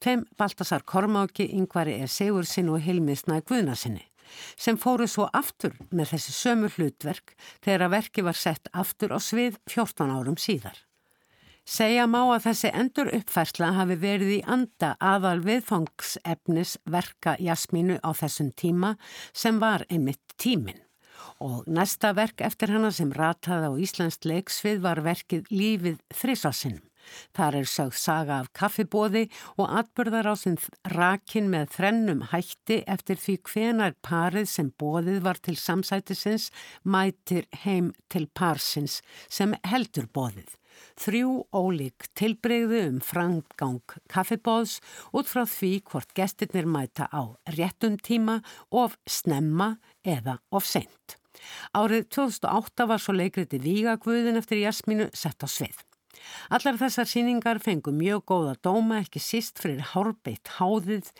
þeim 0.00 0.24
Baltasar 0.40 0.88
Kormáki, 0.88 1.50
Yngvari 1.52 2.00
E. 2.00 2.08
Sigursin 2.08 2.72
og 2.72 2.80
Hilmiðsna 2.88 3.42
Guðnarsinni 3.44 4.08
sem 4.56 4.80
fóru 4.80 5.04
svo 5.04 5.28
aftur 5.36 5.76
með 5.92 6.14
þessi 6.14 6.38
sömu 6.40 6.72
hlutverk 6.72 7.36
þegar 7.60 7.90
að 7.90 7.96
verki 7.98 8.24
var 8.24 8.40
sett 8.40 8.72
aftur 8.72 9.12
á 9.12 9.20
svið 9.20 9.60
14 9.68 10.16
árum 10.16 10.40
síðar. 10.40 10.87
Segja 11.68 12.06
má 12.08 12.22
að 12.32 12.46
þessi 12.46 12.68
endur 12.72 13.08
uppfærsla 13.12 13.66
hafi 13.76 13.98
verið 14.00 14.30
í 14.38 14.40
anda 14.48 14.94
aðal 15.04 15.42
viðfangsefnis 15.44 16.78
verka 16.88 17.34
Jasmínu 17.44 17.98
á 18.00 18.10
þessum 18.16 18.54
tíma 18.56 18.94
sem 19.36 19.58
var 19.60 19.82
einmitt 19.92 20.22
tíminn. 20.40 20.80
Og 21.44 21.66
næsta 21.68 22.14
verk 22.16 22.40
eftir 22.46 22.72
hana 22.72 22.88
sem 22.88 23.10
rataði 23.12 23.68
á 23.68 23.72
Íslands 23.84 24.16
leiksvið 24.24 24.80
var 24.86 25.02
verkið 25.04 25.50
Lífið 25.52 25.98
þrísasinnum. 26.16 26.86
Þar 27.36 27.58
er 27.60 27.68
sögð 27.68 27.98
saga 28.00 28.38
af 28.42 28.48
kaffibóði 28.56 29.26
og 29.60 29.68
atbyrðar 29.82 30.30
á 30.32 30.34
sinn 30.40 30.56
rakin 30.94 31.50
með 31.52 31.74
þrennum 31.76 32.22
hætti 32.32 32.78
eftir 32.88 33.20
því 33.20 33.34
hvenar 33.50 33.98
parið 34.08 34.48
sem 34.54 34.72
bóðið 34.80 35.20
var 35.28 35.40
til 35.44 35.56
samsætisins 35.60 36.48
mætir 36.84 37.44
heim 37.64 37.92
til 38.08 38.24
parsins 38.32 39.02
sem 39.28 39.52
heldur 39.68 40.08
bóðið 40.08 40.57
þrjú 41.00 41.32
ólík 41.54 42.08
tilbreyðu 42.18 42.82
um 42.88 43.00
framgang 43.04 43.96
kaffibóðs 44.10 44.78
út 45.16 45.30
frá 45.30 45.44
því 45.48 45.72
hvort 45.90 46.14
gestirnir 46.18 46.68
mæta 46.68 47.08
á 47.10 47.34
réttum 47.56 47.98
tíma 47.98 48.40
of 48.70 48.98
snemma 49.08 49.76
eða 50.04 50.38
of 50.50 50.66
seint. 50.68 51.18
Árið 51.76 52.08
2008 52.14 52.88
var 52.90 53.02
svo 53.02 53.14
leikriti 53.14 53.60
Vígagvöðin 53.62 54.40
eftir 54.40 54.62
Jasmínu 54.64 55.10
sett 55.14 55.44
á 55.44 55.48
svið. 55.48 55.87
Allar 56.54 56.78
þessar 56.80 57.08
síningar 57.10 57.60
fengu 57.62 57.92
mjög 57.94 58.24
góða 58.30 58.54
dóma 58.64 59.00
ekki 59.02 59.20
síst 59.22 59.60
fyrir 59.62 59.82
hárbeitt 59.92 60.54
háðið 60.58 61.10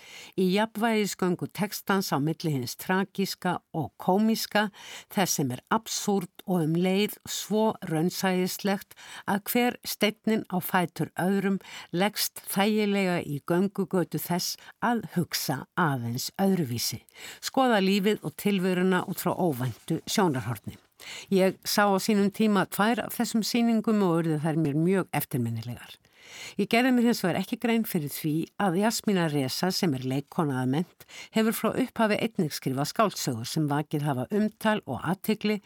í 0.40 0.48
jafnvægisgöngu 0.54 1.50
tekstans 1.52 2.10
á 2.14 2.18
milli 2.22 2.54
hins 2.54 2.76
tragíska 2.80 3.58
og 3.76 3.92
komiska 4.00 4.68
þess 5.14 5.38
sem 5.38 5.52
er 5.56 5.62
absúrt 5.74 6.44
og 6.46 6.64
um 6.64 6.74
leið 6.78 7.18
svo 7.28 7.68
raunsægislegt 7.90 8.96
að 9.28 9.44
hver 9.52 9.78
steitnin 9.84 10.46
á 10.48 10.58
fætur 10.64 11.12
öðrum 11.20 11.60
leggst 11.92 12.42
þægilega 12.48 13.20
í 13.22 13.38
göngugötu 13.48 14.20
þess 14.22 14.56
að 14.84 15.04
hugsa 15.14 15.62
aðeins 15.78 16.30
öðruvísi, 16.40 17.02
skoða 17.44 17.82
lífið 17.84 18.24
og 18.24 18.36
tilveruna 18.40 19.04
út 19.08 19.22
frá 19.22 19.34
óvæntu 19.36 20.02
sjónarhortni. 20.08 20.78
Ég 21.34 21.58
sá 21.64 21.86
á 21.88 21.96
sínum 22.02 22.32
tíma 22.34 22.66
tvær 22.66 23.04
af 23.06 23.16
þessum 23.18 23.46
síningum 23.46 24.04
og 24.04 24.18
auðvitað 24.18 24.44
þær 24.46 24.60
mér 24.64 24.78
mjög 24.82 25.10
eftirminnilegar. 25.20 25.96
Ég 26.60 26.68
gerði 26.72 26.92
mér 26.94 27.08
hins 27.08 27.22
vegar 27.24 27.38
ekki 27.40 27.58
grein 27.62 27.84
fyrir 27.88 28.12
því 28.12 28.32
að 28.60 28.78
Jasmína 28.82 29.28
Reza 29.32 29.70
sem 29.74 29.94
er 29.96 30.04
leikkonaða 30.12 30.64
ment 30.74 31.06
hefur 31.36 31.56
frá 31.56 31.70
upphafi 31.84 32.18
einnig 32.26 32.56
skrifað 32.56 32.90
skáltsögur 32.92 33.48
sem 33.48 33.68
vakið 33.70 34.04
hafa 34.08 34.26
umtal 34.40 34.82
og 34.86 35.06
aðtikli 35.12 35.60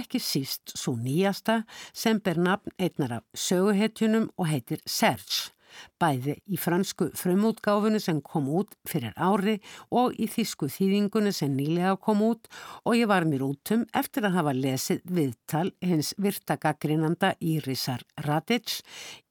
ekki 0.00 0.22
síst 0.22 0.74
svo 0.74 0.96
nýjasta 0.98 1.60
sem 1.92 2.18
ber 2.24 2.40
nafn 2.48 2.74
einnar 2.78 3.20
af 3.20 3.46
söguhetjunum 3.46 4.30
og 4.36 4.50
heitir 4.50 4.82
Serge 4.86 5.52
bæði 6.00 6.38
í 6.46 6.58
fransku 6.60 7.10
frumútgáfunu 7.18 8.00
sem 8.02 8.20
kom 8.24 8.48
út 8.60 8.74
fyrir 8.88 9.14
ári 9.16 9.58
og 9.90 10.16
í 10.18 10.28
þísku 10.30 10.70
þýðingunni 10.72 11.34
sem 11.34 11.54
nýlega 11.54 11.96
kom 12.02 12.24
út 12.26 12.50
og 12.84 12.98
ég 12.98 13.10
var 13.10 13.28
mér 13.28 13.46
útum 13.48 13.86
eftir 13.96 14.28
að 14.28 14.38
hafa 14.40 14.56
lesið 14.56 15.04
viðtal 15.04 15.68
hins 15.84 16.14
virtagagrínanda 16.18 17.34
Írisar 17.40 18.04
Radic 18.26 18.80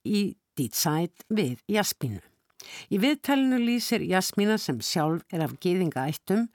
í 0.04 0.34
Dýtsæt 0.58 1.28
við 1.30 1.62
Jaspínu. 1.70 2.22
Í 2.92 2.98
viðtælinu 3.02 3.58
lýsir 3.62 4.02
Jasmína 4.04 4.56
sem 4.60 4.80
sjálf 4.84 5.22
er 5.34 5.44
af 5.46 5.54
geðingaættum 5.62 6.48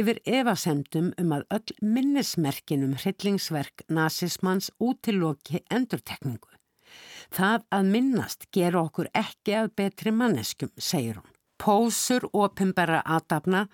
yfir 0.00 0.20
evasemdum 0.38 1.10
um 1.22 1.34
að 1.36 1.46
öll 1.58 1.74
minnismerkinum 1.96 2.94
hryllingsverk 3.02 3.84
nazismans 3.98 4.70
útiloki 4.78 5.64
endurtekningu. 5.74 6.57
Það 7.34 7.64
að 7.74 7.90
minnast 7.94 8.46
gera 8.54 8.84
okkur 8.86 9.10
ekki 9.16 9.56
að 9.58 9.74
betri 9.80 10.12
manneskum, 10.14 10.72
segir 10.76 11.20
hún. 11.20 11.34
Pósur 11.58 12.22
opimbera 12.38 13.00
aðdafna 13.02 13.64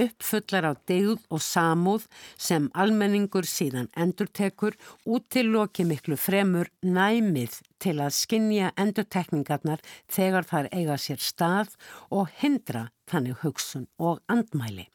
uppfullar 0.00 0.64
á 0.64 0.72
degð 0.88 1.26
og 1.28 1.42
samúð 1.44 2.06
sem 2.40 2.70
almenningur 2.72 3.44
síðan 3.44 3.90
endurtekur 4.00 4.78
út 5.04 5.28
til 5.28 5.52
loki 5.52 5.84
miklu 5.84 6.16
fremur 6.16 6.72
næmið 6.80 7.60
til 7.84 7.98
að 8.00 8.16
skinja 8.16 8.72
endurtekningarnar 8.80 9.84
þegar 10.08 10.48
þar 10.48 10.72
eiga 10.72 10.96
sér 10.96 11.20
stað 11.20 11.76
og 12.08 12.32
hindra 12.40 12.88
þannig 13.12 13.44
hugsun 13.44 13.90
og 14.00 14.24
andmæli. 14.32 14.88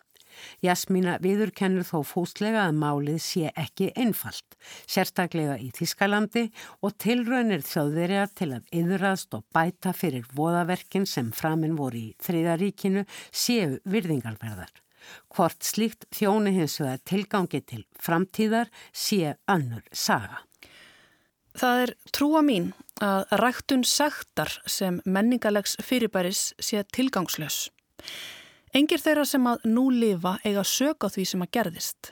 Jasmína 0.66 1.18
viðurkennur 1.24 1.88
þó 1.88 2.02
fóstlega 2.08 2.66
að 2.68 2.80
málið 2.82 3.22
sé 3.24 3.54
ekki 3.54 3.92
einfalt, 4.00 4.58
sérstaklega 4.90 5.58
í 5.62 5.70
Þískalandi 5.76 6.48
og 6.86 6.98
tilraunir 7.02 7.64
þjóðverja 7.68 8.28
til 8.36 8.52
að 8.58 8.76
yðrast 8.82 9.34
og 9.38 9.46
bæta 9.56 9.94
fyrir 9.96 10.28
voðaverkin 10.36 11.08
sem 11.10 11.32
framinn 11.36 11.78
voru 11.80 12.10
í 12.10 12.14
þriðaríkinu 12.26 13.06
séu 13.32 13.80
virðingarverðar. 13.90 14.72
Hvort 15.34 15.64
slíkt 15.66 16.06
þjóni 16.16 16.54
hins 16.58 16.78
vegar 16.82 17.02
tilgangi 17.08 17.62
til 17.66 17.86
framtíðar 18.00 18.70
sé 18.92 19.36
annur 19.50 19.86
saga. 19.92 20.44
Það 21.60 21.84
er 21.84 21.94
trúa 22.16 22.42
mín 22.46 22.72
að 23.04 23.26
ræktun 23.42 23.84
sagtar 23.88 24.52
sem 24.70 25.00
menningalegs 25.06 25.78
fyrirbæris 25.84 26.52
sé 26.62 26.84
tilgangslös. 26.96 27.68
Engir 28.70 29.02
þeirra 29.02 29.26
sem 29.26 29.46
að 29.50 29.64
nú 29.66 29.88
lifa 29.90 30.36
eiga 30.46 30.62
sök 30.68 31.06
á 31.06 31.08
því 31.10 31.24
sem 31.26 31.42
að 31.46 31.52
gerðist. 31.58 32.12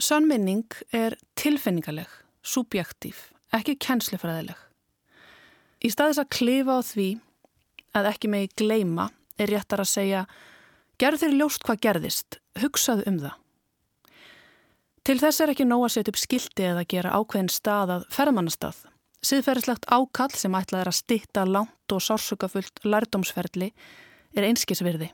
Sannminning 0.00 0.72
er 0.96 1.18
tilfinningaleg, 1.36 2.08
subjektív, 2.40 3.18
ekki 3.52 3.76
kennslefræðileg. 3.80 4.56
Í 5.84 5.92
staðis 5.92 6.20
að 6.22 6.32
klifa 6.38 6.78
á 6.80 6.82
því 6.84 7.08
að 7.96 8.08
ekki 8.12 8.30
megi 8.32 8.52
gleima 8.56 9.10
er 9.36 9.52
réttar 9.52 9.82
að 9.84 9.92
segja 9.92 10.22
gerð 11.00 11.24
þeir 11.24 11.36
ljóst 11.36 11.66
hvað 11.68 11.82
gerðist, 11.84 12.38
hugsaðu 12.62 13.04
um 13.10 13.18
það. 13.26 13.36
Til 15.06 15.18
þess 15.20 15.42
er 15.44 15.52
ekki 15.52 15.68
nóg 15.68 15.84
að 15.86 15.92
setja 15.94 16.12
upp 16.14 16.18
skildi 16.18 16.64
eða 16.66 16.86
gera 16.88 17.12
ákveðin 17.14 17.52
stað 17.52 17.92
að 17.94 18.08
ferðmannastað. 18.16 18.80
Siðferðislegt 19.26 19.86
ákall 19.92 20.32
sem 20.34 20.56
ætlað 20.56 20.82
er 20.82 20.90
að 20.90 20.98
stitta 20.98 21.44
langt 21.46 21.94
og 21.94 22.02
sársökafullt 22.02 22.82
lærdómsferðli 22.88 23.70
er 24.36 24.48
einskisvirði. 24.48 25.12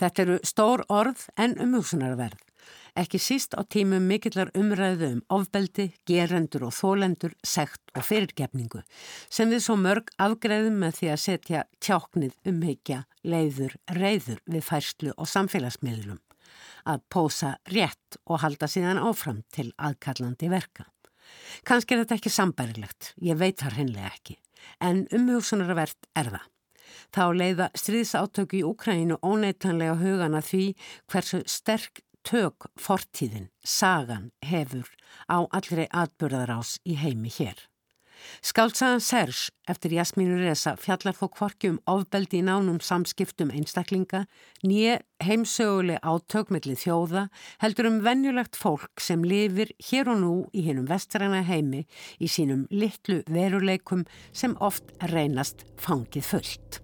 Þetta 0.00 0.22
eru 0.24 0.40
stór 0.42 0.82
orð 0.90 1.28
en 1.38 1.56
umhugsunarverð. 1.62 2.40
Ekki 2.94 3.18
síst 3.18 3.56
á 3.58 3.66
tímum 3.66 4.04
mikillar 4.06 4.52
umræðu 4.54 5.08
um 5.16 5.22
ofbeldi, 5.34 5.88
gerendur 6.06 6.68
og 6.68 6.76
þólendur, 6.76 7.32
sekt 7.42 7.90
og 7.98 8.06
fyrirgefningu 8.06 8.84
sem 9.26 9.50
við 9.50 9.64
svo 9.64 9.74
mörg 9.80 10.12
afgreðum 10.22 10.78
með 10.78 11.00
því 11.00 11.10
að 11.10 11.22
setja 11.24 11.64
tjáknið 11.82 12.36
umhyggja, 12.52 13.00
leiður, 13.26 13.74
reyður 13.98 14.38
við 14.46 14.66
færslu 14.68 15.16
og 15.16 15.30
samfélagsmiðlum. 15.32 16.22
Að 16.86 17.02
pósa 17.10 17.56
rétt 17.74 18.20
og 18.30 18.44
halda 18.44 18.70
síðan 18.70 19.02
áfram 19.02 19.42
til 19.50 19.72
aðkallandi 19.74 20.52
verka. 20.54 20.86
Kanski 21.66 21.96
er 21.96 22.04
þetta 22.04 22.20
ekki 22.20 22.30
sambærilegt, 22.30 23.14
ég 23.18 23.38
veit 23.40 23.58
þar 23.58 23.80
hennilega 23.80 24.14
ekki, 24.14 24.38
en 24.78 25.06
umhugsunarvert 25.10 26.12
er 26.14 26.36
það. 26.36 26.50
Þá 27.14 27.26
leiða 27.30 27.66
stríðsáttöku 27.78 28.58
í 28.58 28.64
Úkrænu 28.66 29.20
óneitanlega 29.22 29.94
hugana 30.00 30.40
því 30.42 30.64
hversu 31.12 31.44
sterk 31.46 32.00
tök 32.26 32.66
fortíðin, 32.80 33.52
sagan, 33.62 34.32
hefur 34.42 34.88
á 35.30 35.46
allri 35.54 35.86
atbyrðarás 35.94 36.80
í 36.82 36.96
heimi 36.98 37.30
hér. 37.30 37.54
Skáltsagan 38.42 39.02
Serge 39.04 39.52
eftir 39.68 39.92
Jasmínu 39.94 40.40
Reza 40.40 40.74
fjallar 40.80 41.14
þó 41.14 41.26
kvorki 41.36 41.70
um 41.74 41.80
ofbeldi 41.90 42.40
í 42.40 42.44
nánum 42.46 42.80
samskiptum 42.82 43.52
einstaklinga, 43.54 44.24
nýje 44.66 45.00
heimsöguleg 45.22 46.00
átökmilli 46.02 46.74
þjóða 46.80 47.26
heldur 47.62 47.90
um 47.90 48.00
venjulegt 48.06 48.58
fólk 48.58 49.02
sem 49.02 49.22
lifir 49.22 49.74
hér 49.90 50.10
og 50.14 50.22
nú 50.22 50.32
í 50.50 50.64
hinnum 50.66 50.88
vestræna 50.90 51.44
heimi 51.46 51.84
í 52.18 52.30
sínum 52.30 52.64
litlu 52.74 53.20
veruleikum 53.28 54.06
sem 54.32 54.56
oft 54.58 54.96
reynast 55.12 55.66
fangið 55.76 56.32
fullt. 56.32 56.83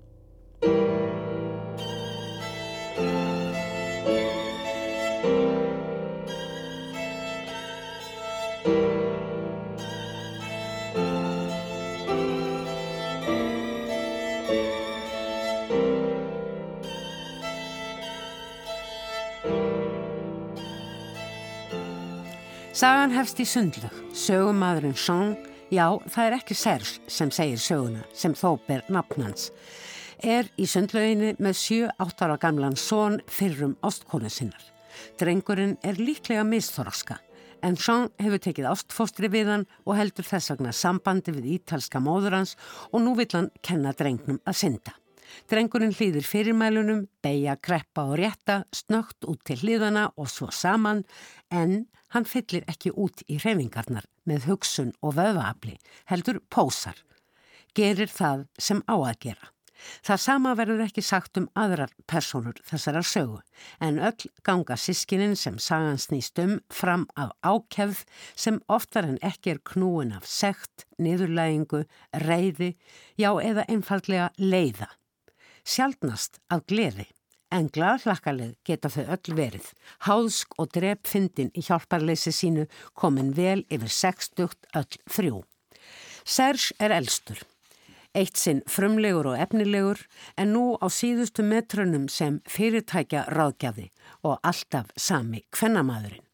Sagan 22.80 23.10
hefst 23.12 23.40
í 23.42 23.44
sundlög, 23.44 23.92
sögumadurinn 24.16 24.94
Jean, 24.96 25.34
já 25.68 25.98
það 26.08 26.24
er 26.24 26.36
ekki 26.38 26.54
Serge 26.56 27.10
sem 27.12 27.28
segir 27.28 27.60
söguna 27.60 28.06
sem 28.16 28.32
þó 28.32 28.54
ber 28.64 28.80
nafnans, 28.88 29.50
er 30.22 30.48
í 30.60 30.66
sundlöginni 30.68 31.34
með 31.38 31.56
7-8 31.60 32.26
ára 32.26 32.36
gamlan 32.40 32.76
són 32.78 33.20
fyrrum 33.30 33.76
ástkonu 33.86 34.30
sinnar. 34.30 34.62
Drengurinn 35.20 35.76
er 35.86 36.00
líklega 36.00 36.44
misþorska 36.44 37.18
en 37.66 37.76
Jean 37.76 38.08
hefur 38.20 38.40
tekið 38.40 38.68
ástfóstri 38.70 39.28
við 39.32 39.50
hann 39.52 39.66
og 39.84 39.96
heldur 39.98 40.26
þess 40.26 40.52
vegna 40.52 40.72
sambandi 40.76 41.34
við 41.36 41.50
ítalska 41.58 42.00
móður 42.02 42.38
hans 42.38 42.56
og 42.90 43.04
nú 43.04 43.14
vill 43.18 43.30
hann 43.34 43.50
kenna 43.66 43.92
drengnum 43.96 44.40
að 44.48 44.60
synda. 44.62 44.94
Drengurinn 45.46 45.94
hlýðir 45.94 46.26
fyrirmælunum, 46.26 47.04
beigja, 47.22 47.54
kreppa 47.62 48.08
og 48.08 48.18
rétta, 48.18 48.64
snögt 48.74 49.26
út 49.30 49.44
til 49.46 49.60
hlýðana 49.60 50.08
og 50.16 50.30
svo 50.30 50.50
saman 50.50 51.04
en 51.54 51.86
hann 52.14 52.26
fyllir 52.26 52.66
ekki 52.70 52.90
út 52.96 53.22
í 53.28 53.38
hreyfingarnar 53.38 54.08
með 54.26 54.50
hugsun 54.50 54.90
og 55.04 55.14
vöðvaafli, 55.20 55.76
heldur 56.10 56.42
pósar. 56.50 56.98
Gerir 57.78 58.10
það 58.10 58.48
sem 58.58 58.82
á 58.90 58.96
að 58.98 59.18
gera. 59.28 59.52
Það 60.06 60.22
sama 60.24 60.54
verður 60.58 60.84
ekki 60.84 61.02
sagt 61.04 61.38
um 61.40 61.48
aðrar 61.58 61.92
personur 62.10 62.58
þessara 62.66 63.02
sögu 63.06 63.40
en 63.80 64.00
öll 64.10 64.30
ganga 64.46 64.76
sískinin 64.76 65.36
sem 65.38 65.58
sagan 65.58 66.00
snýst 66.00 66.40
um 66.42 66.58
fram 66.72 67.06
af 67.16 67.32
ákjæfð 67.42 68.04
sem 68.34 68.60
oftar 68.68 69.08
en 69.08 69.20
ekki 69.26 69.54
er 69.54 69.62
knúin 69.72 70.14
af 70.16 70.26
sekt, 70.28 70.86
niðurlægingu, 70.98 71.84
reyði, 72.26 72.74
já 73.16 73.30
eða 73.40 73.66
einfallega 73.68 74.30
leiða. 74.38 74.90
Sjaldnast 75.64 76.40
af 76.50 76.64
gleði. 76.70 77.08
En 77.50 77.66
gladhlakkalið 77.74 78.52
geta 78.66 78.88
þau 78.94 79.08
öll 79.16 79.34
verið. 79.34 79.64
Háðsk 80.06 80.54
og 80.62 80.70
drepfindin 80.76 81.50
í 81.58 81.64
hjálparleysi 81.66 82.30
sínu 82.34 82.68
komin 82.94 83.32
vel 83.34 83.64
yfir 83.66 83.90
60 83.90 84.54
öll 84.78 85.00
þrjú. 85.10 85.40
Serge 86.22 86.76
er 86.78 86.94
elstur. 86.94 87.40
Eitt 88.10 88.40
sinn 88.40 88.64
frumlegur 88.66 89.28
og 89.30 89.38
efnilegur 89.38 90.00
en 90.40 90.50
nú 90.50 90.64
á 90.82 90.90
síðustu 90.90 91.44
metrunum 91.46 92.08
sem 92.10 92.40
fyrirtækja 92.50 93.28
ráðgjafi 93.30 93.84
og 94.26 94.40
alltaf 94.42 94.88
sami 94.98 95.44
kvennamaðurinn. 95.54 96.24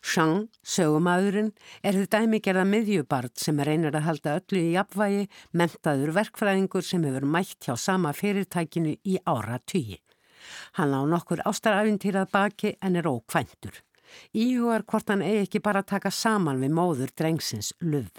Jean, 0.00 0.46
sögumadurinn, 0.64 1.50
er 1.84 1.98
þið 1.98 2.08
dæmigerða 2.14 2.64
miðjubart 2.70 3.42
sem 3.42 3.60
reynir 3.60 3.92
að 3.96 4.06
halda 4.06 4.36
öllu 4.40 4.62
í 4.62 4.72
jafnvægi, 4.76 5.26
mentaður 5.52 6.14
verkfræðingur 6.16 6.86
sem 6.86 7.04
hefur 7.04 7.26
mætt 7.36 7.68
hjá 7.68 7.74
sama 7.80 8.12
fyrirtækinu 8.16 8.94
í 9.04 9.18
ára 9.28 9.58
tugi. 9.68 9.98
Hann 10.78 10.94
á 10.96 11.04
nokkur 11.04 11.42
ástarafintýrað 11.44 12.32
baki 12.32 12.76
en 12.80 12.96
er 12.96 13.10
ókvæntur. 13.10 13.82
Íhugar 14.32 14.86
hvort 14.88 15.12
hann 15.12 15.26
eigi 15.26 15.44
ekki 15.44 15.60
bara 15.60 15.82
taka 15.82 16.10
saman 16.14 16.62
við 16.62 16.76
móður 16.78 17.12
drengsins 17.12 17.74
luð. 17.82 18.14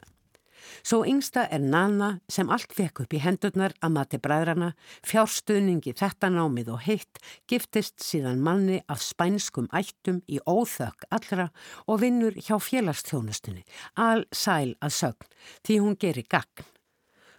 Svo 0.84 1.04
yngsta 1.08 1.48
er 1.52 1.64
Nana 1.64 2.14
sem 2.32 2.50
allt 2.54 2.74
fekk 2.76 3.04
upp 3.04 3.16
í 3.16 3.22
hendurnar 3.24 3.76
að 3.84 3.94
mati 3.98 4.20
bræðrana, 4.22 4.72
fjárstuðningi 5.08 5.96
þetta 5.98 6.32
námið 6.34 6.72
og 6.76 6.86
heitt, 6.88 7.22
giftist 7.50 8.04
síðan 8.06 8.42
manni 8.44 8.80
af 8.88 9.04
spænskum 9.04 9.70
ættum 9.76 10.22
í 10.28 10.40
óþökk 10.46 11.10
allra 11.12 11.50
og 11.88 12.02
vinnur 12.06 12.38
hjá 12.38 12.58
félagsþjónustunni, 12.62 13.66
al 13.96 14.26
sæl 14.32 14.76
að 14.82 14.98
sögn, 15.02 15.32
því 15.66 15.80
hún 15.84 16.00
gerir 16.00 16.28
gagn. 16.30 16.68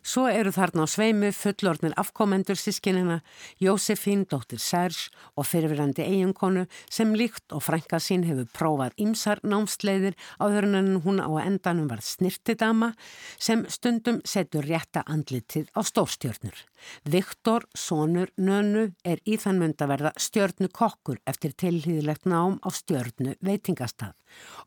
Svo 0.07 0.29
eru 0.31 0.53
þarna 0.55 0.85
á 0.85 0.89
sveimu 0.89 1.31
fullornir 1.35 1.95
afkomendur 1.99 2.57
sískinina, 2.59 3.19
Jósefín, 3.61 4.25
dóttir 4.31 4.61
Serge 4.63 5.11
og 5.37 5.49
fyrirverandi 5.51 6.05
eiginkonu 6.07 6.67
sem 6.91 7.15
líkt 7.19 7.53
og 7.53 7.65
frænka 7.67 7.99
sín 8.03 8.25
hefur 8.29 8.47
prófað 8.55 8.95
ymsar 9.05 9.43
námsleiðir 9.43 10.17
áður 10.39 10.69
en 10.79 11.01
hún 11.05 11.19
á 11.19 11.29
endanum 11.43 11.91
var 11.91 12.03
snirtidama 12.05 12.93
sem 13.39 13.67
stundum 13.69 14.23
setur 14.25 14.65
rétta 14.65 15.03
andlitið 15.07 15.69
á 15.75 15.81
stórstjörnur. 15.83 16.57
Viktor, 17.05 17.67
sonur, 17.75 18.31
nönu 18.39 18.93
er 19.05 19.19
í 19.27 19.37
þann 19.37 19.59
mynd 19.59 19.83
að 19.83 19.93
verða 19.95 20.15
stjörnu 20.17 20.71
kokkur 20.71 21.19
eftir 21.27 21.57
tilhýðilegt 21.59 22.25
nám 22.31 22.61
á 22.63 22.69
stjörnu 22.71 23.35
veitingastað 23.43 24.15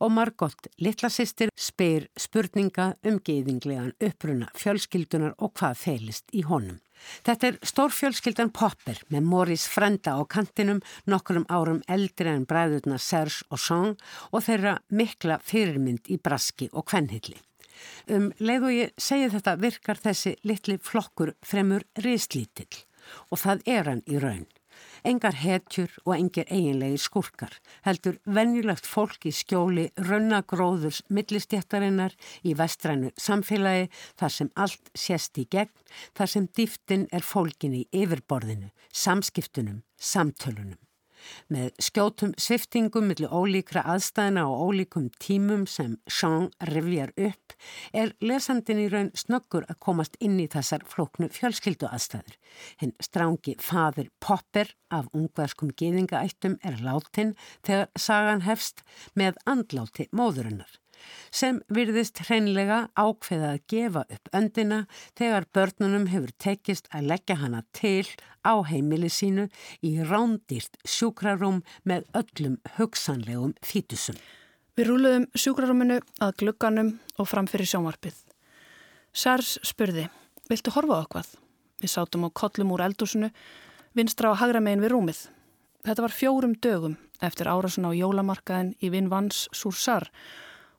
og 0.01 0.11
Margot, 0.11 0.67
litla 0.81 1.09
sýstir, 1.13 1.51
spyr 1.53 2.07
spurninga 2.19 2.91
um 3.07 3.19
geiðinglegan 3.21 3.93
uppruna 4.01 4.49
fjölskyldunar 5.21 5.35
og 5.39 5.53
hvað 5.57 5.77
feilist 5.77 6.31
í 6.33 6.43
honum. 6.43 6.79
Þetta 7.25 7.47
er 7.47 7.57
stórfjölskyldan 7.65 8.51
Popper 8.53 9.01
með 9.09 9.23
Morris 9.25 9.67
frenda 9.67 10.13
á 10.17 10.21
kantinum 10.25 10.81
nokkurum 11.07 11.47
árum 11.49 11.81
eldri 11.87 12.29
en 12.29 12.45
bræðurna 12.45 12.99
Serge 12.99 13.45
og 13.49 13.59
Jean 13.59 13.97
og 14.31 14.43
þeirra 14.45 14.79
mikla 14.89 15.39
fyrirmynd 15.41 16.09
í 16.09 16.19
braski 16.21 16.69
og 16.73 16.85
kvenhilli. 16.85 17.37
Um 18.07 18.31
leið 18.37 18.63
og 18.63 18.73
ég 18.75 18.93
segi 18.97 19.31
þetta 19.33 19.57
virkar 19.57 19.97
þessi 19.97 20.35
litli 20.43 20.77
flokkur 20.77 21.33
fremur 21.41 21.83
rislítill 21.97 22.85
og 23.31 23.41
það 23.41 23.63
er 23.65 23.89
hann 23.89 24.03
í 24.05 24.21
raun. 24.21 24.45
Engar 25.01 25.33
hetjur 25.41 25.93
og 26.05 26.13
engir 26.13 26.45
eiginlegir 26.53 27.01
skurkar 27.01 27.55
heldur 27.87 28.19
venjulegt 28.37 28.85
fólk 28.85 29.25
í 29.25 29.33
skjóli 29.33 29.87
raunagróðurs 29.97 31.01
millistjættarinnar 31.09 32.13
í 32.45 32.53
vestrænu 32.59 33.09
samfélagi 33.17 33.89
þar 34.21 34.35
sem 34.37 34.51
allt 34.55 34.93
sést 34.93 35.41
í 35.41 35.47
gegn, 35.49 35.73
þar 36.13 36.33
sem 36.35 36.47
dýftin 36.57 37.09
er 37.11 37.25
fólkin 37.25 37.79
í 37.81 37.87
yfirborðinu, 38.03 38.69
samskiptunum, 38.93 39.81
samtölunum. 39.97 40.77
Með 41.53 41.69
skjótum 41.83 42.33
sviftingum 42.41 43.07
millir 43.09 43.31
ólíkra 43.31 43.83
aðstæðina 43.93 44.45
og 44.49 44.71
ólíkum 44.71 45.09
tímum 45.21 45.67
sem 45.69 45.97
Jean 46.09 46.49
revjar 46.71 47.13
upp 47.17 47.55
er 47.93 48.13
lesandin 48.23 48.81
í 48.83 48.89
raun 48.91 49.11
snöggur 49.17 49.67
að 49.69 49.79
komast 49.87 50.17
inn 50.19 50.39
í 50.41 50.49
þessar 50.51 50.85
flóknu 50.89 51.29
fjölskyldu 51.31 51.89
aðstæður. 51.91 52.37
Hinn 52.81 52.95
strángi 53.03 53.57
faður 53.61 54.11
Popper 54.19 54.75
af 54.91 55.09
ungverskum 55.15 55.73
geðingaættum 55.77 56.59
er 56.65 56.81
látin 56.83 57.35
þegar 57.65 57.91
sagan 57.95 58.47
hefst 58.47 58.85
með 59.15 59.37
andláti 59.45 60.09
móðurinnar 60.11 60.80
sem 61.31 61.61
virðist 61.73 62.23
hreinlega 62.27 62.83
ákveða 62.95 63.53
að 63.55 63.63
gefa 63.73 64.03
upp 64.07 64.31
öndina 64.37 64.83
þegar 65.19 65.47
börnunum 65.53 66.09
hefur 66.11 66.33
tekist 66.37 66.89
að 66.91 67.09
leggja 67.13 67.39
hana 67.41 67.63
til 67.77 68.05
á 68.43 68.53
heimili 68.65 69.09
sínu 69.09 69.47
í 69.85 69.95
rándýrt 70.01 70.79
sjúkrarúm 70.85 71.61
með 71.83 72.07
öllum 72.17 72.57
hugsanlegum 72.77 73.53
fítusum. 73.65 74.17
Við 74.77 74.87
rúluðum 74.87 75.27
sjúkrarúminu 75.35 75.99
að 76.23 76.37
glugganum 76.41 76.95
og 77.19 77.27
framfyrir 77.29 77.69
sjónvarpið. 77.69 78.15
Sars 79.11 79.57
spurði, 79.67 80.07
viltu 80.49 80.71
horfa 80.71 81.01
okkvað? 81.03 81.35
Við 81.81 81.91
sátum 81.91 82.25
á 82.25 82.29
kollum 82.31 82.71
úr 82.71 82.85
eldúsinu, 82.85 83.31
vinstra 83.97 84.31
á 84.31 84.39
hagra 84.39 84.61
megin 84.63 84.83
við 84.85 84.93
rúmið. 84.95 85.25
Þetta 85.83 86.05
var 86.05 86.15
fjórum 86.15 86.53
dögum 86.61 86.95
eftir 87.25 87.49
árasun 87.49 87.89
á 87.89 87.91
jólamarkaðin 87.93 88.75
í 88.81 88.91
Vinvans 88.93 89.47
Súrsar 89.51 90.07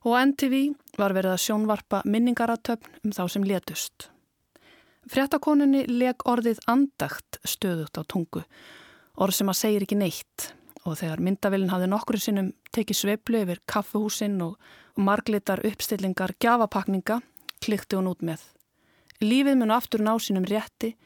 og 0.03 0.17
NTV 0.19 0.57
var 0.99 1.15
verið 1.17 1.37
að 1.37 1.45
sjónvarpa 1.45 2.03
minningaratöfn 2.09 3.05
um 3.07 3.15
þá 3.15 3.23
sem 3.31 3.45
letust. 3.47 4.09
Fréttakoninni 5.11 5.85
leg 5.91 6.23
orðið 6.31 6.63
andagt 6.71 7.41
stöðut 7.43 7.99
á 7.99 8.03
tungu, 8.07 8.45
orð 9.19 9.39
sem 9.39 9.51
að 9.51 9.59
segir 9.59 9.87
ekki 9.87 9.99
neitt 9.99 10.53
og 10.83 10.99
þegar 10.99 11.23
myndavillin 11.23 11.71
hafði 11.71 11.89
nokkru 11.91 12.19
sinnum 12.19 12.51
tekið 12.75 12.99
sveiplu 12.99 13.43
yfir 13.45 13.61
kaffuhúsinn 13.71 14.41
og 14.43 14.57
marglitar 14.99 15.63
uppstillingar 15.67 16.35
gjafapakninga, 16.43 17.21
klikti 17.63 17.99
hún 17.99 18.11
út 18.11 18.25
með. 18.27 18.43
Lífið 19.23 19.61
mun 19.61 19.75
aftur 19.75 20.03
ná 20.03 20.17
sínum 20.19 20.47
rétti, 20.49 20.97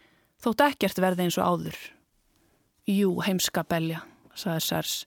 þótt 0.41 0.65
ekkert 0.71 1.01
verði 1.03 1.27
eins 1.27 1.37
og 1.37 1.45
áður. 1.53 1.79
Jú, 2.89 3.13
heimska 3.21 3.67
belja, 3.69 4.01
saði 4.33 4.65
Sers. 4.65 4.99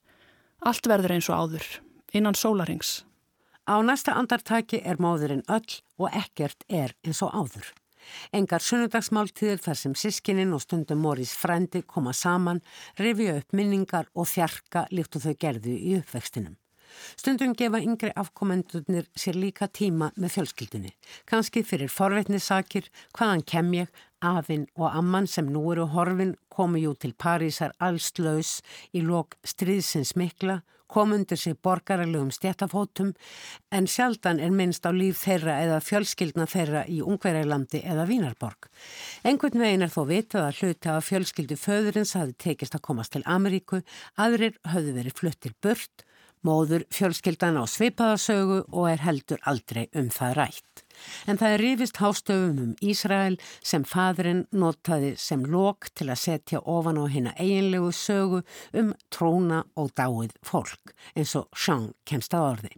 Allt 0.62 0.90
verður 0.92 1.16
eins 1.16 1.30
og 1.32 1.40
áður, 1.40 1.70
innan 2.14 2.38
sólarings. 2.38 3.00
Á 3.70 3.78
næsta 3.86 4.16
andartaki 4.18 4.80
er 4.82 4.98
móðurinn 4.98 5.44
öll 5.46 5.76
og 6.02 6.16
ekkert 6.18 6.64
er 6.74 6.96
eins 7.06 7.20
og 7.22 7.36
áður. 7.38 7.68
Engar 8.34 8.64
sunnudagsmáltíðir 8.66 9.62
þar 9.62 9.78
sem 9.78 9.94
sískininn 9.94 10.56
og 10.58 10.64
stundum 10.64 11.04
Morís 11.06 11.36
frendi 11.38 11.84
koma 11.86 12.16
saman, 12.18 12.64
rifja 12.98 13.36
upp 13.38 13.54
minningar 13.54 14.10
og 14.16 14.26
þjarka 14.32 14.88
líkt 14.90 15.20
og 15.20 15.28
þau 15.28 15.36
gerðu 15.46 15.76
í 15.78 15.94
uppvextinum. 16.00 16.58
Stundum 17.20 17.56
gefa 17.58 17.82
yngri 17.84 18.12
afkomendunir 18.16 19.10
sér 19.16 19.40
líka 19.40 19.68
tíma 19.68 20.12
með 20.16 20.36
fjölskyldunni. 20.38 20.94
Kanski 21.30 21.64
fyrir 21.64 21.92
forveitnisakir, 21.94 22.90
hvaðan 23.18 23.46
kem 23.46 23.74
ég, 23.78 23.92
afinn 24.20 24.68
og 24.76 24.90
amman 24.92 25.28
sem 25.28 25.48
nú 25.48 25.64
eru 25.72 25.88
horfin 25.94 26.36
komu 26.52 26.82
jú 26.82 26.96
til 27.00 27.14
Parísar 27.16 27.72
allslaus 27.80 28.60
í 28.92 29.04
lok 29.06 29.38
stríðsins 29.48 30.16
mikla, 30.20 30.60
komundur 30.90 31.38
sér 31.38 31.58
borgarlegum 31.64 32.32
stjættafótum 32.34 33.14
en 33.72 33.88
sjaldan 33.88 34.42
er 34.42 34.50
minnst 34.50 34.88
á 34.90 34.92
líf 34.92 35.22
þeirra 35.22 35.60
eða 35.64 35.78
fjölskyldna 35.86 36.48
þeirra 36.50 36.84
í 36.90 37.00
Ungverðarlandi 37.06 37.84
eða 37.86 38.08
Vínarborg. 38.10 38.70
Engun 39.24 39.62
vegin 39.62 39.86
er 39.86 39.94
þó 39.94 40.02
vitað 40.10 40.48
að 40.48 40.62
hluti 40.64 40.92
að 40.92 41.06
fjölskyldu 41.12 41.60
föðurins 41.62 42.16
hafi 42.18 42.36
tekist 42.46 42.78
að 42.78 42.86
komast 42.90 43.14
til 43.14 43.26
Ameríku, 43.30 43.84
aðrir 44.18 44.58
höfðu 44.74 44.98
verið 44.98 45.20
fluttir 45.22 45.58
burt 45.62 46.09
Móður 46.48 46.86
fjölskyldan 46.96 47.58
á 47.60 47.68
svipaðasögu 47.68 48.62
og 48.72 48.86
er 48.88 49.02
heldur 49.04 49.42
aldrei 49.44 49.90
um 49.92 50.08
það 50.08 50.38
rætt. 50.38 50.84
En 51.28 51.40
það 51.40 51.56
er 51.56 51.64
rifist 51.64 52.02
hástöfum 52.02 52.60
um 52.64 52.76
Ísrael 52.82 53.38
sem 53.62 53.86
fadrin 53.88 54.46
notaði 54.52 55.16
sem 55.20 55.46
lok 55.46 55.90
til 55.96 56.10
að 56.10 56.22
setja 56.24 56.64
ofan 56.66 57.00
á 57.00 57.06
hérna 57.10 57.36
eiginlegu 57.40 57.92
sögu 57.96 58.44
um 58.74 58.94
tróna 59.14 59.64
og 59.80 59.92
dáið 60.00 60.36
fólk, 60.46 60.94
eins 61.16 61.36
og 61.40 61.50
Sján 61.56 61.92
kemst 62.06 62.36
að 62.36 62.48
orði. 62.54 62.74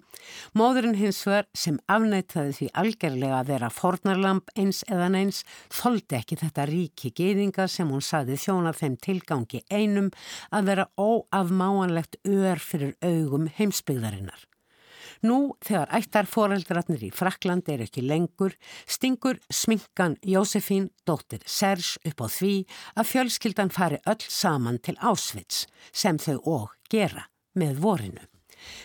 Móðurinn 0.57 0.97
hins 0.99 1.22
var 1.26 1.47
sem 1.57 1.80
afnættaði 1.91 2.53
því 2.57 2.67
algerlega 2.84 3.39
að 3.39 3.51
vera 3.53 3.72
fornarlamp 3.74 4.51
eins 4.59 4.84
eðan 4.91 5.17
eins, 5.22 5.41
þóldi 5.74 6.19
ekki 6.19 6.39
þetta 6.43 6.67
ríki 6.69 7.13
geðinga 7.17 7.67
sem 7.72 7.89
hún 7.91 8.05
saði 8.05 8.38
þjóna 8.41 8.76
þeim 8.78 8.99
tilgangi 9.01 9.63
einum 9.72 10.11
að 10.51 10.72
vera 10.72 10.88
óafmáanlegt 10.99 12.22
ör 12.28 12.61
fyrir 12.61 12.95
augum 13.01 13.49
heimsbyggðarinnar. 13.57 14.50
Nú 15.22 15.53
þegar 15.61 15.91
ættar 15.99 16.26
foreldrarnir 16.26 17.03
í 17.05 17.11
Frakland 17.13 17.67
er 17.69 17.84
ekki 17.86 18.01
lengur, 18.01 18.55
stingur 18.89 19.38
sminkan 19.53 20.15
Jósefín, 20.26 20.89
dóttir 21.05 21.43
Serge, 21.45 21.99
upp 22.09 22.26
á 22.26 22.28
því 22.28 22.53
að 22.97 23.09
fjölskyldan 23.11 23.69
fari 23.74 24.01
öll 24.09 24.26
saman 24.26 24.82
til 24.82 24.97
Ásvits 24.97 25.67
sem 25.93 26.17
þau 26.17 26.38
og 26.41 26.74
gera 26.89 27.28
með 27.53 27.84
vorinu. 27.86 28.26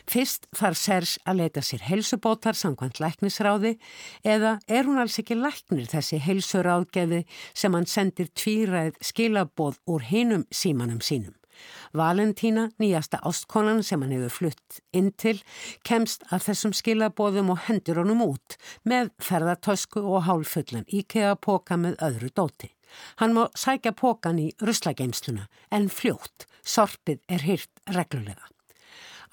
Fyrst 0.09 0.45
þarf 0.57 0.81
Serge 0.81 1.25
að 1.25 1.41
leita 1.41 1.65
sér 1.65 1.87
helsubótar 1.89 2.57
samkvæmt 2.57 3.01
læknisráði 3.01 3.77
eða 4.25 4.59
er 4.69 4.89
hún 4.89 5.01
alls 5.01 5.17
ekki 5.21 5.39
læknir 5.41 5.89
þessi 5.89 6.21
helsuráðgeði 6.21 7.25
sem 7.57 7.77
hann 7.77 7.89
sendir 7.89 8.29
tvíræð 8.37 8.97
skilabóð 9.01 9.81
úr 9.89 10.05
hinum 10.13 10.47
símanum 10.53 11.01
sínum. 11.01 11.36
Valentína, 11.97 12.69
nýjasta 12.83 13.21
ástkonan 13.27 13.83
sem 13.87 14.03
hann 14.03 14.15
hefur 14.17 14.35
flutt 14.39 14.81
inn 14.97 15.13
til, 15.17 15.37
kemst 15.87 16.27
að 16.31 16.49
þessum 16.49 16.75
skilabóðum 16.77 17.53
og 17.55 17.63
hendur 17.69 18.03
honum 18.03 18.25
út 18.27 18.59
með 18.85 19.13
ferðartösku 19.23 20.03
og 20.03 20.27
hálfullan 20.29 20.89
íkega 20.89 21.37
póka 21.41 21.79
með 21.81 22.01
öðru 22.09 22.33
dóti. 22.35 22.73
Hann 23.21 23.35
má 23.37 23.47
sækja 23.59 23.93
pókan 23.97 24.39
í 24.41 24.51
ruslageimsluna 24.63 25.49
en 25.75 25.89
fljótt, 25.93 26.47
sorpið 26.63 27.23
er 27.29 27.47
hyrt 27.49 27.83
reglulega. 27.97 28.56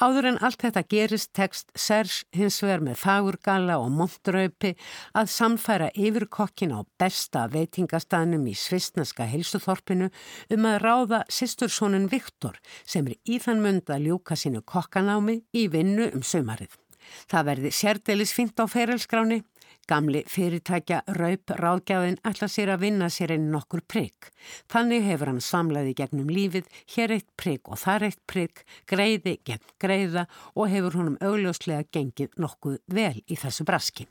Áður 0.02 0.30
en 0.32 0.40
allt 0.42 0.64
þetta 0.64 0.84
gerist 0.90 1.32
tekst 1.38 1.72
Serge 1.78 2.26
hins 2.34 2.60
vegar 2.64 2.82
með 2.86 3.00
fagurgala 3.04 3.78
og 3.82 3.92
montraupi 3.94 4.74
að 5.14 5.32
samfæra 5.34 5.92
yfirkokkin 5.94 6.74
á 6.74 6.82
besta 7.00 7.46
veitingastannum 7.54 8.48
í 8.50 8.56
svistnaska 8.58 9.28
heilsuþorpinu 9.30 10.10
um 10.54 10.70
að 10.70 10.80
ráða 10.86 11.24
sýstursónun 11.30 12.10
Viktor 12.12 12.58
sem 12.86 13.08
er 13.08 13.20
í 13.30 13.40
þann 13.44 13.62
mund 13.66 13.92
að 13.94 14.10
ljúka 14.10 14.38
sínu 14.40 14.64
kokkanámi 14.66 15.44
í 15.54 15.68
vinnu 15.70 16.10
um 16.14 16.26
sömarið. 16.26 16.74
Það 17.30 17.48
verði 17.50 17.72
sérdelis 17.76 18.34
fint 18.36 18.60
á 18.60 18.66
ferilskráni 18.70 19.42
Gamli 19.88 20.22
fyrirtækja 20.32 21.02
raup 21.18 21.52
ráðgjafin 21.60 22.16
ætla 22.24 22.48
sér 22.48 22.72
að 22.72 22.86
vinna 22.86 23.10
sér 23.12 23.34
einn 23.36 23.50
nokkur 23.52 23.82
prigg. 23.84 24.30
Þannig 24.72 25.04
hefur 25.10 25.32
hann 25.34 25.42
samlaði 25.44 25.96
gegnum 26.00 26.30
lífið, 26.32 26.70
hér 26.96 27.16
eitt 27.18 27.28
prigg 27.40 27.68
og 27.68 27.82
þar 27.82 28.06
eitt 28.08 28.22
prigg, 28.30 28.62
greiði 28.88 29.38
gegn 29.44 29.66
greiða 29.84 30.24
og 30.56 30.72
hefur 30.72 30.96
honum 31.00 31.18
augljóslega 31.20 31.84
gengið 31.92 32.38
nokkuð 32.40 32.78
vel 32.96 33.18
í 33.28 33.40
þessu 33.40 33.68
braski. 33.68 34.08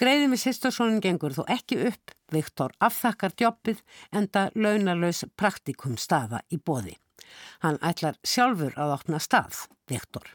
Greiði 0.00 0.30
með 0.30 0.42
sýstursónin 0.44 1.02
gengur 1.04 1.36
þó 1.36 1.42
ekki 1.52 1.82
upp, 1.90 2.14
Viktor 2.32 2.72
afþakkar 2.80 3.34
djópið 3.36 3.82
enda 4.16 4.46
launalös 4.56 5.24
praktikum 5.36 5.98
staða 6.00 6.40
í 6.48 6.56
bóði. 6.56 6.96
Hann 7.60 7.76
ætlar 7.84 8.16
sjálfur 8.24 8.72
að 8.80 8.96
opna 8.96 9.20
stað, 9.20 9.66
Viktor 9.90 10.32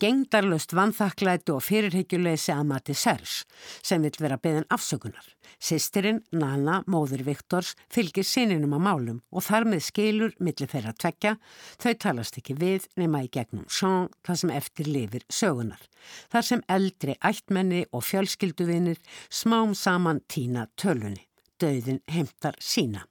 gengdarlust 0.00 0.72
vanþakklæti 0.76 1.52
og 1.54 1.64
fyrirhyggjuleysi 1.66 2.52
að 2.54 2.68
mati 2.70 2.94
Serge 2.96 3.44
sem 3.82 4.02
vil 4.04 4.14
vera 4.20 4.38
beðin 4.40 4.66
afsökunar. 4.74 5.26
Sistirinn, 5.58 6.20
Nana, 6.30 6.82
móður 6.86 7.24
Viktors, 7.26 7.74
fylgir 7.90 8.26
sininum 8.26 8.76
á 8.76 8.80
málum 8.82 9.20
og 9.34 9.44
þar 9.48 9.66
með 9.72 9.84
skilur 9.88 10.34
millir 10.38 10.70
þeirra 10.70 10.94
tvekja, 10.94 11.34
þau 11.82 11.92
talast 12.04 12.38
ekki 12.38 12.56
við 12.58 12.86
nema 13.00 13.24
í 13.26 13.30
gegnum 13.32 13.66
sjón 13.66 14.08
það 14.26 14.40
sem 14.42 14.54
eftir 14.60 14.90
lifir 14.92 15.26
sögunar. 15.28 15.82
Þar 16.30 16.48
sem 16.50 16.64
eldri 16.78 17.18
ættmenni 17.18 17.84
og 17.92 18.06
fjölskylduvinir 18.06 19.02
smám 19.28 19.74
saman 19.74 20.22
tína 20.30 20.68
tölunni. 20.78 21.26
Dauðin 21.58 22.04
heimtar 22.06 22.54
sína. 22.62 23.02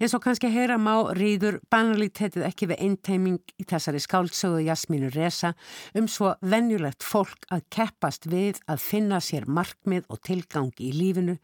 En 0.00 0.10
svo 0.10 0.20
kannski 0.22 0.50
að 0.50 0.58
heyra 0.58 0.78
má 0.80 0.94
rýður 1.16 1.60
banalítetið 1.72 2.46
ekki 2.48 2.68
við 2.72 2.84
einteiming 2.88 3.40
í 3.58 3.66
þessari 3.70 4.02
skáldsögu 4.02 4.62
Jasmínu 4.66 5.10
Resa 5.14 5.54
um 5.98 6.10
svo 6.10 6.34
venjulegt 6.42 7.06
fólk 7.06 7.48
að 7.54 7.66
keppast 7.74 8.28
við 8.30 8.60
að 8.68 8.84
finna 8.84 9.22
sér 9.24 9.48
markmið 9.48 10.06
og 10.08 10.22
tilgang 10.26 10.72
í 10.80 10.92
lífinu 10.94 11.38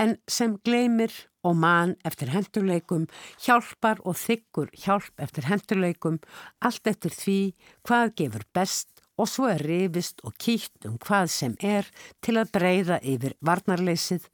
en 0.00 0.16
sem 0.30 0.56
gleymir 0.66 1.12
og 1.44 1.56
mann 1.60 1.94
eftir 2.08 2.32
hendurleikum, 2.32 3.06
hjálpar 3.44 4.00
og 4.08 4.16
þykkur 4.18 4.72
hjálp 4.84 5.22
eftir 5.22 5.48
hendurleikum, 5.50 6.20
allt 6.64 6.88
eftir 6.90 7.14
því 7.14 7.38
hvað 7.86 8.14
gefur 8.20 8.46
best 8.56 9.04
og 9.20 9.30
svo 9.30 9.46
er 9.52 9.62
rifist 9.62 10.24
og 10.26 10.34
kýtt 10.40 10.88
um 10.88 10.96
hvað 10.98 11.28
sem 11.30 11.56
er 11.62 11.90
til 12.24 12.38
að 12.40 12.50
breyða 12.56 12.98
yfir 13.04 13.36
varnarleysið. 13.44 14.24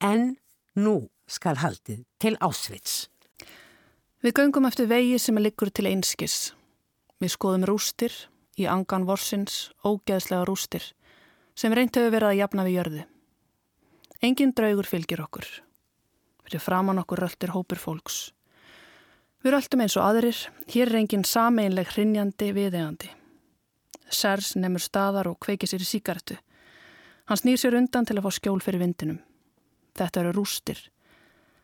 En 0.00 0.36
nú 0.78 1.10
skal 1.30 1.60
haldið 1.62 2.02
til 2.22 2.34
ásvits. 2.42 3.06
Við 4.20 4.34
göngum 4.36 4.66
eftir 4.68 4.90
vegi 4.90 5.18
sem 5.22 5.38
er 5.38 5.46
liggur 5.46 5.70
til 5.72 5.86
einskis. 5.88 6.50
Við 7.22 7.34
skoðum 7.36 7.64
rústir, 7.70 8.12
í 8.60 8.66
angan 8.68 9.06
vorsins, 9.08 9.70
ógeðslega 9.86 10.44
rústir, 10.48 10.84
sem 11.56 11.72
reynt 11.72 11.96
hefur 11.96 12.12
verið 12.12 12.32
að 12.32 12.40
jafna 12.40 12.66
við 12.66 12.76
jörðu. 12.76 13.06
Engin 14.20 14.52
draugur 14.56 14.88
fylgir 14.88 15.22
okkur. 15.24 15.46
Fyrir 16.44 16.60
framann 16.60 17.00
okkur 17.00 17.22
röltir 17.24 17.54
hópur 17.54 17.80
fólks. 17.80 18.18
Við 19.40 19.54
röltum 19.54 19.80
eins 19.80 19.96
og 19.96 20.04
aðrir, 20.04 20.36
hér 20.68 20.90
er 20.90 21.00
engin 21.00 21.24
sameinleg 21.24 21.88
hrinjandi 21.94 22.50
viðegandi. 22.52 23.08
Sers 24.10 24.52
nefnur 24.58 24.84
staðar 24.84 25.30
og 25.30 25.38
kveikir 25.40 25.70
sér 25.70 25.80
í 25.80 25.88
síkartu. 25.88 26.36
Hann 27.30 27.40
snýr 27.40 27.60
sér 27.62 27.78
undan 27.78 28.04
til 28.04 28.18
að 28.18 28.26
fá 28.26 28.36
skjól 28.36 28.60
fyrir 28.60 28.82
vindinum. 28.82 29.22
Þetta 29.96 30.20
eru 30.20 30.34
rústir. 30.36 30.82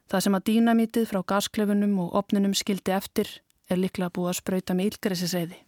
Það 0.07 0.23
sem 0.23 0.37
að 0.39 0.47
dýnamítið 0.47 1.09
frá 1.11 1.21
gasklefunum 1.33 1.97
og 2.05 2.15
opnunum 2.21 2.55
skildi 2.55 2.95
eftir 2.95 3.31
er 3.71 3.81
líklega 3.81 4.13
búið 4.15 4.31
að 4.31 4.39
spröyta 4.41 4.77
með 4.79 4.93
ílgresiseiði. 4.93 5.59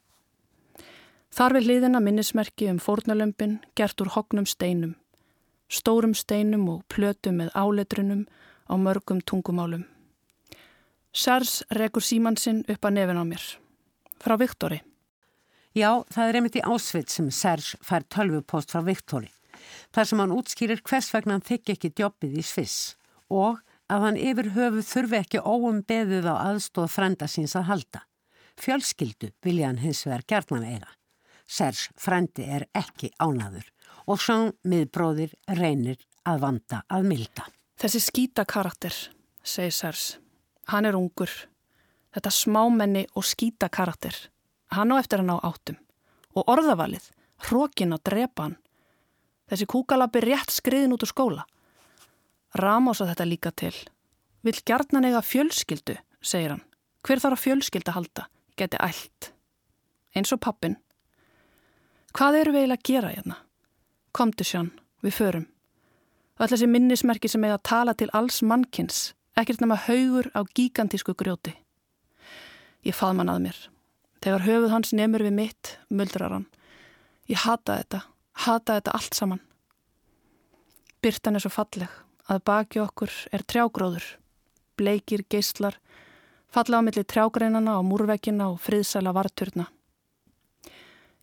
Þar 1.35 1.55
við 1.57 1.67
hliðina 1.67 2.01
minnismerki 2.01 2.69
um 2.71 2.79
fórnalömpin 2.81 3.59
gert 3.77 4.01
úr 4.01 4.13
hognum 4.15 4.47
steinum, 4.49 4.95
stórum 5.69 6.15
steinum 6.17 6.69
og 6.71 6.85
plötum 6.89 7.43
með 7.43 7.51
áletrunum 7.59 8.25
á 8.71 8.75
mörgum 8.79 9.21
tungumálum. 9.21 9.85
Sers 11.13 11.65
rekur 11.75 12.05
símansinn 12.05 12.63
upp 12.69 12.87
að 12.87 12.95
nefin 12.95 13.21
á 13.21 13.25
mér. 13.27 13.45
Frá 14.23 14.39
Viktori. 14.39 14.81
Já, 15.75 16.05
það 16.11 16.29
er 16.29 16.39
einmitt 16.39 16.59
í 16.59 16.65
ásveit 16.65 17.11
sem 17.13 17.29
Serge 17.35 17.79
fær 17.85 18.07
tölvupost 18.07 18.73
frá 18.73 18.83
Viktori. 18.87 19.31
Þar 19.93 20.09
sem 20.09 20.23
hann 20.23 20.35
útskýrir 20.35 20.83
hvers 20.87 21.11
vegna 21.13 21.37
hann 21.37 21.45
þykki 21.45 21.75
ekki 21.75 21.91
djobbið 21.99 22.39
í 22.39 22.45
Sviss 22.47 22.95
og 23.29 23.59
að 23.89 24.05
hann 24.05 24.21
yfir 24.21 24.53
höfu 24.55 24.85
þurfi 24.85 25.19
ekki 25.23 25.41
óum 25.43 25.83
beðið 25.89 26.29
á 26.29 26.35
aðstóð 26.53 26.91
frenda 26.93 27.29
síns 27.29 27.57
að 27.57 27.69
halda. 27.73 28.05
Fjölskyldu 28.59 29.33
vilja 29.45 29.71
hann 29.71 29.83
hins 29.83 30.05
vegar 30.07 30.25
gerðman 30.29 30.67
eiga. 30.67 30.91
Serge 31.49 31.95
frendi 31.97 32.45
er 32.45 32.67
ekki 32.77 33.11
ánaður 33.17 33.69
og 34.09 34.21
svo 34.21 34.39
miðbróðir 34.69 35.33
reynir 35.57 36.01
að 36.29 36.43
vanda 36.45 36.83
að 36.93 37.07
milda. 37.09 37.47
Þessi 37.79 38.01
skýta 38.03 38.45
karakter, 38.49 38.95
segir 39.45 39.73
Serge. 39.73 40.19
Hann 40.69 40.89
er 40.89 40.97
ungur. 40.99 41.31
Þetta 42.13 42.33
smámenni 42.35 43.05
og 43.17 43.25
skýta 43.25 43.69
karakter. 43.73 44.17
Hann 44.75 44.93
á 44.93 45.01
eftir 45.01 45.23
hann 45.23 45.33
á 45.33 45.39
áttum. 45.41 45.79
Og 46.37 46.49
orðavalið, 46.51 47.05
hrókin 47.49 47.95
að 47.97 48.05
drepa 48.11 48.49
hann. 48.49 48.59
Þessi 49.49 49.69
kúkalabbi 49.71 50.21
rétt 50.27 50.53
skriðin 50.53 50.93
út 50.97 51.07
úr 51.07 51.13
skóla. 51.13 51.47
Ramos 52.57 53.03
að 53.03 53.13
þetta 53.13 53.27
líka 53.29 53.53
til. 53.53 53.75
Vill 54.47 54.57
gjarnan 54.65 55.05
eiga 55.05 55.21
fjölskyldu, 55.21 55.99
segir 56.25 56.55
hann. 56.55 56.65
Hver 57.05 57.21
þarf 57.21 57.37
að 57.37 57.45
fjölskylda 57.45 57.95
halda? 57.95 58.25
Geti 58.59 58.81
allt. 58.81 59.33
Eins 60.17 60.33
og 60.33 60.41
pappin. 60.41 60.79
Hvað 62.17 62.41
eru 62.41 62.55
við 62.55 62.65
eiginlega 62.65 62.81
að 62.81 62.89
gera 62.89 63.13
hérna? 63.13 63.37
Komdu 64.17 64.47
sján, 64.47 64.73
við 65.05 65.19
förum. 65.19 65.47
Öll 66.41 66.49
þessi 66.49 66.71
minnismerki 66.71 67.29
sem 67.29 67.45
eiga 67.45 67.59
að 67.59 67.67
tala 67.69 67.95
til 67.99 68.09
alls 68.17 68.41
mannkins, 68.43 69.13
ekkert 69.37 69.61
nema 69.61 69.77
haugur 69.85 70.31
á 70.33 70.41
gigantísku 70.49 71.15
grjóti. 71.19 71.53
Ég 72.87 72.97
fað 72.97 73.19
mann 73.19 73.33
að 73.33 73.45
mér. 73.45 73.61
Þegar 74.25 74.47
höfuð 74.47 74.73
hans 74.73 74.95
nefnur 74.97 75.27
við 75.29 75.37
mitt, 75.37 75.77
muldrar 75.91 76.33
hann. 76.33 76.49
Ég 77.29 77.45
hata 77.45 77.77
þetta, 77.83 78.05
hata 78.49 78.79
þetta 78.79 78.97
allt 78.97 79.19
saman. 79.19 79.43
Byrtan 81.03 81.37
er 81.37 81.45
svo 81.45 81.53
falleg 81.53 82.08
að 82.29 82.45
baki 82.45 82.81
okkur 82.83 83.13
er 83.33 83.45
trjágróður, 83.49 84.05
bleikir, 84.77 85.25
geyslar, 85.33 85.79
falla 86.53 86.81
á 86.81 86.83
milli 86.85 87.05
trjágreinana 87.05 87.79
á 87.79 87.81
múrvekkina 87.81 88.51
og 88.53 88.61
friðsæla 88.61 89.15
varturna. 89.17 89.69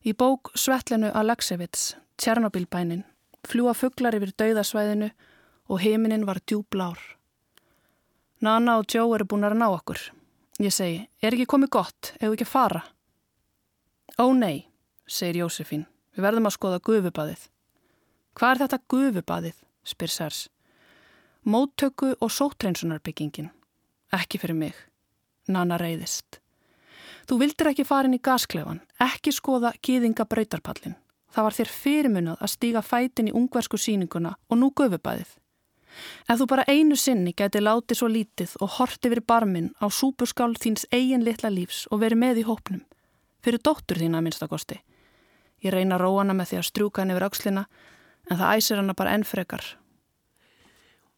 Í 0.05 0.13
bók 0.13 0.51
Svetlinu 0.57 1.11
Aleksevits, 1.13 1.95
Tjernobilbænin, 2.17 3.03
fljúa 3.45 3.73
fugglar 3.77 4.17
yfir 4.17 4.33
dauðasvæðinu 4.37 5.09
og 5.69 5.81
heiminin 5.81 6.25
var 6.25 6.41
djúblár. 6.45 6.99
Nana 8.41 8.77
og 8.77 8.85
Joe 8.89 9.15
eru 9.15 9.25
búin 9.25 9.47
að 9.47 9.57
ná 9.57 9.69
okkur. 9.71 9.99
Ég 10.61 10.73
segi, 10.73 11.01
er 11.21 11.33
ekki 11.33 11.49
komið 11.49 11.73
gott, 11.73 12.13
ef 12.21 12.31
ekki 12.31 12.47
fara? 12.47 12.83
Ó 14.21 14.31
nei, 14.31 14.67
segir 15.07 15.41
Jósefín, 15.43 15.85
við 16.15 16.27
verðum 16.27 16.47
að 16.47 16.55
skoða 16.55 16.81
gufubaðið. 16.85 17.49
Hvað 18.35 18.51
er 18.51 18.61
þetta 18.63 18.79
gufubaðið, 18.91 19.57
spyr 19.83 20.13
Sers. 20.13 20.45
Móttöku 21.45 22.15
og 22.21 22.31
sótreinsunarbyggingin. 22.31 23.51
Ekki 24.13 24.39
fyrir 24.41 24.57
mig. 24.57 24.77
Nana 25.47 25.77
reyðist. 25.77 26.39
Þú 27.29 27.37
vildir 27.37 27.69
ekki 27.69 27.85
fara 27.85 28.09
inn 28.09 28.17
í 28.17 28.19
gasklefan, 28.25 28.79
ekki 28.97 29.29
skoða 29.29 29.75
gýðinga 29.85 30.25
brautarpallin. 30.25 30.95
Það 31.29 31.45
var 31.45 31.57
þér 31.59 31.71
fyrirmunað 31.75 32.41
að 32.41 32.53
stíga 32.55 32.81
fætin 32.81 33.29
í 33.29 33.35
ungversku 33.37 33.77
síninguna 33.77 34.33
og 34.49 34.57
nú 34.57 34.71
gufubæðið. 34.73 35.37
Ef 36.25 36.41
þú 36.41 36.49
bara 36.49 36.65
einu 36.65 36.97
sinni 36.97 37.35
geti 37.37 37.61
látið 37.61 38.01
svo 38.01 38.09
lítið 38.09 38.57
og 38.65 38.75
horti 38.79 39.13
verið 39.13 39.29
barminn 39.29 39.69
á 39.77 39.85
súpurskál 39.85 40.57
þíns 40.57 40.89
eigin 40.89 41.29
litla 41.29 41.53
lífs 41.53 41.85
og 41.91 42.01
verið 42.01 42.23
með 42.25 42.41
í 42.41 42.49
hópnum, 42.49 42.81
fyrir 43.45 43.61
dóttur 43.61 44.01
þína 44.01 44.17
að 44.17 44.31
minnstakosti. 44.31 44.81
Ég 45.61 45.77
reyna 45.77 45.99
að 46.01 46.07
róa 46.07 46.25
hana 46.25 46.33
með 46.33 46.55
því 46.55 46.63
að 46.63 46.69
strjúka 46.73 47.05
henni 47.05 47.13
yfir 47.13 47.29
aukslina 47.29 47.67
en 48.31 48.37
það 48.41 48.55
æsir 48.57 48.81
hana 48.81 48.97
bara 48.97 49.13
enn 49.13 49.29
frekar 49.29 49.75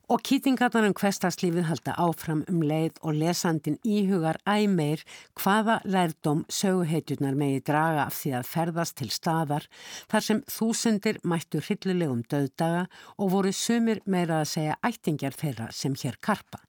Og 0.08 0.22
kýtingarnar 0.24 0.86
um 0.88 0.94
hverstagslífið 0.96 1.66
halda 1.68 1.94
áfram 2.00 2.46
um 2.48 2.62
leið 2.64 3.02
og 3.04 3.18
lesandin 3.20 3.76
íhugar 3.84 4.38
æmeir 4.48 5.02
hvaða 5.36 5.82
lærdom 5.84 6.46
söguheitjurnar 6.48 7.36
megi 7.36 7.60
draga 7.68 8.06
af 8.06 8.16
því 8.16 8.32
að 8.38 8.48
ferðast 8.48 8.96
til 9.02 9.10
staðar 9.12 9.68
þar 10.08 10.26
sem 10.30 10.40
þúsundir 10.48 11.20
mættu 11.28 11.60
hryllilegum 11.60 12.22
döðdaga 12.32 12.86
og 13.18 13.34
voru 13.36 13.52
sumir 13.52 14.00
meira 14.08 14.40
að 14.46 14.54
segja 14.54 14.80
ættingjar 14.88 15.36
þeirra 15.36 15.68
sem 15.76 16.00
hér 16.00 16.16
karpa. 16.24 16.64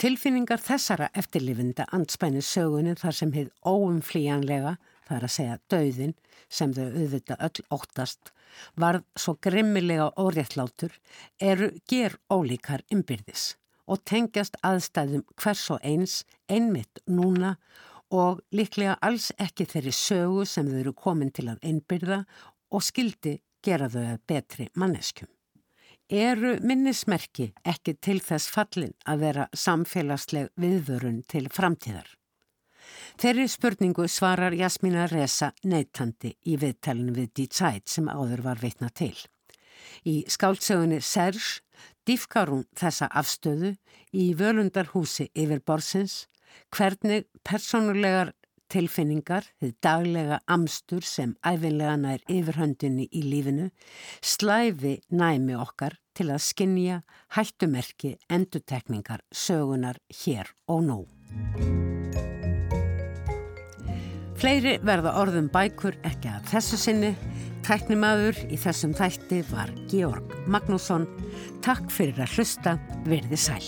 Tilfinningar 0.00 0.64
þessara 0.64 1.10
eftirlifinda 1.12 1.84
anspænir 1.92 2.48
sögunin 2.48 2.96
þar 2.96 3.20
sem 3.20 3.36
hefð 3.36 3.52
óumflíjanlega, 3.68 4.78
það 5.06 5.16
er 5.16 5.26
að 5.26 5.34
segja 5.34 5.58
döðin, 5.72 6.14
sem 6.48 6.72
þau 6.76 6.86
auðvita 6.86 7.36
öll 7.46 7.66
óttast, 7.74 8.32
varð 8.80 9.04
svo 9.18 9.36
grimmilega 9.42 10.10
óréttlátur, 10.20 10.94
eru 11.40 11.70
ger 11.90 12.18
ólíkar 12.32 12.84
ymbirðis 12.92 13.54
og 13.84 14.00
tengjast 14.08 14.56
aðstæðum 14.64 15.26
hvers 15.36 15.66
og 15.74 15.82
eins, 15.84 16.22
einmitt 16.48 17.02
núna 17.04 17.56
og 18.14 18.40
líklega 18.54 18.96
alls 19.04 19.30
ekki 19.40 19.66
þeirri 19.68 19.92
sögu 19.92 20.46
sem 20.48 20.68
þau 20.70 20.80
eru 20.80 20.94
komin 20.96 21.32
til 21.34 21.50
að 21.52 21.60
einbyrða 21.68 22.22
og 22.72 22.84
skildi 22.84 23.38
gera 23.64 23.88
þau 23.92 24.02
að 24.14 24.20
betri 24.28 24.68
manneskjum. 24.80 25.28
Eru 26.12 26.58
minnismerki 26.60 27.52
ekki 27.64 27.94
til 27.96 28.18
þess 28.20 28.50
fallin 28.52 28.92
að 29.08 29.22
vera 29.24 29.46
samfélagsleg 29.56 30.50
viðvörun 30.60 31.22
til 31.28 31.48
framtíðar? 31.48 32.10
Þeirri 33.20 33.46
spurningu 33.48 34.08
svarar 34.10 34.54
Jasmína 34.58 35.06
Reza 35.10 35.52
neytandi 35.64 36.34
í 36.50 36.56
viðtælinu 36.60 37.14
við 37.14 37.30
D-Tide 37.38 37.86
sem 37.90 38.08
áður 38.10 38.42
var 38.44 38.60
veitna 38.62 38.90
til. 38.90 39.14
Í 40.04 40.24
skáltsögunni 40.28 41.00
Serge 41.04 41.62
diffkar 42.08 42.50
hún 42.52 42.64
þessa 42.76 43.08
afstöðu 43.14 43.74
í 44.12 44.32
völundarhúsi 44.38 45.28
yfir 45.30 45.62
borsins 45.64 46.24
hvernig 46.74 47.28
personulegar 47.46 48.34
tilfinningar, 48.74 49.46
þið 49.62 49.74
daglega 49.84 50.40
amstur 50.50 51.06
sem 51.06 51.36
æfinlega 51.46 51.96
nær 52.00 52.24
yfirhöndinni 52.32 53.06
í 53.12 53.22
lífinu, 53.28 53.70
slæfi 54.24 54.96
næmi 55.14 55.54
okkar 55.60 56.00
til 56.16 56.30
að 56.34 56.44
skinja 56.48 57.00
hættumerki 57.36 58.16
endutekningar 58.32 59.22
sögunar 59.30 60.00
hér 60.24 60.54
og 60.66 60.86
nú. 60.88 61.93
Fleiri 64.40 64.78
verða 64.82 65.14
orðum 65.20 65.48
bækur 65.52 65.96
ekki 66.06 66.32
að 66.32 66.50
þessu 66.52 66.80
sinni. 66.80 67.12
Tæknimaður 67.64 68.42
í 68.52 68.58
þessum 68.60 68.92
þætti 68.96 69.40
var 69.52 69.72
Georg 69.88 70.34
Magnússon. 70.50 71.06
Takk 71.64 71.88
fyrir 71.94 72.20
að 72.26 72.36
hlusta, 72.36 72.76
verði 73.08 73.40
sæl. 73.40 73.64